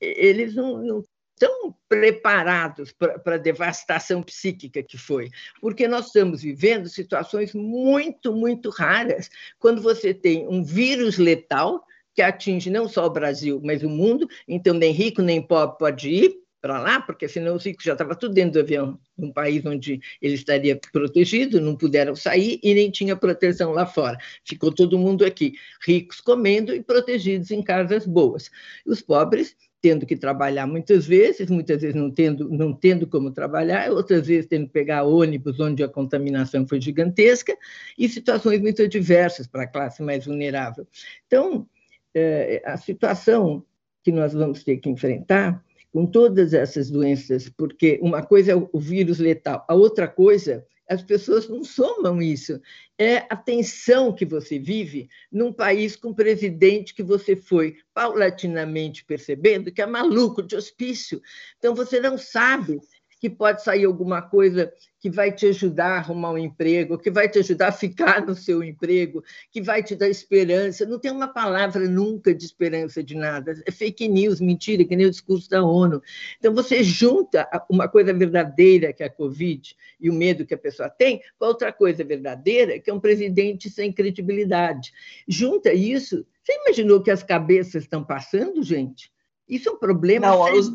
eles 0.00 0.56
não, 0.56 0.82
não 0.82 1.04
tão 1.36 1.74
preparados 1.88 2.92
para 2.92 3.34
a 3.34 3.38
devastação 3.38 4.22
psíquica 4.22 4.82
que 4.82 4.96
foi, 4.96 5.30
porque 5.60 5.88
nós 5.88 6.06
estamos 6.06 6.42
vivendo 6.42 6.88
situações 6.88 7.54
muito, 7.54 8.32
muito 8.32 8.70
raras, 8.70 9.28
quando 9.58 9.82
você 9.82 10.14
tem 10.14 10.46
um 10.48 10.62
vírus 10.62 11.18
letal 11.18 11.84
que 12.14 12.22
atinge 12.22 12.70
não 12.70 12.88
só 12.88 13.06
o 13.06 13.10
Brasil, 13.10 13.60
mas 13.62 13.82
o 13.82 13.88
mundo, 13.88 14.28
então 14.46 14.74
nem 14.74 14.92
rico 14.92 15.20
nem 15.20 15.42
pobre 15.42 15.78
pode 15.78 16.08
ir 16.08 16.44
para 16.64 16.78
lá, 16.78 16.98
porque 16.98 17.28
senão 17.28 17.56
os 17.56 17.66
ricos 17.66 17.84
já 17.84 17.92
estavam 17.92 18.14
tudo 18.14 18.32
dentro 18.32 18.52
do 18.52 18.60
avião, 18.60 18.98
num 19.18 19.30
país 19.30 19.66
onde 19.66 20.00
ele 20.22 20.32
estaria 20.32 20.80
protegido, 20.92 21.60
não 21.60 21.76
puderam 21.76 22.16
sair 22.16 22.58
e 22.62 22.72
nem 22.72 22.90
tinha 22.90 23.14
proteção 23.14 23.72
lá 23.72 23.84
fora. 23.84 24.16
Ficou 24.46 24.72
todo 24.72 24.98
mundo 24.98 25.26
aqui, 25.26 25.52
ricos 25.86 26.22
comendo 26.22 26.74
e 26.74 26.82
protegidos 26.82 27.50
em 27.50 27.62
casas 27.62 28.06
boas. 28.06 28.50
Os 28.86 29.02
pobres 29.02 29.54
tendo 29.84 30.06
que 30.06 30.16
trabalhar 30.16 30.66
muitas 30.66 31.06
vezes, 31.06 31.50
muitas 31.50 31.82
vezes 31.82 31.94
não 31.94 32.10
tendo, 32.10 32.48
não 32.48 32.72
tendo 32.72 33.06
como 33.06 33.30
trabalhar, 33.30 33.90
outras 33.90 34.26
vezes 34.26 34.46
tendo 34.46 34.66
que 34.66 34.72
pegar 34.72 35.02
ônibus 35.02 35.60
onde 35.60 35.84
a 35.84 35.88
contaminação 35.88 36.66
foi 36.66 36.80
gigantesca, 36.80 37.54
e 37.98 38.08
situações 38.08 38.62
muito 38.62 38.80
adversas 38.80 39.46
para 39.46 39.64
a 39.64 39.66
classe 39.66 40.02
mais 40.02 40.24
vulnerável. 40.24 40.86
Então, 41.26 41.66
é, 42.14 42.62
a 42.64 42.78
situação 42.78 43.62
que 44.02 44.10
nós 44.10 44.32
vamos 44.32 44.64
ter 44.64 44.78
que 44.78 44.88
enfrentar 44.88 45.62
com 45.92 46.06
todas 46.06 46.54
essas 46.54 46.90
doenças, 46.90 47.50
porque 47.50 47.98
uma 48.00 48.22
coisa 48.22 48.52
é 48.52 48.54
o 48.54 48.80
vírus 48.80 49.18
letal, 49.18 49.66
a 49.68 49.74
outra 49.74 50.08
coisa 50.08 50.64
as 50.88 51.02
pessoas 51.02 51.48
não 51.48 51.64
somam 51.64 52.20
isso. 52.20 52.60
É 52.98 53.18
a 53.30 53.36
tensão 53.36 54.12
que 54.12 54.24
você 54.24 54.58
vive 54.58 55.08
num 55.30 55.52
país 55.52 55.96
com 55.96 56.08
um 56.08 56.14
presidente 56.14 56.94
que 56.94 57.02
você 57.02 57.34
foi 57.34 57.76
paulatinamente 57.92 59.04
percebendo 59.04 59.72
que 59.72 59.82
é 59.82 59.86
maluco 59.86 60.42
de 60.42 60.54
hospício. 60.54 61.20
Então, 61.58 61.74
você 61.74 62.00
não 62.00 62.16
sabe 62.18 62.80
que 63.24 63.30
pode 63.30 63.64
sair 63.64 63.86
alguma 63.86 64.20
coisa 64.20 64.70
que 65.00 65.08
vai 65.08 65.32
te 65.32 65.46
ajudar 65.46 65.92
a 65.92 65.96
arrumar 65.96 66.32
um 66.32 66.36
emprego, 66.36 66.98
que 66.98 67.10
vai 67.10 67.26
te 67.26 67.38
ajudar 67.38 67.68
a 67.68 67.72
ficar 67.72 68.20
no 68.20 68.34
seu 68.34 68.62
emprego, 68.62 69.24
que 69.50 69.62
vai 69.62 69.82
te 69.82 69.96
dar 69.96 70.10
esperança. 70.10 70.84
Não 70.84 70.98
tem 70.98 71.10
uma 71.10 71.28
palavra 71.28 71.88
nunca 71.88 72.34
de 72.34 72.44
esperança 72.44 73.02
de 73.02 73.14
nada. 73.14 73.54
É 73.66 73.70
fake 73.70 74.06
news, 74.08 74.42
mentira, 74.42 74.84
que 74.84 74.94
nem 74.94 75.06
o 75.06 75.10
discurso 75.10 75.48
da 75.48 75.64
ONU. 75.64 76.02
Então, 76.38 76.52
você 76.52 76.84
junta 76.84 77.48
uma 77.70 77.88
coisa 77.88 78.12
verdadeira, 78.12 78.92
que 78.92 79.02
é 79.02 79.06
a 79.06 79.10
Covid, 79.10 79.74
e 79.98 80.10
o 80.10 80.12
medo 80.12 80.44
que 80.44 80.52
a 80.52 80.58
pessoa 80.58 80.90
tem, 80.90 81.22
com 81.38 81.46
outra 81.46 81.72
coisa 81.72 82.04
verdadeira, 82.04 82.78
que 82.78 82.90
é 82.90 82.92
um 82.92 83.00
presidente 83.00 83.70
sem 83.70 83.90
credibilidade. 83.90 84.92
Junta 85.26 85.72
isso. 85.72 86.26
Você 86.42 86.52
imaginou 86.60 87.02
que 87.02 87.10
as 87.10 87.22
cabeças 87.22 87.84
estão 87.84 88.04
passando, 88.04 88.62
gente? 88.62 89.10
Isso 89.48 89.70
é 89.70 89.72
um 89.72 89.78
problema. 89.78 90.26
Não, 90.26 90.52
os, 90.52 90.70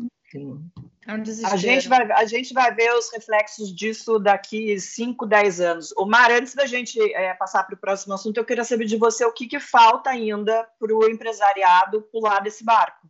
é 1.06 1.14
um 1.14 1.22
a, 1.46 1.56
gente 1.56 1.88
vai, 1.88 2.12
a 2.12 2.24
gente 2.26 2.52
vai 2.52 2.74
ver 2.74 2.92
os 2.92 3.10
reflexos 3.10 3.74
disso 3.74 4.18
daqui 4.18 4.78
5, 4.78 5.26
10 5.26 5.60
anos. 5.60 5.94
O 5.96 6.04
Mar, 6.04 6.30
antes 6.30 6.54
da 6.54 6.66
gente 6.66 7.00
é, 7.14 7.32
passar 7.34 7.64
para 7.64 7.74
o 7.74 7.78
próximo 7.78 8.12
assunto, 8.12 8.36
eu 8.36 8.44
queria 8.44 8.64
saber 8.64 8.84
de 8.84 8.96
você 8.96 9.24
o 9.24 9.32
que, 9.32 9.46
que 9.46 9.58
falta 9.58 10.10
ainda 10.10 10.68
para 10.78 10.94
o 10.94 11.08
empresariado 11.08 12.02
pular 12.02 12.40
desse 12.40 12.62
barco. 12.62 13.08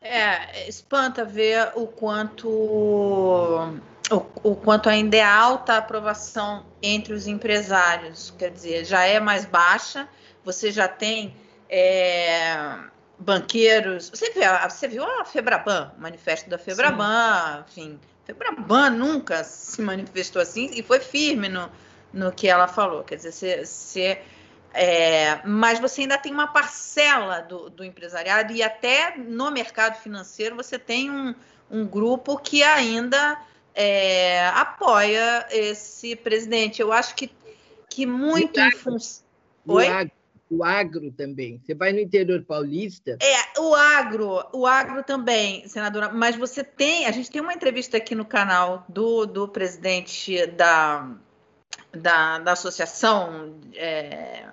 É, 0.00 0.68
espanta 0.68 1.24
ver 1.24 1.72
o 1.74 1.86
quanto 1.86 2.48
o, 2.48 3.80
o, 4.42 4.56
quanto 4.56 4.88
ainda 4.88 5.16
é 5.16 5.22
alta 5.22 5.74
a 5.74 5.78
aprovação 5.78 6.64
entre 6.80 7.12
os 7.12 7.26
empresários. 7.26 8.32
Quer 8.38 8.50
dizer, 8.50 8.84
já 8.84 9.04
é 9.04 9.18
mais 9.18 9.44
baixa, 9.44 10.08
você 10.44 10.70
já 10.70 10.86
tem. 10.86 11.36
É, 11.68 12.56
banqueiros. 13.18 14.10
Você 14.10 14.30
viu, 14.30 14.42
você 14.68 14.88
viu 14.88 15.04
a 15.04 15.24
Febraban, 15.24 15.92
o 15.96 16.00
manifesto 16.00 16.48
da 16.50 16.58
Febraban, 16.58 17.64
Sim. 17.68 17.82
enfim. 17.82 18.00
Febraban 18.24 18.90
nunca 18.90 19.44
se 19.44 19.80
manifestou 19.80 20.42
assim 20.42 20.70
e 20.72 20.82
foi 20.82 20.98
firme 20.98 21.48
no, 21.48 21.70
no 22.12 22.32
que 22.32 22.48
ela 22.48 22.66
falou. 22.66 23.04
Quer 23.04 23.16
dizer, 23.16 23.32
você, 23.32 23.64
você 23.64 24.22
é, 24.74 25.40
mas 25.46 25.78
você 25.78 26.02
ainda 26.02 26.18
tem 26.18 26.32
uma 26.32 26.48
parcela 26.48 27.40
do, 27.40 27.70
do, 27.70 27.84
empresariado 27.84 28.52
e 28.52 28.62
até 28.62 29.16
no 29.16 29.50
mercado 29.50 29.98
financeiro 30.02 30.54
você 30.54 30.78
tem 30.78 31.10
um, 31.10 31.34
um 31.70 31.86
grupo 31.86 32.36
que 32.36 32.62
ainda 32.62 33.40
é, 33.74 34.46
apoia 34.48 35.46
esse 35.50 36.14
presidente. 36.16 36.82
Eu 36.82 36.92
acho 36.92 37.14
que, 37.14 37.30
que 37.88 38.04
muito 38.04 38.60
em 38.60 38.72
função. 38.72 39.24
Oi? 39.66 40.10
O 40.50 40.64
agro 40.64 41.10
também. 41.10 41.60
Você 41.64 41.74
vai 41.74 41.92
no 41.92 41.98
interior 41.98 42.42
paulista. 42.42 43.18
É, 43.20 43.60
o 43.60 43.74
agro, 43.74 44.44
o 44.52 44.66
agro 44.66 45.02
também, 45.02 45.66
senadora. 45.68 46.10
Mas 46.10 46.36
você 46.36 46.62
tem, 46.62 47.06
a 47.06 47.10
gente 47.10 47.30
tem 47.30 47.40
uma 47.40 47.52
entrevista 47.52 47.96
aqui 47.96 48.14
no 48.14 48.24
canal 48.24 48.84
do, 48.88 49.26
do 49.26 49.48
presidente 49.48 50.46
da, 50.46 51.10
da, 51.92 52.38
da 52.38 52.52
associação, 52.52 53.58
é, 53.74 54.44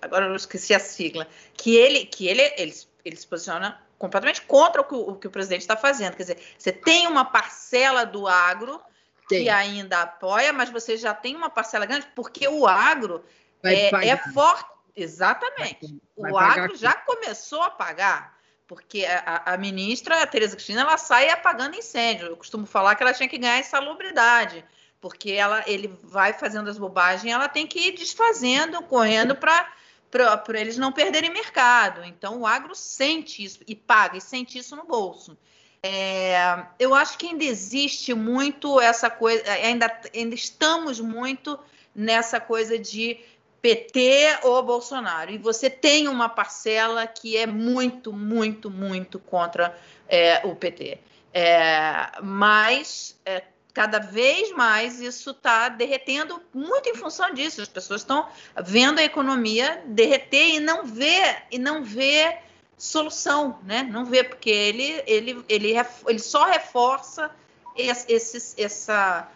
agora 0.00 0.26
eu 0.26 0.36
esqueci 0.36 0.72
a 0.72 0.78
sigla, 0.78 1.26
que 1.54 1.76
ele, 1.76 2.06
que 2.06 2.28
ele, 2.28 2.42
ele, 2.56 2.74
ele 3.04 3.16
se 3.16 3.26
posiciona 3.26 3.80
completamente 3.98 4.42
contra 4.42 4.80
o 4.80 4.84
que 4.84 4.94
o, 4.94 5.10
o, 5.10 5.16
que 5.16 5.26
o 5.26 5.30
presidente 5.30 5.62
está 5.62 5.76
fazendo. 5.76 6.16
Quer 6.16 6.22
dizer, 6.22 6.38
você 6.56 6.72
tem 6.72 7.06
uma 7.06 7.24
parcela 7.24 8.04
do 8.04 8.26
agro 8.26 8.80
tem. 9.28 9.44
que 9.44 9.48
ainda 9.48 10.02
apoia, 10.02 10.52
mas 10.52 10.70
você 10.70 10.96
já 10.96 11.12
tem 11.12 11.34
uma 11.34 11.50
parcela 11.50 11.86
grande, 11.86 12.06
porque 12.14 12.46
o 12.46 12.66
agro 12.66 13.24
é, 13.62 14.08
é 14.08 14.16
forte 14.32 14.69
Exatamente. 14.96 16.00
Vai, 16.16 16.30
vai 16.30 16.32
o 16.32 16.38
agro 16.38 16.76
já 16.76 16.94
começou 16.94 17.62
a 17.62 17.70
pagar, 17.70 18.36
porque 18.66 19.04
a, 19.04 19.54
a 19.54 19.56
ministra, 19.56 20.22
a 20.22 20.26
Tereza 20.26 20.56
Cristina, 20.56 20.82
ela 20.82 20.98
sai 20.98 21.28
apagando 21.30 21.76
incêndio. 21.76 22.28
Eu 22.28 22.36
costumo 22.36 22.66
falar 22.66 22.94
que 22.94 23.02
ela 23.02 23.14
tinha 23.14 23.28
que 23.28 23.38
ganhar 23.38 23.58
insalubridade, 23.58 24.64
porque 25.00 25.32
ela, 25.32 25.64
ele 25.66 25.88
vai 26.02 26.32
fazendo 26.32 26.68
as 26.68 26.78
bobagens, 26.78 27.32
ela 27.32 27.48
tem 27.48 27.66
que 27.66 27.88
ir 27.88 27.92
desfazendo, 27.92 28.82
correndo 28.82 29.34
para 29.34 29.66
para 30.10 30.60
eles 30.60 30.76
não 30.76 30.90
perderem 30.90 31.30
mercado. 31.30 32.02
Então, 32.04 32.40
o 32.40 32.46
agro 32.46 32.74
sente 32.74 33.44
isso 33.44 33.60
e 33.66 33.76
paga, 33.76 34.18
e 34.18 34.20
sente 34.20 34.58
isso 34.58 34.74
no 34.74 34.84
bolso. 34.84 35.38
É, 35.82 36.66
eu 36.78 36.94
acho 36.94 37.16
que 37.16 37.28
ainda 37.28 37.44
existe 37.44 38.12
muito 38.12 38.80
essa 38.80 39.08
coisa, 39.08 39.42
ainda, 39.50 40.00
ainda 40.14 40.34
estamos 40.34 41.00
muito 41.00 41.58
nessa 41.94 42.38
coisa 42.38 42.78
de 42.78 43.18
PT 43.62 44.38
ou 44.42 44.62
Bolsonaro. 44.62 45.30
E 45.30 45.38
você 45.38 45.68
tem 45.68 46.08
uma 46.08 46.28
parcela 46.28 47.06
que 47.06 47.36
é 47.36 47.46
muito, 47.46 48.12
muito, 48.12 48.70
muito 48.70 49.18
contra 49.18 49.76
é, 50.08 50.40
o 50.44 50.54
PT. 50.54 50.98
É, 51.32 52.10
mas 52.22 53.18
é, 53.24 53.42
cada 53.72 53.98
vez 53.98 54.50
mais 54.52 55.00
isso 55.00 55.30
está 55.30 55.68
derretendo 55.68 56.42
muito 56.52 56.88
em 56.88 56.94
função 56.94 57.32
disso. 57.32 57.60
As 57.60 57.68
pessoas 57.68 58.00
estão 58.00 58.26
vendo 58.64 58.98
a 58.98 59.04
economia 59.04 59.82
derreter 59.86 60.54
e 60.54 60.60
não 60.60 60.84
vê 60.84 61.36
e 61.50 61.58
não 61.58 61.84
vê 61.84 62.38
solução, 62.76 63.58
né? 63.62 63.82
Não 63.82 64.04
vê 64.04 64.24
porque 64.24 64.50
ele 64.50 65.02
ele 65.06 65.44
ele, 65.48 65.74
ele 66.06 66.18
só 66.18 66.44
reforça 66.44 67.30
esse, 67.76 68.12
esse, 68.12 68.60
essa 68.60 69.28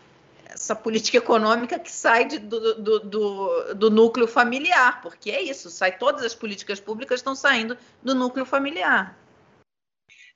essa 0.55 0.75
política 0.75 1.19
econômica 1.19 1.79
que 1.79 1.91
sai 1.91 2.25
de, 2.27 2.39
do, 2.39 2.75
do, 2.75 3.01
do, 3.01 3.75
do, 3.75 3.91
núcleo 3.91 4.29
familiar, 4.29 5.03
porque 5.03 5.31
é 5.31 5.43
isso, 5.43 5.69
sai 5.69 5.99
todas 5.99 6.23
as 6.23 6.35
políticas 6.35 6.79
públicas 6.79 7.19
estão 7.19 7.35
saindo 7.35 7.77
do 8.03 8.15
núcleo 8.15 8.47
familiar. 8.47 9.19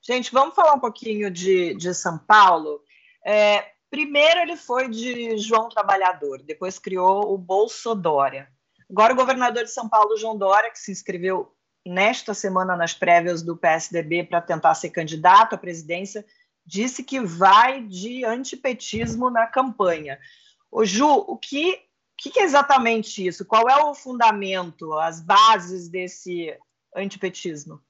Gente, 0.01 0.31
vamos 0.31 0.55
falar 0.55 0.73
um 0.73 0.79
pouquinho 0.79 1.31
de, 1.31 1.73
de 1.75 1.93
São 1.93 2.17
Paulo. 2.17 2.81
É, 3.25 3.65
primeiro 3.89 4.41
ele 4.41 4.57
foi 4.57 4.89
de 4.89 5.37
João 5.37 5.69
Trabalhador, 5.69 6.41
depois 6.43 6.77
criou 6.77 7.33
o 7.33 7.37
Bolsodória. 7.37 8.49
Agora 8.89 9.13
o 9.13 9.17
governador 9.17 9.63
de 9.63 9.71
São 9.71 9.87
Paulo, 9.87 10.17
João 10.17 10.37
Dória, 10.37 10.71
que 10.71 10.79
se 10.79 10.91
inscreveu 10.91 11.53
nesta 11.85 12.33
semana 12.33 12.75
nas 12.75 12.93
prévias 12.93 13.41
do 13.41 13.55
PSDB 13.55 14.25
para 14.25 14.41
tentar 14.41 14.75
ser 14.75 14.89
candidato 14.89 15.55
à 15.55 15.57
presidência, 15.57 16.25
disse 16.69 17.03
que 17.03 17.19
vai 17.19 17.81
de 17.81 18.23
antipetismo 18.23 19.31
na 19.31 19.47
campanha. 19.47 20.19
O 20.71 20.85
Ju, 20.85 21.25
o 21.27 21.35
que, 21.35 21.81
que 22.15 22.39
é 22.39 22.43
exatamente 22.43 23.25
isso? 23.25 23.43
Qual 23.43 23.67
é 23.67 23.83
o 23.83 23.95
fundamento, 23.95 24.93
as 24.93 25.19
bases 25.19 25.89
desse 25.89 26.55
antipetismo? 26.95 27.81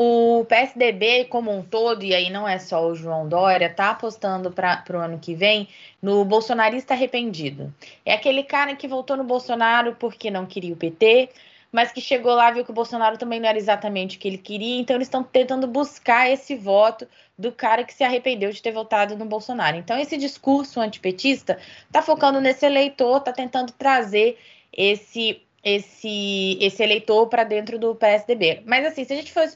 o 0.00 0.44
PSDB 0.44 1.24
como 1.24 1.50
um 1.50 1.60
todo, 1.60 2.04
e 2.04 2.14
aí 2.14 2.30
não 2.30 2.46
é 2.46 2.56
só 2.60 2.86
o 2.86 2.94
João 2.94 3.28
Dória, 3.28 3.68
tá 3.68 3.90
apostando 3.90 4.48
para 4.48 4.84
o 4.90 4.96
ano 4.96 5.18
que 5.18 5.34
vem 5.34 5.68
no 6.00 6.24
bolsonarista 6.24 6.94
arrependido. 6.94 7.74
É 8.06 8.14
aquele 8.14 8.44
cara 8.44 8.76
que 8.76 8.86
voltou 8.86 9.16
no 9.16 9.24
Bolsonaro 9.24 9.96
porque 9.96 10.30
não 10.30 10.46
queria 10.46 10.72
o 10.72 10.76
PT, 10.76 11.30
mas 11.70 11.92
que 11.92 12.00
chegou 12.00 12.34
lá 12.34 12.50
viu 12.50 12.64
que 12.64 12.70
o 12.70 12.74
Bolsonaro 12.74 13.18
também 13.18 13.40
não 13.40 13.48
era 13.48 13.58
exatamente 13.58 14.16
o 14.16 14.20
que 14.20 14.28
ele 14.28 14.38
queria, 14.38 14.80
então 14.80 14.96
eles 14.96 15.08
estão 15.08 15.22
tentando 15.22 15.66
buscar 15.66 16.30
esse 16.30 16.56
voto 16.56 17.06
do 17.36 17.52
cara 17.52 17.84
que 17.84 17.94
se 17.94 18.02
arrependeu 18.02 18.50
de 18.50 18.62
ter 18.62 18.72
votado 18.72 19.16
no 19.16 19.24
Bolsonaro. 19.24 19.76
Então 19.76 19.98
esse 19.98 20.16
discurso 20.16 20.80
antipetista 20.80 21.58
está 21.86 22.02
focando 22.02 22.40
nesse 22.40 22.66
eleitor, 22.66 23.18
está 23.18 23.32
tentando 23.32 23.72
trazer 23.72 24.38
esse 24.72 25.42
esse 25.62 26.56
esse 26.60 26.82
eleitor 26.82 27.26
para 27.28 27.44
dentro 27.44 27.78
do 27.78 27.94
PSDB. 27.94 28.62
Mas 28.64 28.86
assim, 28.86 29.04
se 29.04 29.12
a 29.12 29.16
gente 29.16 29.32
for 29.32 29.48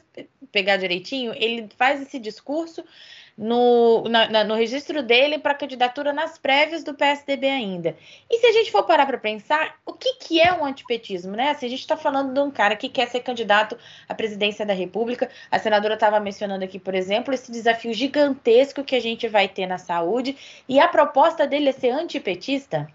pegar 0.53 0.77
direitinho, 0.77 1.33
ele 1.35 1.67
faz 1.75 2.01
esse 2.01 2.19
discurso 2.19 2.85
no, 3.35 4.03
na, 4.03 4.43
no 4.43 4.53
registro 4.53 5.01
dele 5.01 5.39
para 5.39 5.55
candidatura 5.55 6.13
nas 6.13 6.37
prévias 6.37 6.83
do 6.83 6.93
PSDB 6.93 7.49
ainda. 7.49 7.97
E 8.29 8.37
se 8.37 8.45
a 8.45 8.51
gente 8.51 8.71
for 8.71 8.83
parar 8.83 9.07
para 9.07 9.17
pensar, 9.17 9.75
o 9.85 9.93
que, 9.93 10.13
que 10.15 10.39
é 10.39 10.53
um 10.53 10.63
antipetismo, 10.63 11.31
né? 11.35 11.53
Se 11.55 11.65
a 11.65 11.69
gente 11.69 11.79
está 11.79 11.97
falando 11.97 12.31
de 12.31 12.39
um 12.39 12.51
cara 12.51 12.75
que 12.75 12.87
quer 12.87 13.09
ser 13.09 13.21
candidato 13.21 13.75
à 14.07 14.13
presidência 14.13 14.63
da 14.65 14.73
República, 14.73 15.29
a 15.49 15.57
senadora 15.57 15.95
estava 15.95 16.19
mencionando 16.19 16.63
aqui, 16.63 16.77
por 16.77 16.93
exemplo, 16.93 17.33
esse 17.33 17.51
desafio 17.51 17.93
gigantesco 17.93 18.83
que 18.83 18.95
a 18.95 19.01
gente 19.01 19.27
vai 19.27 19.47
ter 19.47 19.65
na 19.65 19.79
saúde, 19.79 20.37
e 20.69 20.79
a 20.79 20.87
proposta 20.87 21.47
dele 21.47 21.69
é 21.69 21.73
ser 21.73 21.89
antipetista. 21.89 22.87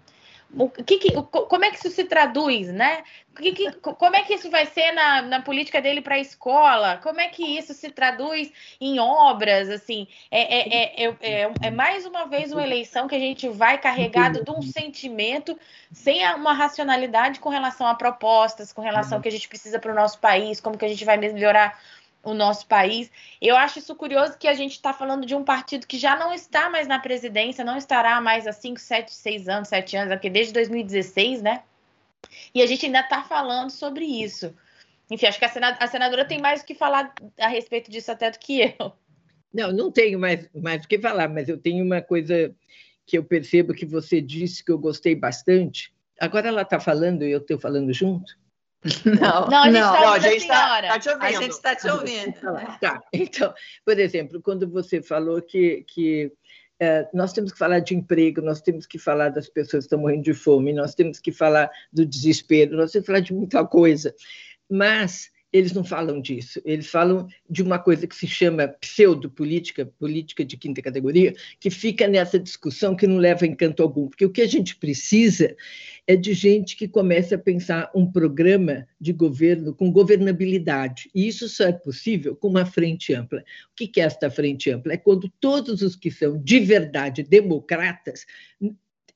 O 0.57 0.67
que, 0.69 0.97
que, 0.97 1.11
como 1.21 1.63
é 1.63 1.69
que 1.69 1.77
isso 1.77 1.91
se 1.91 2.03
traduz, 2.05 2.69
né? 2.69 3.03
Que, 3.35 3.51
que, 3.51 3.71
como 3.73 4.15
é 4.15 4.23
que 4.23 4.33
isso 4.33 4.49
vai 4.49 4.65
ser 4.65 4.91
na, 4.91 5.21
na 5.21 5.41
política 5.41 5.79
dele 5.79 6.01
para 6.01 6.15
a 6.15 6.19
escola? 6.19 6.97
Como 6.97 7.21
é 7.21 7.27
que 7.29 7.43
isso 7.43 7.73
se 7.73 7.91
traduz 7.91 8.51
em 8.81 8.99
obras? 8.99 9.69
Assim, 9.69 10.07
é, 10.31 10.41
é, 10.41 11.05
é, 11.05 11.17
é, 11.21 11.51
é 11.63 11.71
mais 11.71 12.05
uma 12.05 12.25
vez 12.25 12.51
uma 12.51 12.63
eleição 12.63 13.07
que 13.07 13.15
a 13.15 13.19
gente 13.19 13.47
vai 13.47 13.77
carregado 13.77 14.43
de 14.43 14.49
um 14.49 14.61
sentimento 14.61 15.57
sem 15.91 16.25
uma 16.33 16.53
racionalidade 16.53 17.39
com 17.39 17.49
relação 17.49 17.85
a 17.85 17.93
propostas, 17.93 18.73
com 18.73 18.81
relação 18.81 19.19
ao 19.19 19.21
que 19.21 19.29
a 19.29 19.31
gente 19.31 19.47
precisa 19.47 19.77
para 19.77 19.91
o 19.91 19.95
nosso 19.95 20.17
país, 20.19 20.59
como 20.59 20.77
que 20.77 20.85
a 20.85 20.89
gente 20.89 21.05
vai 21.05 21.15
melhorar 21.15 21.79
o 22.23 22.33
nosso 22.33 22.67
país. 22.67 23.11
Eu 23.41 23.55
acho 23.55 23.79
isso 23.79 23.95
curioso 23.95 24.37
que 24.37 24.47
a 24.47 24.53
gente 24.53 24.73
está 24.73 24.93
falando 24.93 25.25
de 25.25 25.35
um 25.35 25.43
partido 25.43 25.87
que 25.87 25.97
já 25.97 26.17
não 26.17 26.33
está 26.33 26.69
mais 26.69 26.87
na 26.87 26.99
presidência, 26.99 27.63
não 27.63 27.77
estará 27.77 28.19
mais 28.19 28.45
há 28.45 28.51
5, 28.51 28.79
7, 28.79 29.13
6 29.13 29.49
anos, 29.49 29.69
7 29.69 29.97
anos, 29.97 30.11
aqui 30.11 30.29
desde 30.29 30.53
2016, 30.53 31.41
né? 31.41 31.63
E 32.53 32.61
a 32.61 32.65
gente 32.65 32.85
ainda 32.85 32.99
está 32.99 33.23
falando 33.23 33.69
sobre 33.69 34.05
isso. 34.05 34.53
Enfim, 35.09 35.25
acho 35.25 35.39
que 35.39 35.45
a 35.45 35.87
senadora 35.87 36.25
tem 36.25 36.39
mais 36.39 36.61
o 36.61 36.65
que 36.65 36.75
falar 36.75 37.13
a 37.39 37.47
respeito 37.47 37.89
disso 37.89 38.11
até 38.11 38.29
do 38.29 38.37
que 38.37 38.75
eu. 38.79 38.93
Não, 39.51 39.71
não 39.71 39.91
tenho 39.91 40.19
mais, 40.19 40.47
mais 40.53 40.85
o 40.85 40.87
que 40.87 40.99
falar, 40.99 41.27
mas 41.27 41.49
eu 41.49 41.57
tenho 41.57 41.83
uma 41.83 42.01
coisa 42.01 42.53
que 43.05 43.17
eu 43.17 43.23
percebo 43.23 43.73
que 43.73 43.85
você 43.85 44.21
disse 44.21 44.63
que 44.63 44.71
eu 44.71 44.77
gostei 44.77 45.15
bastante. 45.15 45.91
Agora 46.19 46.49
ela 46.49 46.61
está 46.61 46.79
falando 46.79 47.23
e 47.23 47.31
eu 47.31 47.39
estou 47.39 47.57
falando 47.57 47.91
junto? 47.91 48.37
Não, 49.19 49.49
não, 49.49 50.13
a 50.13 50.19
gente 50.19 50.37
está 50.37 50.81
tá 50.81 50.99
te 50.99 51.09
ouvindo. 51.09 51.25
A 51.25 51.31
gente 51.31 51.51
está 51.51 51.75
te 51.75 51.89
ouvindo. 51.89 52.33
Tá, 52.79 53.03
então, 53.11 53.53
por 53.83 53.99
exemplo, 53.99 54.41
quando 54.41 54.69
você 54.69 55.01
falou 55.01 55.41
que, 55.41 55.83
que 55.85 56.31
é, 56.79 57.05
nós 57.13 57.33
temos 57.33 57.51
que 57.51 57.57
falar 57.57 57.79
de 57.79 57.93
emprego, 57.93 58.41
nós 58.41 58.61
temos 58.61 58.85
que 58.85 58.97
falar 58.97 59.29
das 59.29 59.49
pessoas 59.49 59.83
que 59.83 59.87
estão 59.87 59.99
morrendo 59.99 60.23
de 60.23 60.33
fome, 60.33 60.71
nós 60.71 60.95
temos 60.95 61.19
que 61.19 61.31
falar 61.31 61.69
do 61.91 62.05
desespero, 62.05 62.77
nós 62.77 62.91
temos 62.91 63.05
que 63.05 63.11
falar 63.11 63.19
de 63.19 63.33
muita 63.33 63.65
coisa. 63.65 64.15
Mas 64.69 65.29
eles 65.51 65.73
não 65.73 65.83
falam 65.83 66.21
disso. 66.21 66.61
Eles 66.63 66.87
falam 66.87 67.27
de 67.49 67.63
uma 67.63 67.79
coisa 67.79 68.05
que 68.05 68.15
se 68.15 68.27
chama 68.27 68.67
pseudopolítica, 68.67 69.85
política 69.85 70.45
de 70.45 70.55
quinta 70.55 70.81
categoria, 70.81 71.33
que 71.59 71.69
fica 71.69 72.07
nessa 72.07 72.39
discussão 72.39 72.95
que 72.95 73.07
não 73.07 73.17
leva 73.17 73.45
em 73.45 73.55
canto 73.55 73.81
algum. 73.81 74.07
Porque 74.07 74.25
o 74.25 74.29
que 74.29 74.41
a 74.41 74.47
gente 74.47 74.75
precisa 74.75 75.55
é 76.05 76.15
de 76.15 76.33
gente 76.33 76.75
que 76.75 76.87
comece 76.87 77.33
a 77.33 77.39
pensar 77.39 77.91
um 77.95 78.09
programa 78.11 78.87
de 79.01 79.11
governo 79.11 79.73
com 79.73 79.91
governabilidade. 79.91 81.09
E 81.13 81.27
isso 81.27 81.49
só 81.49 81.65
é 81.65 81.73
possível 81.73 82.35
com 82.35 82.47
uma 82.47 82.65
frente 82.65 83.13
ampla. 83.13 83.39
O 83.39 83.75
que 83.75 83.99
é 83.99 84.03
esta 84.03 84.29
frente 84.29 84.69
ampla? 84.69 84.93
É 84.93 84.97
quando 84.97 85.31
todos 85.39 85.81
os 85.81 85.95
que 85.95 86.11
são 86.11 86.41
de 86.41 86.59
verdade 86.59 87.23
democratas 87.23 88.25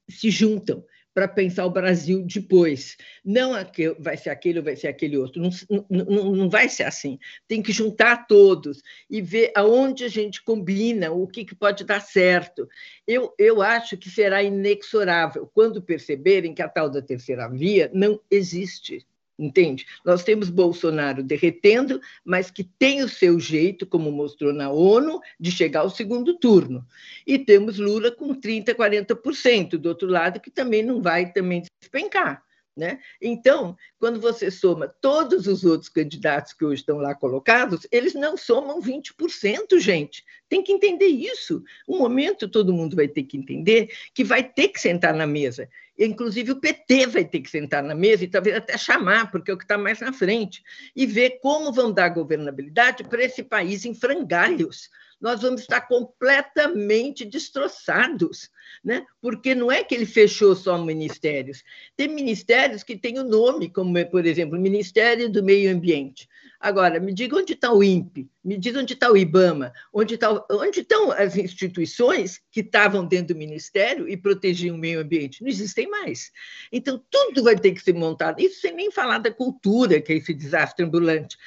se 0.10 0.30
juntam 0.30 0.84
para 1.14 1.28
pensar 1.28 1.66
o 1.66 1.70
Brasil 1.70 2.24
depois. 2.26 2.98
Não 3.24 3.54
aquele, 3.54 3.96
vai 4.00 4.18
ser 4.18 4.30
aquele 4.30 4.60
ou 4.60 4.66
vai 4.66 4.76
ser 4.76 4.88
aquele 4.88 5.18
outro. 5.18 5.42
Não, 5.42 5.86
não, 5.90 6.36
não 6.36 6.50
vai 6.50 6.68
ser 6.68 6.84
assim. 6.84 7.20
Tem 7.48 7.62
que 7.62 7.72
juntar 7.72 8.26
todos 8.28 8.82
e 9.10 9.22
ver 9.22 9.52
aonde 9.56 10.04
a 10.04 10.08
gente 10.08 10.44
combina, 10.44 11.12
o 11.12 11.28
que, 11.28 11.46
que 11.46 11.56
pode 11.56 11.84
dar 11.84 12.02
certo. 12.02 12.68
Eu, 13.08 13.34
eu 13.38 13.62
acho 13.62 13.98
que 13.98 14.10
será 14.10 14.42
inexorável 14.42 15.50
quando 15.54 15.82
perceberem 15.82 16.54
que 16.54 16.62
a 16.62 16.70
tal 16.70 16.90
da 16.90 17.02
terceira 17.02 17.48
via 17.48 17.90
não 17.94 18.20
existe 18.30 19.06
entende? 19.38 19.86
Nós 20.06 20.24
temos 20.24 20.50
Bolsonaro 20.50 21.24
derretendo, 21.24 22.00
mas 22.24 22.52
que 22.52 22.64
tem 22.64 23.04
o 23.04 23.10
seu 23.10 23.40
jeito, 23.40 23.86
como 23.86 24.12
mostrou 24.12 24.54
na 24.54 24.70
ONU, 24.70 25.20
de 25.40 25.52
chegar 25.52 25.82
ao 25.82 25.90
segundo 25.90 26.38
turno. 26.38 26.86
E 27.26 27.40
temos 27.40 27.78
Lula 27.78 28.12
com 28.12 28.36
30%, 28.36 28.74
40% 28.76 29.78
do 29.78 29.90
outro 29.90 30.08
lado, 30.08 30.40
que 30.40 30.52
também 30.52 30.84
não 30.84 31.02
vai 31.02 31.32
também 31.32 31.64
despencar. 31.80 32.44
Né? 32.76 33.00
Então, 33.22 33.78
quando 34.00 34.20
você 34.20 34.50
soma 34.50 34.88
todos 34.88 35.46
os 35.46 35.64
outros 35.64 35.90
candidatos 35.90 36.54
que 36.54 36.66
hoje 36.66 36.82
estão 36.82 36.98
lá 36.98 37.14
colocados, 37.14 37.86
eles 37.92 38.16
não 38.16 38.36
somam 38.36 38.82
20%, 38.82 39.78
gente. 39.78 40.26
Tem 40.50 40.64
que 40.64 40.72
entender 40.72 41.06
isso. 41.06 41.64
Um 41.88 42.00
momento 42.00 42.50
todo 42.50 42.74
mundo 42.74 42.96
vai 42.96 43.08
ter 43.08 43.24
que 43.24 43.38
entender 43.38 43.92
que 44.12 44.24
vai 44.24 44.44
ter 44.44 44.70
que 44.70 44.80
sentar 44.82 45.14
na 45.14 45.28
mesa. 45.28 45.70
Inclusive 45.98 46.52
o 46.52 46.60
PT 46.60 47.08
vai 47.08 47.26
ter 47.26 47.42
que 47.42 47.50
sentar 47.50 47.84
na 47.84 47.94
mesa 47.94 48.24
e 48.24 48.28
talvez 48.28 48.56
até 48.56 48.78
chamar, 48.78 49.30
porque 49.32 49.52
é 49.52 49.54
o 49.54 49.58
que 49.58 49.64
está 49.64 49.78
mais 49.78 50.00
na 50.00 50.12
frente, 50.12 50.64
e 50.96 51.06
ver 51.06 51.40
como 51.42 51.72
vão 51.72 51.92
dar 51.92 52.10
governabilidade 52.10 53.04
para 53.04 53.24
esse 53.24 53.44
país 53.44 53.86
em 53.86 53.94
frangalhos 53.94 54.90
nós 55.24 55.42
vamos 55.42 55.62
estar 55.62 55.80
completamente 55.80 57.24
destroçados, 57.24 58.50
né? 58.84 59.06
porque 59.22 59.56
não 59.56 59.72
é 59.72 59.82
que 59.82 59.96
ele 59.96 60.06
fechou 60.06 60.54
só 60.54 60.78
ministérios. 60.78 61.64
Tem 61.96 62.10
ministérios 62.10 62.84
que 62.84 62.98
têm 62.98 63.18
o 63.18 63.24
nome, 63.24 63.70
como, 63.70 64.06
por 64.08 64.26
exemplo, 64.26 64.58
o 64.58 64.62
Ministério 64.62 65.32
do 65.32 65.42
Meio 65.42 65.74
Ambiente. 65.74 66.28
Agora, 66.60 67.00
me 67.00 67.14
diga 67.14 67.38
onde 67.38 67.54
está 67.54 67.72
o 67.72 67.82
INPE, 67.82 68.30
me 68.44 68.58
diga 68.58 68.82
onde 68.82 68.96
está 68.96 69.10
o 69.10 69.16
IBAMA, 69.16 69.72
onde, 69.94 70.20
onde 70.52 70.82
estão 70.82 71.10
as 71.14 71.38
instituições 71.38 72.42
que 72.52 72.60
estavam 72.60 73.06
dentro 73.06 73.34
do 73.34 73.38
Ministério 73.38 74.10
e 74.10 74.18
protegiam 74.18 74.76
o 74.76 74.80
meio 74.80 75.00
ambiente? 75.00 75.42
Não 75.42 75.48
existem 75.48 75.90
mais. 75.90 76.34
Então, 76.70 77.02
tudo 77.10 77.44
vai 77.44 77.58
ter 77.58 77.72
que 77.72 77.82
ser 77.82 77.94
montado. 77.94 78.42
Isso 78.42 78.60
sem 78.60 78.74
nem 78.74 78.92
falar 78.92 79.20
da 79.20 79.32
cultura, 79.32 80.02
que 80.02 80.12
é 80.12 80.18
esse 80.18 80.34
desastre 80.34 80.84
ambulante. 80.84 81.38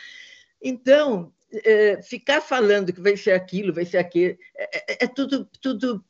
Então, 0.62 1.30
é, 1.64 2.02
ficar 2.02 2.40
falando 2.40 2.92
que 2.92 3.00
vai 3.00 3.16
ser 3.16 3.32
aquilo, 3.32 3.72
vai 3.72 3.84
ser 3.84 3.98
aquilo, 3.98 4.36
é, 4.56 4.92
é, 4.92 5.04
é 5.04 5.06
tudo, 5.06 5.44
tudo 5.60 6.04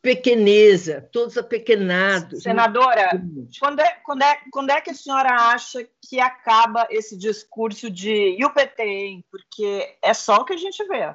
pequeneza, 0.00 1.08
todos 1.12 1.36
apequenados. 1.36 2.42
Senadora, 2.42 3.10
quando 3.58 3.80
é, 3.80 3.90
quando, 4.04 4.22
é, 4.22 4.40
quando 4.50 4.70
é 4.70 4.80
que 4.80 4.90
a 4.90 4.94
senhora 4.94 5.30
acha 5.30 5.86
que 6.08 6.20
acaba 6.20 6.86
esse 6.90 7.16
discurso 7.16 7.90
de 7.90 8.36
e 8.38 8.44
o 8.44 8.52
PT, 8.52 8.82
hein? 8.82 9.24
Porque 9.30 9.96
é 10.02 10.14
só 10.14 10.36
o 10.36 10.44
que 10.44 10.54
a 10.54 10.58
gente 10.58 10.82
vê. 10.86 11.14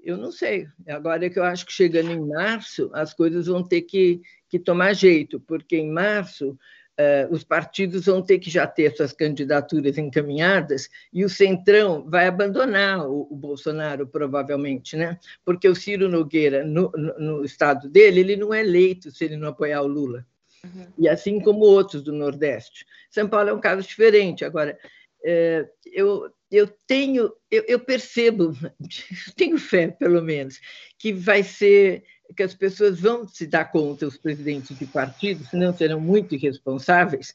Eu 0.00 0.18
não 0.18 0.30
sei. 0.30 0.66
Agora 0.86 1.24
é 1.24 1.30
que 1.30 1.38
eu 1.38 1.44
acho 1.44 1.64
que 1.64 1.72
chegando 1.72 2.10
em 2.10 2.20
março, 2.20 2.90
as 2.92 3.14
coisas 3.14 3.46
vão 3.46 3.66
ter 3.66 3.82
que, 3.82 4.20
que 4.50 4.58
tomar 4.58 4.92
jeito, 4.92 5.40
porque 5.40 5.76
em 5.76 5.90
março 5.90 6.58
Uh, 6.96 7.34
os 7.34 7.42
partidos 7.42 8.06
vão 8.06 8.22
ter 8.22 8.38
que 8.38 8.48
já 8.48 8.68
ter 8.68 8.94
suas 8.96 9.12
candidaturas 9.12 9.98
encaminhadas 9.98 10.88
e 11.12 11.24
o 11.24 11.28
Centrão 11.28 12.08
vai 12.08 12.28
abandonar 12.28 13.04
o, 13.08 13.26
o 13.28 13.34
Bolsonaro, 13.34 14.06
provavelmente, 14.06 14.96
né? 14.96 15.18
porque 15.44 15.68
o 15.68 15.74
Ciro 15.74 16.08
Nogueira, 16.08 16.62
no, 16.62 16.92
no, 16.92 17.18
no, 17.18 17.44
estado 17.44 17.88
dele, 17.88 18.20
ele 18.20 18.36
não 18.36 18.54
é 18.54 18.60
eleito 18.60 19.10
se 19.10 19.24
ele 19.24 19.36
não 19.36 19.48
apoiar 19.48 19.82
o 19.82 19.88
Lula. 19.88 20.24
Uhum. 20.62 20.86
E 20.96 21.08
assim 21.08 21.40
como 21.40 21.64
outros 21.64 22.00
do 22.00 22.12
Nordeste. 22.12 22.86
São 23.10 23.28
Paulo 23.28 23.50
é 23.50 23.52
um 23.52 23.60
caso 23.60 23.82
diferente. 23.82 24.44
Agora, 24.44 24.78
uh, 25.24 25.68
eu, 25.92 26.32
eu 26.48 26.68
tenho, 26.86 27.32
eu, 27.50 27.64
eu 27.66 27.80
percebo, 27.80 28.52
tenho 29.36 29.58
fé, 29.58 29.88
pelo 29.88 30.22
menos, 30.22 30.60
que 30.96 31.12
vai 31.12 31.42
ser 31.42 32.04
que 32.36 32.42
as 32.42 32.54
pessoas 32.54 33.00
vão 33.00 33.26
se 33.28 33.46
dar 33.46 33.70
conta, 33.70 34.06
os 34.06 34.16
presidentes 34.16 34.78
de 34.78 34.86
partidos, 34.86 35.48
senão 35.48 35.76
serão 35.76 36.00
muito 36.00 36.34
irresponsáveis, 36.34 37.34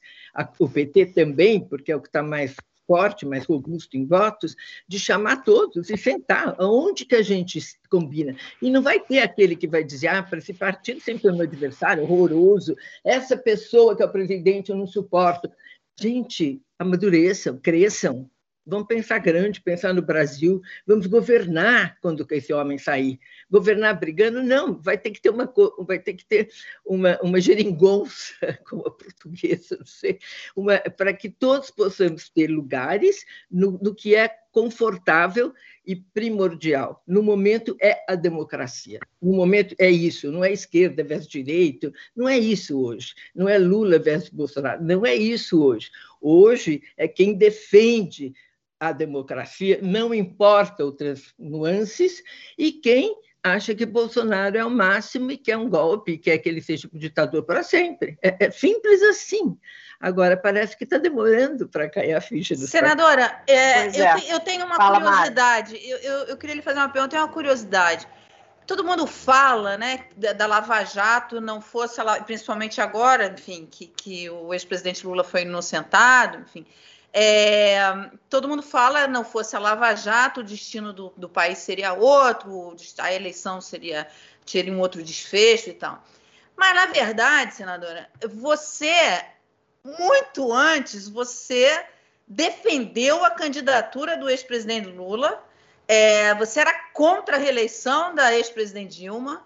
o 0.57 0.67
PT 0.67 1.07
também, 1.07 1.59
porque 1.59 1.91
é 1.91 1.95
o 1.95 2.01
que 2.01 2.07
está 2.07 2.23
mais 2.23 2.55
forte, 2.89 3.23
mais 3.23 3.45
robusto 3.45 3.95
em 3.95 4.03
votos, 4.03 4.55
de 4.87 4.97
chamar 4.99 5.43
todos 5.43 5.91
e 5.91 5.95
sentar 5.95 6.55
aonde 6.57 7.05
que 7.05 7.13
a 7.13 7.21
gente 7.21 7.59
combina. 7.87 8.35
E 8.59 8.71
não 8.71 8.81
vai 8.81 8.99
ter 8.99 9.19
aquele 9.19 9.55
que 9.55 9.67
vai 9.67 9.83
dizer, 9.83 10.07
ah, 10.07 10.23
para 10.23 10.39
esse 10.39 10.55
partido 10.55 10.99
sempre 10.99 11.29
é 11.29 11.31
meu 11.31 11.41
adversário, 11.41 12.01
horroroso, 12.01 12.75
essa 13.05 13.37
pessoa 13.37 13.95
que 13.95 14.01
é 14.01 14.05
o 14.07 14.11
presidente 14.11 14.71
eu 14.71 14.75
não 14.75 14.87
suporto. 14.87 15.51
Gente, 16.01 16.59
amadureçam, 16.79 17.59
cresçam, 17.61 18.27
Vamos 18.70 18.88
pensar 18.88 19.20
grande, 19.20 19.61
pensar 19.61 19.93
no 19.93 20.01
Brasil, 20.01 20.61
vamos 20.86 21.07
governar 21.07 21.97
quando 22.01 22.26
esse 22.32 22.53
homem 22.53 22.78
sair. 22.78 23.20
Governar 23.49 23.99
brigando, 23.99 24.43
não, 24.43 24.80
vai 24.80 24.97
ter 24.97 25.11
que 25.11 25.22
ter 25.22 25.30
uma, 25.30 25.51
vai 25.80 25.99
ter 25.99 26.13
que 26.13 26.26
ter 26.26 26.49
uma, 26.86 27.20
uma 27.22 27.41
geringonça, 27.41 28.34
como 28.70 28.88
a 28.88 28.91
portuguesa, 28.91 29.78
não 29.78 29.86
sei, 29.86 30.20
para 30.95 31.13
que 31.13 31.30
todos 31.30 31.72
possamos 31.72 32.30
ter 32.30 32.47
lugares 32.47 33.26
no, 33.49 33.72
no 33.72 33.95
que 33.95 34.15
é 34.15 34.30
confortável 34.51 35.53
e 35.86 35.95
primordial. 35.95 37.03
No 37.07 37.24
momento 37.24 37.76
é 37.82 38.03
a 38.07 38.15
democracia. 38.15 38.99
No 39.22 39.34
momento 39.34 39.76
é 39.80 39.89
isso, 39.89 40.32
não 40.32 40.43
é 40.43 40.51
esquerda 40.51 41.03
versus 41.03 41.28
direito, 41.28 41.91
não 42.15 42.28
é 42.28 42.38
isso 42.38 42.80
hoje. 42.80 43.13
Não 43.34 43.47
é 43.47 43.57
Lula 43.57 43.99
versus 43.99 44.30
Bolsonaro, 44.30 44.84
não 44.84 45.05
é 45.05 45.15
isso 45.15 45.63
hoje. 45.63 45.89
Hoje 46.22 46.84
é 46.97 47.07
quem 47.07 47.34
defende 47.36 48.34
a 48.80 48.91
democracia, 48.91 49.80
não 49.82 50.13
importa 50.13 50.86
outras 50.86 51.34
nuances, 51.38 52.23
e 52.57 52.71
quem 52.71 53.15
acha 53.43 53.73
que 53.73 53.86
Bolsonaro 53.86 54.57
é 54.57 54.65
o 54.65 54.69
máximo 54.69 55.32
e 55.32 55.38
quer 55.38 55.57
um 55.57 55.69
golpe, 55.69 56.17
quer 56.17 56.38
que 56.38 56.49
ele 56.49 56.61
seja 56.61 56.89
um 56.93 56.97
ditador 56.97 57.43
para 57.43 57.63
sempre. 57.63 58.17
É, 58.21 58.45
é, 58.45 58.51
simples 58.51 59.01
assim. 59.03 59.57
Agora, 59.99 60.38
parece 60.38 60.77
que 60.77 60.86
está 60.86 60.97
demorando 60.97 61.67
para 61.67 61.89
cair 61.89 62.13
a 62.13 62.21
ficha 62.21 62.55
do 62.55 62.65
Senadora, 62.67 63.43
é, 63.47 63.88
eu, 63.88 64.05
é. 64.05 64.34
Eu, 64.34 64.39
tenho 64.39 64.65
uma 64.65 64.75
Fala 64.75 65.01
curiosidade. 65.01 65.77
Eu, 65.82 65.97
eu, 65.97 66.17
eu, 66.27 66.38
queria 66.38 66.55
lhe 66.55 66.61
fazer 66.61 66.80
uma 66.80 66.89
pergunta, 66.89 67.15
eu 67.15 67.19
tenho 67.19 67.23
uma 67.23 67.34
curiosidade. 67.34 68.07
Todo 68.65 68.84
mundo 68.84 69.05
fala 69.07 69.77
né, 69.77 70.05
da, 70.15 70.32
da 70.32 70.45
Lava 70.45 70.84
Jato, 70.86 71.41
não 71.41 71.59
fosse, 71.59 71.99
principalmente 72.25 72.80
agora, 72.80 73.34
enfim, 73.38 73.67
que, 73.69 73.88
que 73.88 74.30
o 74.30 74.53
ex-presidente 74.53 75.05
Lula 75.05 75.23
foi 75.23 75.41
inocentado, 75.41 76.39
enfim. 76.39 76.65
É, 77.12 77.80
todo 78.30 78.47
mundo 78.47 78.62
fala, 78.62 79.07
não 79.07 79.24
fosse 79.24 79.55
a 79.55 79.60
Lava 79.60 79.95
Jato, 79.95 80.41
o 80.41 80.43
destino 80.43 80.93
do, 80.93 81.12
do 81.18 81.28
país 81.28 81.57
seria 81.57 81.93
outro, 81.93 82.76
a 82.99 83.14
eleição 83.14 83.60
seria 83.60 84.07
teria 84.45 84.74
um 84.74 84.80
outro 84.80 85.03
desfecho 85.03 85.70
e 85.70 85.74
tal. 85.74 86.03
Mas, 86.55 86.76
na 86.76 86.88
verdade, 86.88 87.55
senadora, 87.55 88.10
você, 88.34 89.24
muito 89.84 90.51
antes, 90.51 91.07
você 91.07 91.86
defendeu 92.28 93.24
a 93.24 93.32
candidatura 93.32 94.18
do 94.18 94.30
ex-presidente 94.30 94.88
Lula, 94.89 95.43
é, 95.88 96.36
você 96.36 96.60
era 96.60 96.74
contra 96.93 97.38
a 97.38 97.39
reeleição 97.39 98.14
da 98.14 98.36
ex-presidente 98.36 98.97
Dilma. 98.97 99.45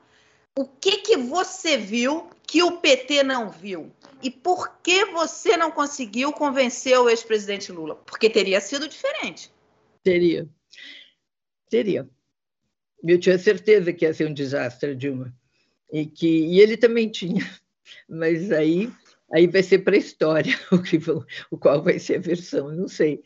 O 0.56 0.66
que, 0.66 0.98
que 0.98 1.18
você 1.18 1.78
viu 1.78 2.30
que 2.46 2.62
o 2.62 2.78
PT 2.80 3.24
não 3.24 3.50
viu? 3.50 3.92
E 4.22 4.30
por 4.30 4.78
que 4.82 5.06
você 5.06 5.58
não 5.58 5.72
conseguiu 5.72 6.32
convencer 6.32 6.98
o 6.98 7.10
ex-presidente 7.10 7.72
Lula? 7.72 7.96
Porque 7.96 8.30
teria 8.30 8.62
sido 8.62 8.88
diferente. 8.88 9.52
Teria. 10.04 10.48
Teria. 11.70 12.08
Eu 13.04 13.20
tinha 13.20 13.38
certeza 13.38 13.92
que 13.92 14.06
ia 14.06 14.14
ser 14.14 14.28
um 14.28 14.34
desastre, 14.34 14.96
Dilma. 14.96 15.34
E, 15.92 16.06
que, 16.06 16.28
e 16.28 16.60
ele 16.60 16.78
também 16.78 17.10
tinha. 17.10 17.44
Mas 18.08 18.52
aí, 18.52 18.90
aí 19.32 19.48
vai 19.48 19.62
ser 19.62 19.80
para 19.80 19.96
a 19.96 20.00
história 20.00 20.58
o, 20.72 20.82
que 20.82 21.00
o 21.52 21.58
qual 21.58 21.84
vai 21.84 22.00
ser 22.00 22.18
a 22.18 22.22
versão, 22.22 22.72
não 22.72 22.88
sei. 22.88 23.22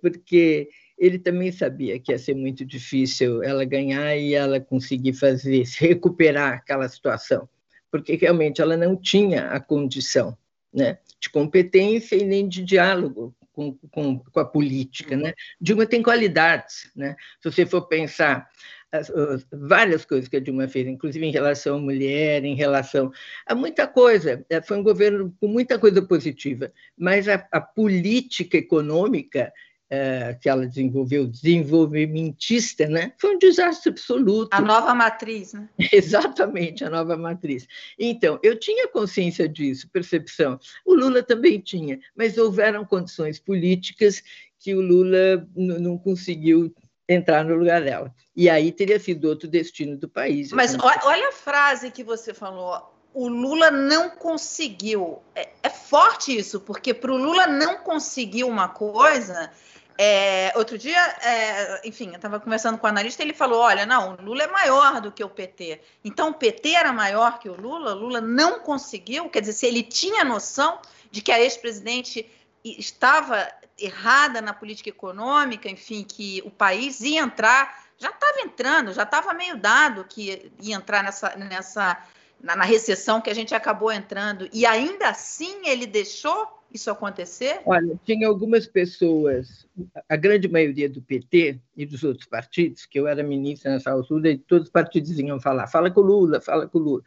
Porque 0.00 0.68
ele 0.98 1.18
também 1.18 1.52
sabia 1.52 1.98
que 2.00 2.12
ia 2.12 2.18
ser 2.18 2.34
muito 2.34 2.64
difícil 2.64 3.42
ela 3.42 3.64
ganhar 3.64 4.16
e 4.16 4.34
ela 4.34 4.60
conseguir 4.60 5.12
fazer, 5.12 5.64
recuperar 5.78 6.54
aquela 6.54 6.88
situação 6.88 7.48
porque 7.94 8.16
realmente 8.16 8.60
ela 8.60 8.76
não 8.76 8.96
tinha 8.96 9.50
a 9.50 9.60
condição 9.60 10.36
né, 10.72 10.98
de 11.20 11.30
competência 11.30 12.16
e 12.16 12.24
nem 12.24 12.48
de 12.48 12.60
diálogo 12.60 13.32
com, 13.52 13.78
com, 13.88 14.18
com 14.18 14.40
a 14.40 14.44
política. 14.44 15.16
Né? 15.16 15.32
Dilma 15.60 15.86
tem 15.86 16.02
qualidades. 16.02 16.90
Né? 16.96 17.14
Se 17.40 17.52
você 17.52 17.64
for 17.64 17.82
pensar 17.82 18.50
as, 18.90 19.08
as, 19.10 19.46
várias 19.52 20.04
coisas 20.04 20.28
que 20.28 20.36
a 20.36 20.40
Dilma 20.40 20.66
fez, 20.66 20.88
inclusive 20.88 21.24
em 21.24 21.30
relação 21.30 21.76
à 21.76 21.80
mulher, 21.80 22.44
em 22.44 22.56
relação 22.56 23.12
a 23.46 23.54
muita 23.54 23.86
coisa. 23.86 24.44
É, 24.50 24.60
foi 24.60 24.76
um 24.76 24.82
governo 24.82 25.32
com 25.40 25.46
muita 25.46 25.78
coisa 25.78 26.02
positiva, 26.02 26.72
mas 26.98 27.28
a, 27.28 27.46
a 27.52 27.60
política 27.60 28.56
econômica 28.56 29.52
é, 29.90 30.34
que 30.40 30.48
ela 30.48 30.66
desenvolveu, 30.66 31.26
desenvolvimentista, 31.26 32.86
né? 32.86 33.12
foi 33.18 33.34
um 33.36 33.38
desastre 33.38 33.90
absoluto. 33.90 34.54
A 34.54 34.60
nova 34.60 34.94
matriz, 34.94 35.52
né? 35.52 35.68
Exatamente, 35.92 36.84
a 36.84 36.90
nova 36.90 37.16
matriz. 37.16 37.66
Então, 37.98 38.38
eu 38.42 38.58
tinha 38.58 38.88
consciência 38.88 39.48
disso, 39.48 39.88
percepção. 39.90 40.58
O 40.84 40.94
Lula 40.94 41.22
também 41.22 41.60
tinha, 41.60 41.98
mas 42.16 42.38
houveram 42.38 42.84
condições 42.84 43.38
políticas 43.38 44.22
que 44.58 44.74
o 44.74 44.80
Lula 44.80 45.46
não 45.54 45.98
conseguiu 45.98 46.74
entrar 47.08 47.44
no 47.44 47.54
lugar 47.54 47.82
dela. 47.82 48.14
E 48.34 48.48
aí 48.48 48.72
teria 48.72 48.98
sido 48.98 49.28
outro 49.28 49.46
destino 49.46 49.96
do 49.96 50.08
país. 50.08 50.50
Mas 50.52 50.74
olha 50.78 51.28
a 51.28 51.32
frase 51.32 51.90
que 51.90 52.02
você 52.02 52.32
falou. 52.32 52.93
O 53.14 53.28
Lula 53.28 53.70
não 53.70 54.10
conseguiu. 54.10 55.22
É, 55.34 55.48
é 55.62 55.70
forte 55.70 56.36
isso, 56.36 56.60
porque 56.60 56.92
para 56.92 57.12
o 57.12 57.16
Lula 57.16 57.46
não 57.46 57.78
conseguir 57.78 58.44
uma 58.44 58.68
coisa, 58.68 59.50
é, 59.96 60.52
outro 60.56 60.76
dia, 60.76 61.00
é, 61.22 61.80
enfim, 61.86 62.08
eu 62.08 62.16
estava 62.16 62.40
conversando 62.40 62.76
com 62.76 62.86
o 62.86 62.90
analista 62.90 63.22
e 63.22 63.26
ele 63.26 63.32
falou: 63.32 63.60
olha, 63.60 63.86
não, 63.86 64.14
o 64.14 64.22
Lula 64.22 64.42
é 64.42 64.48
maior 64.48 65.00
do 65.00 65.12
que 65.12 65.22
o 65.22 65.28
PT. 65.28 65.80
Então, 66.04 66.30
o 66.30 66.34
PT 66.34 66.70
era 66.70 66.92
maior 66.92 67.38
que 67.38 67.48
o 67.48 67.54
Lula, 67.54 67.94
Lula 67.94 68.20
não 68.20 68.58
conseguiu, 68.58 69.28
quer 69.28 69.40
dizer, 69.40 69.52
se 69.52 69.66
ele 69.66 69.82
tinha 69.84 70.24
noção 70.24 70.80
de 71.10 71.22
que 71.22 71.30
a 71.30 71.40
ex-presidente 71.40 72.28
estava 72.64 73.48
errada 73.78 74.40
na 74.40 74.52
política 74.52 74.88
econômica, 74.88 75.68
enfim, 75.68 76.02
que 76.02 76.42
o 76.44 76.50
país 76.50 77.00
ia 77.00 77.20
entrar, 77.20 77.84
já 77.96 78.10
estava 78.10 78.40
entrando, 78.40 78.92
já 78.92 79.04
estava 79.04 79.32
meio 79.32 79.56
dado 79.56 80.04
que 80.04 80.50
ia 80.60 80.74
entrar 80.74 81.04
nessa, 81.04 81.36
nessa 81.36 82.02
na, 82.44 82.54
na 82.54 82.64
recessão 82.64 83.20
que 83.20 83.30
a 83.30 83.34
gente 83.34 83.54
acabou 83.54 83.90
entrando, 83.90 84.48
e 84.52 84.66
ainda 84.66 85.08
assim 85.08 85.66
ele 85.66 85.86
deixou 85.86 86.46
isso 86.70 86.90
acontecer? 86.90 87.60
Olha, 87.64 87.98
tinha 88.04 88.28
algumas 88.28 88.66
pessoas, 88.66 89.66
a 90.08 90.16
grande 90.16 90.46
maioria 90.46 90.88
do 90.88 91.00
PT 91.00 91.58
e 91.76 91.86
dos 91.86 92.04
outros 92.04 92.26
partidos, 92.26 92.84
que 92.84 93.00
eu 93.00 93.08
era 93.08 93.22
ministra 93.22 93.72
nessa 93.72 93.90
altura, 93.90 94.30
e 94.30 94.38
todos 94.38 94.66
os 94.66 94.72
partidos 94.72 95.10
vinham 95.12 95.40
falar, 95.40 95.66
fala 95.68 95.90
com 95.90 96.00
o 96.00 96.04
Lula, 96.04 96.40
fala 96.40 96.68
com 96.68 96.78
o 96.78 96.82
Lula, 96.82 97.02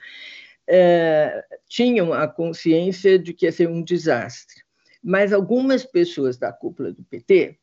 é, 0.65 1.45
tinham 1.67 2.11
a 2.13 2.27
consciência 2.27 3.19
de 3.19 3.31
que 3.31 3.45
ia 3.45 3.51
ser 3.51 3.69
um 3.69 3.83
desastre. 3.83 4.63
Mas 5.03 5.31
algumas 5.31 5.85
pessoas 5.85 6.37
da 6.37 6.51
cúpula 6.51 6.91
do 6.91 7.03
PT 7.03 7.57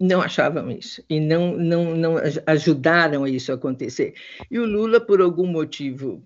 não 0.00 0.20
achavam 0.20 0.70
isso 0.70 1.02
e 1.08 1.18
não, 1.20 1.56
não, 1.56 1.96
não 1.96 2.14
ajudaram 2.46 3.24
a 3.24 3.30
isso 3.30 3.52
acontecer. 3.52 4.14
E 4.50 4.58
o 4.58 4.66
Lula, 4.66 5.00
por 5.00 5.20
algum 5.20 5.46
motivo 5.46 6.22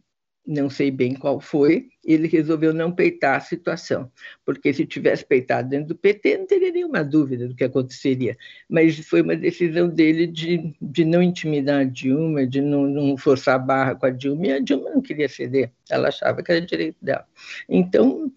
não 0.47 0.68
sei 0.68 0.91
bem 0.91 1.14
qual 1.14 1.41
foi, 1.41 1.89
ele 2.05 2.27
resolveu 2.27 2.75
não 2.75 2.91
peitar 2.91 3.37
a 3.37 3.41
situação, 3.41 4.11
porque 4.45 4.73
se 4.73 4.85
tivesse 4.85 5.25
peitado 5.25 5.68
dentro 5.68 5.89
do 5.89 5.95
PT, 5.95 6.39
não 6.39 6.47
teria 6.47 6.73
nenhuma 6.73 7.05
dúvida 7.05 7.47
do 7.47 7.55
que 7.55 7.62
aconteceria. 7.64 8.37
Mas 8.68 8.99
foi 9.07 9.23
uma 9.23 9.37
decisão 9.37 9.89
dele 9.89 10.27
de, 10.27 10.75
de 10.81 11.05
não 11.05 11.23
intimidar 11.23 11.81
a 11.83 11.85
Dilma, 11.85 12.47
de 12.47 12.61
não, 12.61 12.87
não 12.87 13.16
forçar 13.16 13.55
a 13.55 13.59
barra 13.59 13.95
com 13.95 14.07
a 14.07 14.11
Dilma, 14.11 14.47
e 14.47 14.53
a 14.53 14.59
Dilma 14.59 14.91
não 14.91 15.01
queria 15.01 15.29
ceder, 15.29 15.70
ela 15.89 16.09
achava 16.09 16.43
que 16.43 16.51
era 16.51 16.61
direito 16.61 16.97
dela. 17.01 17.27
Então, 17.68 18.33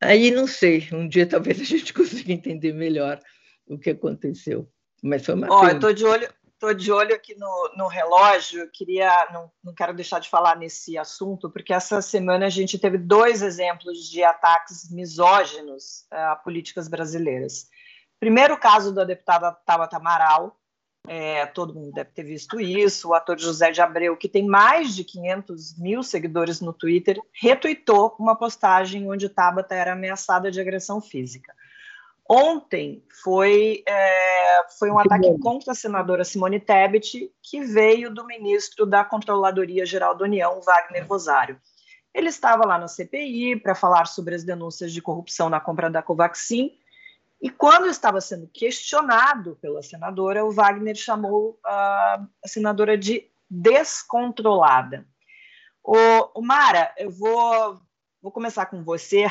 aí 0.00 0.30
não 0.32 0.48
sei, 0.48 0.88
um 0.92 1.06
dia 1.06 1.26
talvez 1.26 1.60
a 1.62 1.64
gente 1.64 1.94
consiga 1.94 2.32
entender 2.32 2.72
melhor 2.72 3.20
o 3.66 3.78
que 3.78 3.90
aconteceu. 3.90 4.68
Mas 5.02 5.24
foi 5.24 5.34
uma 5.34 5.48
Ó, 5.50 5.66
eu 5.66 5.74
estou 5.74 5.92
de 5.92 6.04
olho, 6.04 6.28
Estou 6.62 6.74
de 6.74 6.92
olho 6.92 7.12
aqui 7.12 7.34
no, 7.36 7.72
no 7.76 7.88
relógio, 7.88 8.70
queria, 8.70 9.10
não, 9.32 9.50
não 9.64 9.74
quero 9.74 9.92
deixar 9.92 10.20
de 10.20 10.30
falar 10.30 10.56
nesse 10.56 10.96
assunto, 10.96 11.50
porque 11.50 11.72
essa 11.72 12.00
semana 12.00 12.46
a 12.46 12.48
gente 12.48 12.78
teve 12.78 12.96
dois 12.98 13.42
exemplos 13.42 14.08
de 14.08 14.22
ataques 14.22 14.88
misóginos 14.88 16.06
eh, 16.12 16.22
a 16.22 16.36
políticas 16.36 16.86
brasileiras. 16.86 17.66
Primeiro 18.20 18.56
caso 18.56 18.94
da 18.94 19.02
deputada 19.02 19.50
Tabata 19.50 19.96
Amaral, 19.96 20.56
é, 21.08 21.46
todo 21.46 21.74
mundo 21.74 21.90
deve 21.90 22.10
ter 22.12 22.22
visto 22.22 22.60
isso, 22.60 23.08
o 23.08 23.14
ator 23.14 23.36
José 23.40 23.72
de 23.72 23.80
Abreu, 23.80 24.16
que 24.16 24.28
tem 24.28 24.46
mais 24.46 24.94
de 24.94 25.02
500 25.02 25.76
mil 25.80 26.00
seguidores 26.04 26.60
no 26.60 26.72
Twitter, 26.72 27.20
retuitou 27.32 28.14
uma 28.20 28.36
postagem 28.36 29.10
onde 29.10 29.28
Tabata 29.28 29.74
era 29.74 29.94
ameaçada 29.94 30.48
de 30.48 30.60
agressão 30.60 31.00
física. 31.00 31.52
Ontem 32.34 33.04
foi, 33.22 33.82
é, 33.86 34.66
foi 34.78 34.90
um 34.90 34.98
ataque 34.98 35.38
contra 35.38 35.72
a 35.72 35.74
senadora 35.74 36.24
Simone 36.24 36.58
Tebet, 36.58 37.30
que 37.42 37.60
veio 37.60 38.10
do 38.10 38.24
ministro 38.24 38.86
da 38.86 39.04
Controladoria 39.04 39.84
Geral 39.84 40.14
da 40.14 40.24
União, 40.24 40.58
Wagner 40.62 41.06
Rosário. 41.06 41.60
Ele 42.14 42.30
estava 42.30 42.64
lá 42.64 42.78
na 42.78 42.88
CPI 42.88 43.56
para 43.56 43.74
falar 43.74 44.06
sobre 44.06 44.34
as 44.34 44.44
denúncias 44.44 44.94
de 44.94 45.02
corrupção 45.02 45.50
na 45.50 45.60
compra 45.60 45.90
da 45.90 46.02
Covaxin, 46.02 46.72
e 47.38 47.50
quando 47.50 47.86
estava 47.86 48.18
sendo 48.18 48.48
questionado 48.48 49.58
pela 49.60 49.82
senadora, 49.82 50.42
o 50.42 50.50
Wagner 50.50 50.96
chamou 50.96 51.58
a, 51.62 52.24
a 52.42 52.48
senadora 52.48 52.96
de 52.96 53.30
descontrolada. 53.50 55.06
O, 55.84 56.40
o 56.40 56.40
Mara, 56.40 56.94
eu 56.96 57.10
vou, 57.10 57.78
vou 58.22 58.32
começar 58.32 58.64
com 58.64 58.82
você 58.82 59.26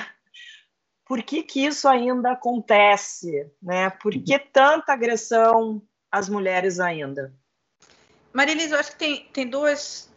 por 1.05 1.21
que, 1.23 1.43
que 1.43 1.65
isso 1.65 1.87
ainda 1.87 2.31
acontece? 2.31 3.49
Né? 3.61 3.89
Por 3.89 4.13
que 4.13 4.39
tanta 4.39 4.93
agressão 4.93 5.81
às 6.11 6.29
mulheres 6.29 6.79
ainda? 6.79 7.33
Marilisa, 8.33 8.75
eu 8.75 8.79
acho 8.79 8.91
que 8.91 8.97
tem, 8.97 9.25
tem 9.33 9.47
duas, 9.47 10.09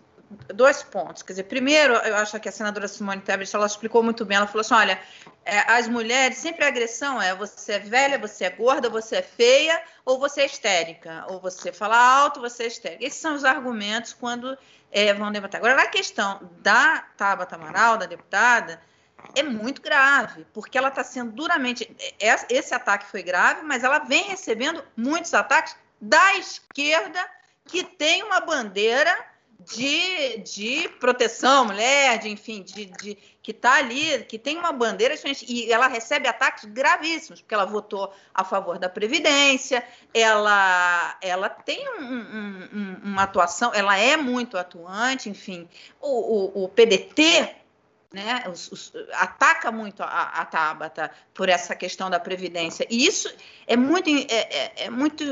dois 0.55 0.83
pontos. 0.83 1.23
Quer 1.23 1.33
dizer, 1.33 1.45
primeiro, 1.45 1.95
eu 1.95 2.17
acho 2.17 2.39
que 2.39 2.49
a 2.49 2.53
senadora 2.53 2.87
Simone 2.87 3.21
Tebet 3.21 3.55
ela 3.55 3.67
explicou 3.67 4.03
muito 4.03 4.25
bem. 4.25 4.37
Ela 4.37 4.47
falou 4.47 4.61
assim: 4.61 4.75
olha, 4.75 5.01
é, 5.45 5.73
as 5.73 5.89
mulheres, 5.89 6.39
sempre 6.39 6.65
a 6.65 6.69
agressão 6.69 7.21
é 7.21 7.35
você 7.35 7.73
é 7.73 7.79
velha, 7.79 8.19
você 8.19 8.45
é 8.45 8.51
gorda, 8.51 8.89
você 8.89 9.17
é 9.17 9.23
feia, 9.23 9.83
ou 10.05 10.19
você 10.19 10.43
é 10.43 10.47
histérica, 10.47 11.27
ou 11.29 11.41
você 11.41 11.73
fala 11.73 11.97
alto, 11.97 12.41
você 12.41 12.65
é 12.65 12.67
histérica. 12.67 13.05
Esses 13.05 13.21
são 13.21 13.35
os 13.35 13.45
argumentos 13.45 14.13
quando 14.13 14.57
é, 14.93 15.13
vão 15.13 15.33
debater. 15.33 15.59
Agora, 15.59 15.75
na 15.75 15.87
questão 15.87 16.41
da 16.61 17.05
Tabata 17.17 17.57
Amaral, 17.57 17.99
da 17.99 18.07
deputada, 18.07 18.81
é 19.35 19.43
muito 19.43 19.81
grave, 19.81 20.47
porque 20.53 20.77
ela 20.77 20.89
está 20.89 21.03
sendo 21.05 21.33
duramente. 21.33 21.89
É, 22.19 22.31
é, 22.31 22.47
esse 22.51 22.75
ataque 22.75 23.07
foi 23.11 23.23
grave, 23.23 23.63
mas 23.63 23.85
ela 23.85 23.99
vem 23.99 24.25
recebendo 24.25 24.83
muitos 24.97 25.33
ataques 25.35 25.77
da 26.01 26.37
esquerda 26.37 27.19
que 27.67 27.83
tem 27.83 28.23
uma 28.23 28.41
bandeira 28.41 29.17
de, 29.61 30.39
de 30.39 30.89
proteção 31.01 31.65
mulher, 31.67 32.19
de, 32.19 32.29
enfim, 32.29 32.63
de, 32.63 32.87
de 32.87 33.17
que 33.43 33.51
está 33.51 33.75
ali, 33.75 34.25
que 34.25 34.39
tem 34.39 34.59
uma 34.59 34.73
bandeira 34.73 35.15
e 35.47 35.71
ela 35.71 35.87
recebe 35.87 36.27
ataques 36.27 36.65
gravíssimos, 36.65 37.41
porque 37.41 37.55
ela 37.55 37.65
votou 37.65 38.13
a 38.35 38.43
favor 38.43 38.79
da 38.79 38.89
Previdência, 38.89 39.87
ela, 40.13 41.17
ela 41.21 41.49
tem 41.49 41.87
um, 41.89 42.03
um, 42.03 42.69
um, 42.73 43.01
uma 43.05 43.23
atuação, 43.23 43.71
ela 43.75 43.99
é 43.99 44.17
muito 44.17 44.57
atuante, 44.57 45.29
enfim, 45.29 45.69
o, 46.01 46.61
o, 46.61 46.65
o 46.65 46.69
PDT 46.69 47.64
né, 48.15 48.45
os, 48.51 48.71
os, 48.71 48.93
ataca 49.13 49.73
muito 49.73 50.03
a, 50.03 50.07
a 50.07 50.45
Tabata 50.45 51.11
por 51.35 51.49
essa 51.49 51.75
questão 51.75 52.09
da 52.09 52.21
Previdência, 52.21 52.87
e 52.89 53.05
isso 53.05 53.35
é 53.67 53.77
muito, 53.77 54.09
é, 54.09 54.25
é, 54.31 54.73
é 54.85 54.91
muito 54.91 55.25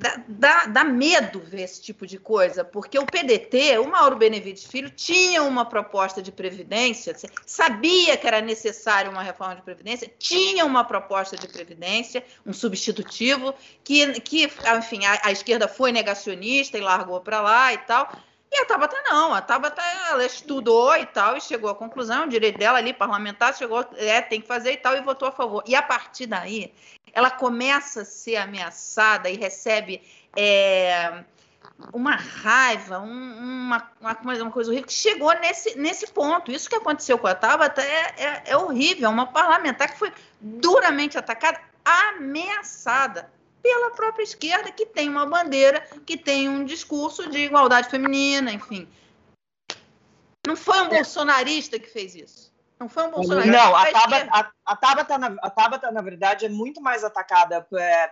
Dá, 0.00 0.18
dá, 0.26 0.64
dá, 0.64 0.82
medo 0.82 1.40
ver 1.40 1.60
esse 1.60 1.82
tipo 1.82 2.06
de 2.06 2.18
coisa, 2.18 2.64
porque 2.64 2.98
o 2.98 3.04
PDT, 3.04 3.76
o 3.80 3.90
Mauro 3.90 4.16
Benevides 4.16 4.64
Filho, 4.64 4.88
tinha 4.88 5.42
uma 5.42 5.66
proposta 5.66 6.22
de 6.22 6.32
previdência, 6.32 7.14
sabia 7.44 8.16
que 8.16 8.26
era 8.26 8.40
necessária 8.40 9.10
uma 9.10 9.22
reforma 9.22 9.56
de 9.56 9.60
previdência, 9.60 10.10
tinha 10.18 10.64
uma 10.64 10.84
proposta 10.84 11.36
de 11.36 11.46
previdência, 11.46 12.24
um 12.46 12.52
substitutivo, 12.54 13.54
que, 13.84 14.18
que 14.22 14.50
enfim, 14.78 15.04
a, 15.04 15.20
a 15.22 15.32
esquerda 15.32 15.68
foi 15.68 15.92
negacionista 15.92 16.78
e 16.78 16.80
largou 16.80 17.20
para 17.20 17.42
lá 17.42 17.74
e 17.74 17.78
tal. 17.78 18.10
E 18.52 18.62
a 18.62 18.64
Tabata 18.64 19.00
não, 19.04 19.32
a 19.32 19.40
Tabata 19.40 19.80
ela 20.10 20.24
estudou 20.24 20.96
e 20.96 21.06
tal 21.06 21.36
e 21.36 21.40
chegou 21.40 21.70
à 21.70 21.74
conclusão, 21.74 22.24
o 22.24 22.28
direito 22.28 22.58
dela 22.58 22.78
ali, 22.78 22.92
parlamentar, 22.92 23.54
chegou, 23.56 23.86
é, 23.96 24.20
tem 24.20 24.40
que 24.40 24.48
fazer 24.48 24.72
e 24.72 24.76
tal, 24.76 24.96
e 24.96 25.00
votou 25.00 25.28
a 25.28 25.32
favor. 25.32 25.62
E 25.66 25.74
a 25.76 25.82
partir 25.82 26.26
daí, 26.26 26.74
ela 27.12 27.30
começa 27.30 28.02
a 28.02 28.04
ser 28.04 28.36
ameaçada 28.36 29.30
e 29.30 29.36
recebe 29.36 30.02
é, 30.36 31.22
uma 31.92 32.16
raiva, 32.16 32.98
um, 32.98 33.04
uma, 33.04 33.88
uma, 34.00 34.18
uma, 34.20 34.50
coisa 34.50 34.70
horrível, 34.70 34.86
que 34.86 34.92
chegou 34.92 35.32
nesse, 35.34 35.78
nesse 35.78 36.08
ponto. 36.08 36.50
Isso 36.50 36.68
que 36.68 36.74
aconteceu 36.74 37.18
com 37.18 37.28
a 37.28 37.34
Tabata 37.36 37.80
é, 37.80 38.14
é, 38.16 38.42
é 38.46 38.56
horrível. 38.56 39.06
É 39.06 39.12
uma 39.12 39.26
parlamentar 39.26 39.92
que 39.92 39.98
foi 39.98 40.12
duramente 40.40 41.16
atacada, 41.16 41.60
ameaçada 41.84 43.30
pela 43.62 43.90
própria 43.90 44.22
esquerda, 44.22 44.70
que 44.70 44.86
tem 44.86 45.08
uma 45.08 45.26
bandeira, 45.26 45.80
que 46.06 46.16
tem 46.16 46.48
um 46.48 46.64
discurso 46.64 47.28
de 47.28 47.38
igualdade 47.38 47.88
feminina, 47.88 48.52
enfim. 48.52 48.88
Não 50.46 50.56
foi 50.56 50.80
um 50.80 50.86
é. 50.86 50.96
bolsonarista 50.96 51.78
que 51.78 51.88
fez 51.88 52.14
isso. 52.14 52.50
Não 52.80 52.88
foi 52.88 53.06
um 53.06 53.10
Bolsonaro. 53.10 53.46
Não, 53.46 53.76
a 53.76 53.92
Tabata, 53.92 54.28
a, 54.32 54.50
a, 54.64 54.76
Tabata, 54.76 55.18
na, 55.18 55.36
a 55.42 55.50
Tabata, 55.50 55.90
na 55.92 56.00
verdade, 56.00 56.46
é 56.46 56.48
muito 56.48 56.80
mais 56.80 57.04
atacada 57.04 57.66
é, 57.78 58.10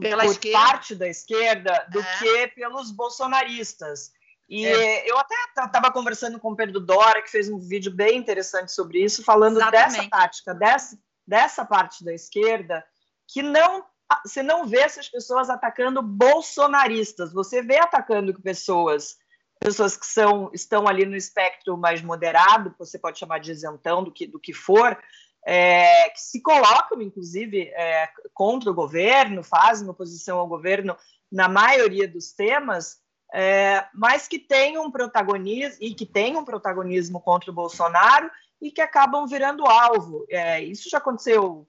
Pela 0.00 0.24
por 0.24 0.32
esquerda. 0.32 0.58
parte 0.58 0.94
da 0.96 1.06
esquerda 1.06 1.86
do 1.90 2.00
é. 2.00 2.18
que 2.18 2.48
pelos 2.48 2.90
bolsonaristas. 2.90 4.10
E 4.48 4.66
é. 4.66 5.08
eu 5.08 5.16
até 5.18 5.36
estava 5.56 5.92
conversando 5.92 6.40
com 6.40 6.50
o 6.50 6.56
Pedro 6.56 6.80
Dora, 6.80 7.22
que 7.22 7.30
fez 7.30 7.48
um 7.48 7.60
vídeo 7.60 7.92
bem 7.92 8.16
interessante 8.16 8.72
sobre 8.72 9.04
isso, 9.04 9.22
falando 9.22 9.58
Exatamente. 9.58 9.96
dessa 9.96 10.10
tática, 10.10 10.54
dessa, 10.54 10.98
dessa 11.24 11.64
parte 11.64 12.02
da 12.02 12.12
esquerda, 12.12 12.84
que 13.28 13.40
não 13.40 13.84
você 14.24 14.42
não 14.42 14.66
vê 14.66 14.78
essas 14.78 15.08
pessoas 15.08 15.50
atacando 15.50 16.02
bolsonaristas, 16.02 17.32
você 17.32 17.62
vê 17.62 17.78
atacando 17.78 18.32
pessoas 18.40 19.16
pessoas 19.60 19.96
que 19.96 20.06
são, 20.06 20.50
estão 20.54 20.86
ali 20.86 21.04
no 21.04 21.16
espectro 21.16 21.76
mais 21.76 22.00
moderado, 22.00 22.74
você 22.78 22.98
pode 22.98 23.18
chamar 23.18 23.40
de 23.40 23.50
isentão, 23.50 24.04
do 24.04 24.12
que, 24.12 24.26
do 24.26 24.38
que 24.38 24.52
for, 24.52 24.96
é, 25.44 26.10
que 26.10 26.20
se 26.20 26.40
colocam, 26.40 27.00
inclusive, 27.02 27.62
é, 27.74 28.08
contra 28.32 28.70
o 28.70 28.74
governo, 28.74 29.42
fazem 29.42 29.88
oposição 29.88 30.38
ao 30.38 30.46
governo 30.46 30.96
na 31.30 31.48
maioria 31.48 32.06
dos 32.06 32.32
temas, 32.32 32.98
é, 33.32 33.84
mas 33.92 34.28
que 34.28 34.38
têm 34.38 34.78
um 34.78 34.90
protagonismo 34.90 35.78
e 35.80 35.94
que 35.94 36.06
têm 36.06 36.36
um 36.36 36.44
protagonismo 36.44 37.20
contra 37.20 37.50
o 37.50 37.54
Bolsonaro 37.54 38.30
e 38.60 38.70
que 38.70 38.80
acabam 38.80 39.26
virando 39.26 39.66
alvo. 39.66 40.24
É, 40.30 40.62
isso 40.62 40.88
já 40.88 40.98
aconteceu 40.98 41.66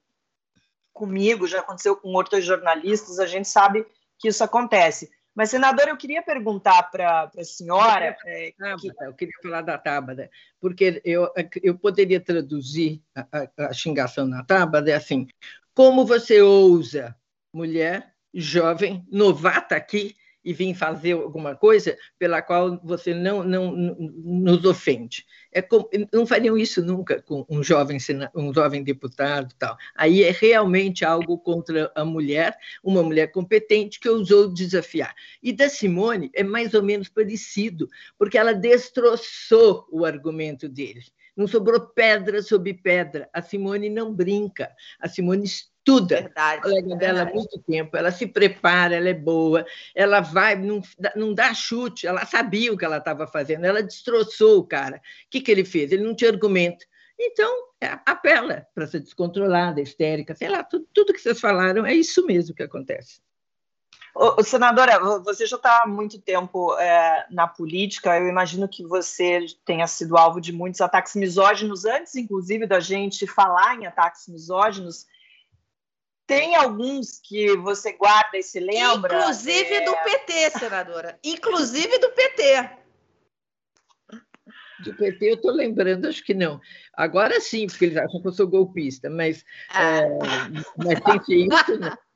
comigo, 0.94 1.48
já 1.48 1.60
aconteceu 1.60 1.96
com 1.96 2.10
outros 2.10 2.44
jornalistas, 2.44 3.20
a 3.20 3.26
gente 3.26 3.48
sabe 3.48 3.86
que 4.18 4.28
isso 4.28 4.44
acontece. 4.44 5.10
Mas, 5.34 5.52
senadora, 5.52 5.92
eu 5.92 5.98
queria 5.98 6.22
perguntar 6.22 6.84
para 6.92 7.32
a 7.38 7.44
senhora. 7.46 8.18
É, 8.26 8.52
que... 8.52 8.88
Eu 9.02 9.14
queria 9.14 9.34
falar 9.42 9.62
da 9.62 9.78
Tábada, 9.78 10.30
porque 10.60 11.02
eu, 11.06 11.32
eu 11.64 11.78
poderia 11.78 12.20
traduzir 12.20 13.02
a, 13.16 13.26
a, 13.32 13.68
a 13.68 13.74
xingação 13.74 14.26
na 14.26 14.44
Tábada 14.44 14.92
é 14.92 14.96
assim: 14.96 15.28
como 15.74 16.06
você 16.06 16.42
ousa, 16.42 17.16
mulher, 17.54 18.14
jovem, 18.34 19.06
novata 19.10 19.76
aqui, 19.76 20.16
e 20.44 20.54
vir 20.54 20.74
fazer 20.74 21.14
alguma 21.14 21.56
coisa 21.56 21.98
pela 22.18 22.42
qual 22.42 22.80
você 22.84 23.14
não, 23.14 23.44
não, 23.44 23.76
não 23.76 23.96
nos 23.98 24.66
ofende. 24.66 25.26
É 25.52 25.62
como, 25.62 25.90
não 26.14 26.26
fariam 26.26 26.58
isso 26.58 26.84
nunca 26.84 27.22
com 27.22 27.46
um 27.50 27.64
jovem, 27.64 27.98
um 28.36 28.54
jovem 28.54 28.84
deputado 28.84 29.54
tal. 29.58 29.78
Aí 29.96 30.24
é 30.24 30.32
realmente 30.32 31.04
algo 31.04 31.38
contra 31.38 31.92
a 31.96 32.06
mulher, 32.06 32.56
uma 32.84 33.04
mulher 33.04 33.32
competente 33.32 34.00
que 34.00 34.10
ousou 34.10 34.54
desafiar. 34.54 35.14
E 35.42 35.52
da 35.52 35.70
Simone 35.70 36.30
é 36.34 36.44
mais 36.44 36.74
ou 36.74 36.84
menos 36.84 37.10
parecido, 37.10 37.90
porque 38.18 38.38
ela 38.38 38.54
destroçou 38.54 39.88
o 39.92 40.06
argumento 40.06 40.70
deles. 40.70 41.12
Não 41.36 41.48
sobrou 41.48 41.80
pedra 41.80 42.42
sobre 42.42 42.74
pedra. 42.74 43.30
A 43.32 43.42
Simone 43.42 43.90
não 43.90 44.14
brinca. 44.14 44.70
A 45.00 45.08
Simone 45.08 45.46
estuda 45.90 46.22
verdade, 46.22 46.60
a 46.60 46.62
colega 46.62 46.96
dela 46.96 47.22
há 47.24 47.26
muito 47.26 47.60
tempo, 47.60 47.98
ela 47.98 48.12
se 48.12 48.28
prepara, 48.28 48.96
ela 48.96 49.10
é 49.10 49.14
boa, 49.14 49.66
ela 49.96 50.22
vai, 50.22 50.56
não, 50.56 50.82
não 51.16 51.34
dá 51.34 51.54
chute, 51.54 52.06
ela 52.06 52.26
sabia 52.26 52.72
o 52.72 52.78
que 52.78 52.86
ela 52.86 52.98
estava 52.98 53.26
fazendo, 53.26 53.66
ela 53.66 53.82
destroçou 53.82 54.60
o 54.60 54.64
cara. 54.64 54.98
O 54.98 55.30
que, 55.30 55.42
que 55.42 55.52
ele 55.52 55.66
fez? 55.66 55.92
Ele 55.92 56.04
não 56.04 56.16
tinha 56.16 56.32
argumento. 56.32 56.86
Então, 57.20 57.54
é, 57.82 58.00
apela 58.06 58.68
para 58.74 58.88
ser 58.88 59.00
descontrolada, 59.00 59.82
histérica, 59.82 60.36
sei 60.36 60.48
lá, 60.48 60.64
tudo, 60.64 60.88
tudo 60.94 61.14
que 61.14 61.20
vocês 61.20 61.40
falaram 61.40 61.86
é 61.86 61.94
isso 61.94 62.26
mesmo 62.26 62.56
que 62.56 62.64
acontece. 62.64 63.20
Ô, 64.16 64.44
senadora, 64.44 65.00
você 65.20 65.46
já 65.46 65.56
está 65.56 65.84
há 65.84 65.88
muito 65.88 66.20
tempo 66.20 66.78
é, 66.78 67.26
na 67.30 67.48
política. 67.48 68.18
Eu 68.18 68.28
imagino 68.28 68.68
que 68.68 68.84
você 68.84 69.46
tenha 69.64 69.86
sido 69.88 70.18
alvo 70.18 70.42
de 70.42 70.52
muitos 70.52 70.82
ataques 70.82 71.16
misóginos, 71.16 71.86
antes, 71.86 72.16
inclusive, 72.16 72.66
da 72.66 72.80
gente 72.80 73.28
falar 73.28 73.76
em 73.76 73.86
ataques 73.86 74.28
misóginos. 74.28 75.06
Tem 76.30 76.56
alguns 76.56 77.20
que 77.20 77.58
você 77.58 77.94
guarda 77.94 78.38
e 78.38 78.44
se 78.44 78.60
lembra? 78.60 79.18
Inclusive 79.18 79.74
é... 79.74 79.84
do 79.84 79.96
PT, 79.96 80.60
senadora. 80.60 81.20
Inclusive 81.24 81.98
do 81.98 82.10
PT. 82.12 82.70
Do 84.84 84.94
PT 84.96 85.32
eu 85.32 85.34
estou 85.34 85.52
lembrando, 85.52 86.08
acho 86.08 86.24
que 86.24 86.36
não. 86.36 86.62
Agora 86.94 87.42
sim, 87.42 87.66
porque 87.66 87.86
eles 87.86 87.98
acham 87.98 88.22
que 88.22 88.28
eu 88.28 88.32
sou 88.32 88.48
golpista, 88.48 89.10
mas, 89.10 89.44
ah. 89.72 90.02
é, 90.02 90.20
mas 90.78 91.00
tem 91.26 91.48
isso, 91.48 91.80
não. 91.80 91.98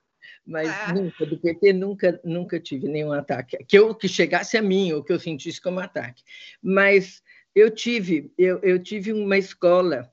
Mas 0.45 0.67
ah. 0.67 0.93
nunca, 0.93 1.25
do 1.25 1.39
PT 1.39 1.71
nunca, 1.71 2.19
nunca 2.21 2.59
tive 2.59 2.89
nenhum 2.89 3.13
ataque. 3.13 3.57
Que, 3.63 3.79
eu, 3.79 3.95
que 3.95 4.09
chegasse 4.09 4.57
a 4.57 4.61
mim, 4.61 4.91
ou 4.91 5.01
que 5.01 5.13
eu 5.13 5.19
sentisse 5.19 5.61
como 5.61 5.79
ataque. 5.79 6.21
Mas 6.61 7.23
eu 7.55 7.71
tive, 7.71 8.29
eu, 8.37 8.59
eu 8.59 8.77
tive 8.77 9.13
uma 9.13 9.37
escola 9.37 10.11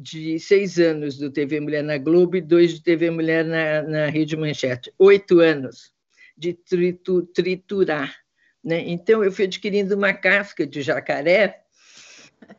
de 0.00 0.38
seis 0.38 0.78
anos 0.78 1.18
do 1.18 1.28
TV 1.28 1.58
Mulher 1.58 1.82
na 1.82 1.98
Globo 1.98 2.36
e 2.36 2.40
dois 2.40 2.72
de 2.72 2.80
TV 2.80 3.10
Mulher 3.10 3.44
na, 3.44 3.82
na 3.82 4.06
Rede 4.06 4.36
Manchete. 4.36 4.92
Oito 4.96 5.40
anos 5.40 5.92
de 6.36 6.54
tritu, 6.54 7.22
triturar. 7.22 8.14
Né? 8.62 8.80
Então, 8.86 9.24
eu 9.24 9.32
fui 9.32 9.46
adquirindo 9.46 9.96
uma 9.96 10.12
casca 10.12 10.64
de 10.64 10.82
jacaré 10.82 11.62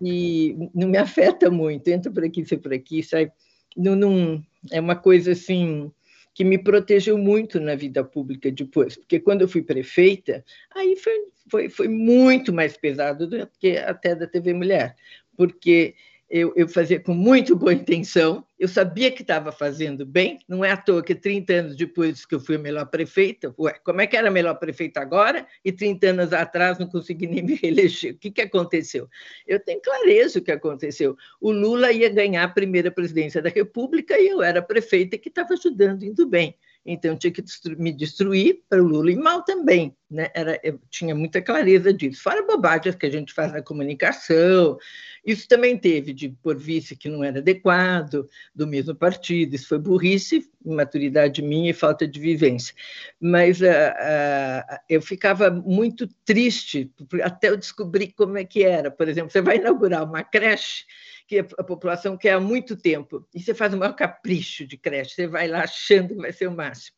e 0.01 0.53
não 0.75 0.89
me 0.89 0.97
afeta 0.97 1.49
muito. 1.49 1.87
Entra 1.87 2.11
por 2.11 2.25
aqui, 2.25 2.43
sai 2.43 2.57
por 2.57 2.73
aqui, 2.73 3.01
sai. 3.01 3.31
Não, 3.77 3.95
não, 3.95 4.43
é 4.69 4.81
uma 4.81 4.97
coisa 4.97 5.31
assim 5.31 5.89
que 6.33 6.43
me 6.43 6.57
protegeu 6.57 7.17
muito 7.17 7.57
na 7.59 7.75
vida 7.75 8.03
pública 8.03 8.51
depois, 8.51 8.95
porque 8.95 9.19
quando 9.19 9.41
eu 9.41 9.47
fui 9.47 9.61
prefeita, 9.61 10.43
aí 10.75 10.95
foi, 10.95 11.13
foi, 11.49 11.69
foi 11.69 11.87
muito 11.87 12.53
mais 12.53 12.77
pesado 12.77 13.27
do 13.27 13.47
que 13.59 13.77
até 13.77 14.15
da 14.15 14.25
TV 14.25 14.53
Mulher, 14.53 14.95
porque 15.35 15.95
eu, 16.29 16.53
eu 16.55 16.67
fazia 16.67 16.99
com 16.99 17.13
muito 17.13 17.55
boa 17.55 17.73
intenção, 17.73 18.45
eu 18.59 18.67
sabia 18.67 19.11
que 19.11 19.23
estava 19.23 19.51
fazendo 19.51 20.05
bem, 20.05 20.37
não 20.47 20.63
é 20.63 20.71
à 20.71 20.77
toa 20.77 21.01
que 21.01 21.15
30 21.15 21.53
anos 21.53 21.75
depois 21.75 22.25
que 22.25 22.35
eu 22.35 22.39
fui 22.39 22.55
a 22.55 22.59
melhor 22.59 22.85
prefeita, 22.85 23.53
ué, 23.57 23.73
como 23.83 24.01
é 24.01 24.05
que 24.07 24.15
era 24.15 24.27
a 24.27 24.31
melhor 24.31 24.53
prefeita 24.55 25.01
agora 25.01 25.47
e 25.65 25.71
30 25.71 26.07
anos 26.07 26.33
atrás 26.33 26.77
não 26.77 26.87
consegui 26.87 27.25
nem 27.25 27.41
me 27.41 27.55
reeleger? 27.61 28.13
O 28.13 28.17
que, 28.17 28.29
que 28.29 28.41
aconteceu? 28.41 29.09
Eu 29.47 29.59
tenho 29.59 29.81
clareza 29.81 30.37
o 30.37 30.41
que 30.41 30.51
aconteceu. 30.51 31.17
O 31.41 31.51
Lula 31.51 31.91
ia 31.91 32.09
ganhar 32.09 32.43
a 32.43 32.49
primeira 32.49 32.91
presidência 32.91 33.41
da 33.41 33.49
República 33.49 34.19
e 34.19 34.27
eu 34.27 34.43
era 34.43 34.61
prefeita 34.61 35.17
que 35.17 35.29
estava 35.29 35.53
ajudando, 35.53 36.03
indo 36.03 36.27
bem. 36.27 36.55
Então, 36.85 37.15
tinha 37.17 37.31
que 37.31 37.43
me 37.77 37.91
destruir 37.91 38.61
para 38.69 38.81
o 38.81 38.87
Lula 38.87 39.11
e 39.11 39.15
mal 39.15 39.43
também. 39.43 39.95
Né? 40.09 40.29
Era, 40.33 40.59
eu 40.63 40.79
tinha 40.89 41.13
muita 41.13 41.41
clareza 41.41 41.93
disso. 41.93 42.23
Fora 42.23 42.45
bobagens 42.45 42.95
que 42.95 43.05
a 43.05 43.11
gente 43.11 43.33
faz 43.33 43.51
na 43.51 43.61
comunicação, 43.61 44.77
isso 45.25 45.47
também 45.47 45.77
teve 45.77 46.13
de 46.13 46.29
por 46.41 46.57
vice 46.57 46.95
que 46.95 47.09
não 47.09 47.23
era 47.23 47.39
adequado, 47.39 48.27
do 48.55 48.65
mesmo 48.65 48.95
partido, 48.95 49.55
isso 49.55 49.67
foi 49.67 49.77
burrice, 49.77 50.49
imaturidade 50.65 51.41
minha 51.41 51.69
e 51.69 51.73
falta 51.73 52.07
de 52.07 52.19
vivência. 52.19 52.73
Mas 53.19 53.61
uh, 53.61 53.65
uh, 53.65 54.77
eu 54.89 55.01
ficava 55.01 55.51
muito 55.51 56.07
triste, 56.25 56.91
até 57.21 57.49
eu 57.49 57.57
descobrir 57.57 58.13
como 58.13 58.37
é 58.37 58.45
que 58.45 58.63
era. 58.63 58.89
Por 58.89 59.07
exemplo, 59.07 59.29
você 59.29 59.41
vai 59.41 59.57
inaugurar 59.57 60.03
uma 60.03 60.23
creche 60.23 60.85
que 61.29 61.37
a 61.37 61.63
população 61.63 62.17
quer 62.17 62.33
há 62.33 62.39
muito 62.39 62.75
tempo. 62.75 63.23
E 63.35 63.39
você 63.39 63.53
faz 63.53 63.71
o 63.71 63.77
maior 63.77 63.93
capricho 63.93 64.65
de 64.65 64.75
creche, 64.75 65.13
você 65.13 65.27
vai 65.27 65.47
lá 65.47 65.63
achando 65.63 66.15
que 66.15 66.21
vai 66.21 66.33
ser 66.33 66.47
o 66.47 66.51
máximo. 66.51 66.97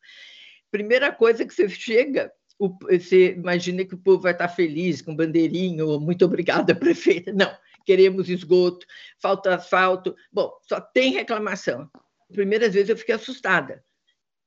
Primeira 0.71 1.11
coisa 1.11 1.45
que 1.45 1.53
você 1.53 1.67
chega, 1.67 2.31
você 2.57 3.33
imagina 3.33 3.83
que 3.83 3.93
o 3.93 3.97
povo 3.97 4.21
vai 4.21 4.31
estar 4.31 4.47
feliz 4.47 5.01
com 5.01 5.13
bandeirinho, 5.13 5.99
muito 5.99 6.23
obrigada, 6.23 6.73
prefeita. 6.79 7.33
Não, 7.33 7.53
queremos 7.85 8.29
esgoto, 8.29 8.85
falta 9.21 9.53
asfalto. 9.53 10.15
Bom, 10.31 10.49
só 10.61 10.79
tem 10.79 11.11
reclamação. 11.11 11.89
Primeiras 12.31 12.73
vezes 12.73 12.89
eu 12.89 12.95
fiquei 12.95 13.15
assustada. 13.15 13.83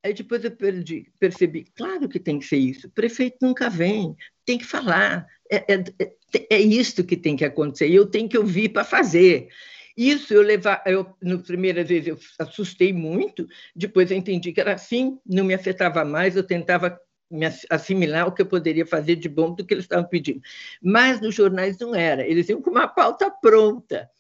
Aí 0.02 0.14
depois 0.14 0.42
eu 0.44 0.50
perdi, 0.50 1.12
percebi, 1.18 1.64
claro 1.76 2.08
que 2.08 2.18
tem 2.18 2.38
que 2.38 2.46
ser 2.46 2.56
isso. 2.56 2.86
O 2.86 2.90
prefeito 2.90 3.36
nunca 3.42 3.68
vem, 3.68 4.16
tem 4.46 4.56
que 4.56 4.64
falar. 4.64 5.26
É, 5.50 5.74
é, 5.74 5.84
é, 5.98 6.54
é 6.56 6.60
isso 6.60 7.04
que 7.04 7.18
tem 7.18 7.36
que 7.36 7.44
acontecer. 7.44 7.88
E 7.88 7.94
eu 7.94 8.06
tenho 8.06 8.28
que 8.30 8.38
ouvir 8.38 8.70
para 8.70 8.82
fazer. 8.82 9.48
Isso 9.96 10.34
eu 10.34 10.42
levar, 10.42 10.82
eu 10.86 11.14
na 11.22 11.38
primeira 11.38 11.84
vez 11.84 12.06
eu 12.06 12.18
assustei 12.38 12.92
muito, 12.92 13.46
depois 13.74 14.10
eu 14.10 14.16
entendi 14.16 14.52
que 14.52 14.60
era 14.60 14.74
assim, 14.74 15.18
não 15.24 15.44
me 15.44 15.54
afetava 15.54 16.04
mais, 16.04 16.34
eu 16.34 16.42
tentava 16.42 16.98
me 17.30 17.46
assimilar 17.70 18.26
o 18.26 18.32
que 18.32 18.42
eu 18.42 18.46
poderia 18.46 18.84
fazer 18.84 19.16
de 19.16 19.28
bom 19.28 19.54
do 19.54 19.64
que 19.64 19.72
eles 19.72 19.84
estavam 19.84 20.08
pedindo. 20.08 20.40
Mas 20.82 21.20
nos 21.20 21.34
jornais 21.34 21.78
não 21.78 21.94
era, 21.94 22.26
eles 22.26 22.48
iam 22.48 22.60
com 22.60 22.70
uma 22.70 22.88
pauta 22.88 23.30
pronta, 23.30 24.10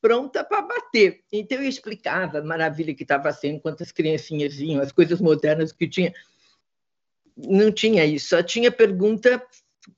pronta 0.00 0.44
para 0.44 0.62
bater. 0.62 1.20
Então 1.32 1.58
eu 1.58 1.68
explicava 1.68 2.38
a 2.38 2.44
maravilha 2.44 2.94
que 2.94 3.02
estava 3.02 3.32
sendo, 3.32 3.60
quantas 3.60 3.90
criancinhas 3.90 4.54
vinham, 4.54 4.82
as 4.82 4.92
coisas 4.92 5.20
modernas 5.20 5.72
que 5.72 5.88
tinha. 5.88 6.12
Não 7.36 7.72
tinha 7.72 8.04
isso, 8.04 8.28
só 8.28 8.42
tinha 8.42 8.70
pergunta 8.70 9.44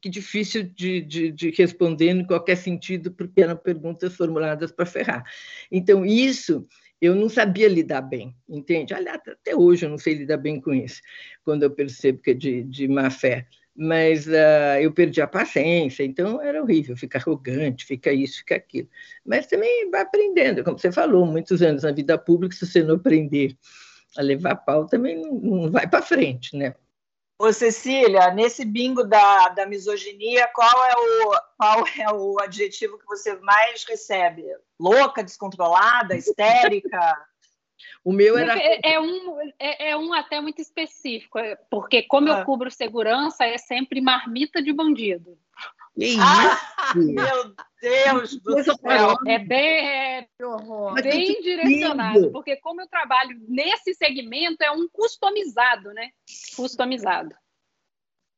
que 0.00 0.08
difícil 0.08 0.62
de, 0.62 1.00
de, 1.00 1.30
de, 1.32 1.50
responder 1.50 2.10
em 2.10 2.26
qualquer 2.26 2.56
sentido, 2.56 3.12
porque 3.12 3.42
eram 3.42 3.56
perguntas 3.56 4.14
formuladas 4.14 4.72
para 4.72 4.86
ferrar. 4.86 5.24
Então, 5.70 6.04
isso 6.04 6.66
eu 7.00 7.14
não 7.14 7.28
sabia 7.28 7.68
lidar 7.68 8.02
bem, 8.02 8.34
entende? 8.48 8.94
Aliás, 8.94 9.20
até 9.28 9.54
hoje 9.54 9.84
eu 9.84 9.90
não 9.90 9.98
sei 9.98 10.14
lidar 10.14 10.38
bem 10.38 10.60
com 10.60 10.72
isso, 10.72 11.00
quando 11.44 11.62
eu 11.62 11.70
percebo 11.70 12.20
que 12.20 12.30
é 12.30 12.34
de, 12.34 12.62
de 12.64 12.88
má 12.88 13.10
fé. 13.10 13.46
Mas 13.78 14.26
uh, 14.26 14.80
eu 14.80 14.90
perdi 14.90 15.20
a 15.20 15.26
paciência, 15.26 16.02
então 16.02 16.40
era 16.40 16.62
horrível, 16.62 16.96
fica 16.96 17.18
arrogante, 17.18 17.84
fica 17.84 18.10
isso, 18.10 18.38
fica 18.38 18.56
aquilo. 18.56 18.88
Mas 19.22 19.46
também 19.46 19.90
vai 19.90 20.00
aprendendo, 20.00 20.64
como 20.64 20.78
você 20.78 20.90
falou, 20.90 21.26
muitos 21.26 21.60
anos 21.60 21.82
na 21.82 21.92
vida 21.92 22.16
pública, 22.16 22.56
se 22.56 22.66
você 22.66 22.82
não 22.82 22.94
aprender 22.94 23.54
a 24.16 24.22
levar 24.22 24.56
pau, 24.56 24.86
também 24.86 25.20
não, 25.20 25.34
não 25.34 25.70
vai 25.70 25.86
para 25.86 26.00
frente, 26.00 26.56
né? 26.56 26.74
Ô, 27.38 27.52
Cecília, 27.52 28.30
nesse 28.30 28.64
bingo 28.64 29.04
da, 29.04 29.50
da 29.50 29.66
misoginia, 29.66 30.48
qual 30.54 30.86
é, 30.86 30.94
o, 30.96 31.32
qual 31.58 31.84
é 31.98 32.12
o 32.12 32.40
adjetivo 32.40 32.98
que 32.98 33.04
você 33.04 33.34
mais 33.40 33.84
recebe? 33.84 34.44
Louca, 34.80 35.22
descontrolada, 35.22 36.16
histérica? 36.16 36.98
O 38.02 38.12
meu 38.12 38.38
era. 38.38 38.56
É, 38.56 38.94
é 38.94 39.00
um, 39.00 39.40
é, 39.58 39.90
é, 39.90 39.96
um 39.96 40.12
até 40.12 40.40
muito 40.40 40.62
específico, 40.62 41.38
é, 41.40 41.56
porque 41.68 42.04
como 42.04 42.32
ah. 42.32 42.38
eu 42.38 42.44
cubro 42.44 42.70
segurança, 42.70 43.44
é 43.44 43.58
sempre 43.58 44.00
marmita 44.00 44.62
de 44.62 44.72
bandido. 44.72 45.36
Ah, 46.20 46.92
meu 46.94 47.54
Deus 47.80 48.36
do 48.42 48.62
céu! 48.62 49.16
É 49.26 49.38
bem, 49.38 49.86
é 49.86 50.28
bem 51.02 51.40
direcionado, 51.40 52.30
porque 52.32 52.56
como 52.56 52.82
eu 52.82 52.88
trabalho 52.88 53.36
nesse 53.48 53.94
segmento, 53.94 54.62
é 54.62 54.70
um 54.70 54.88
customizado, 54.88 55.92
né? 55.94 56.10
Customizado. 56.54 57.34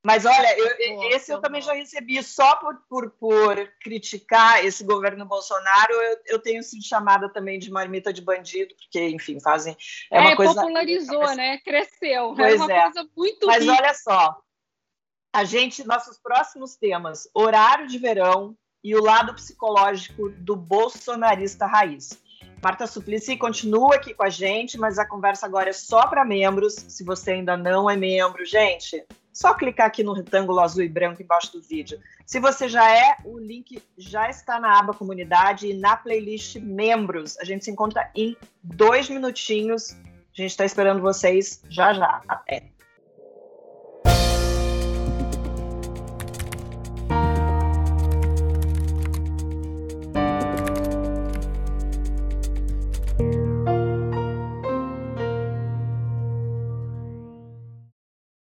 Mas 0.04 0.24
olha, 0.24 0.56
eu, 0.56 1.11
esse 1.11 1.32
eu 1.32 1.40
também 1.40 1.61
já 1.61 1.72
recebi 1.74 2.22
só 2.22 2.56
por, 2.56 2.76
por, 2.88 3.11
por 3.11 3.68
criticar 3.80 4.64
esse 4.64 4.84
governo 4.84 5.26
Bolsonaro. 5.26 5.92
Eu, 5.92 6.18
eu, 6.26 6.38
tenho 6.38 6.62
sido 6.62 6.84
chamada 6.84 7.28
também 7.28 7.59
de 7.59 7.70
marmita 7.70 8.12
de 8.12 8.22
bandido, 8.22 8.74
porque, 8.76 9.09
enfim, 9.09 9.40
fazem. 9.40 9.76
É, 10.11 10.20
uma 10.20 10.30
é, 10.30 10.36
coisa, 10.36 10.54
popularizou, 10.54 11.34
né? 11.34 11.59
Cresceu. 11.59 12.32
Pois 12.36 12.61
é 12.61 12.64
uma 12.64 12.72
é. 12.72 12.82
coisa 12.84 13.09
muito 13.16 13.46
Mas 13.46 13.64
rica. 13.64 13.72
olha 13.72 13.94
só, 13.94 14.40
a 15.33 15.45
gente, 15.45 15.87
nossos 15.87 16.18
próximos 16.18 16.76
temas: 16.76 17.29
horário 17.35 17.87
de 17.87 17.99
verão 17.99 18.57
e 18.83 18.95
o 18.95 19.03
lado 19.03 19.35
psicológico 19.35 20.31
do 20.31 20.57
bolsonarista 20.57 21.66
raiz. 21.66 22.18
Marta 22.62 22.87
Suplicy 22.87 23.37
continua 23.37 23.97
aqui 23.97 24.12
com 24.12 24.24
a 24.24 24.29
gente, 24.29 24.76
mas 24.76 24.99
a 24.99 25.07
conversa 25.07 25.47
agora 25.47 25.70
é 25.70 25.72
só 25.72 26.07
para 26.07 26.24
membros. 26.24 26.74
Se 26.74 27.05
você 27.05 27.33
ainda 27.33 27.57
não 27.57 27.89
é 27.89 27.97
membro, 27.97 28.45
gente, 28.45 29.05
só 29.33 29.55
clicar 29.55 29.87
aqui 29.87 30.03
no 30.03 30.12
retângulo 30.12 30.59
azul 30.59 30.83
e 30.83 30.89
branco 30.89 31.22
embaixo 31.22 31.53
do 31.53 31.62
vídeo. 31.62 32.01
Se 32.26 32.41
você 32.41 32.68
já 32.68 32.91
é, 32.91 33.18
o 33.24 33.39
link 33.39 33.81
já 33.97 34.29
está 34.29 34.59
na 34.59 34.76
aba 34.76 34.93
comunidade 34.93 35.68
e 35.68 35.74
na 35.74 35.97
playlist 35.97 36.57
membros. 36.57 37.39
A 37.39 37.45
gente 37.45 37.64
se 37.64 37.70
encontra 37.70 38.11
em 38.16 38.37
dois 38.62 39.09
minutinhos. 39.09 39.93
A 39.93 40.43
gente 40.43 40.51
está 40.51 40.64
esperando 40.64 41.01
vocês 41.01 41.62
já 41.68 41.93
já. 41.93 42.20
Até. 42.26 42.78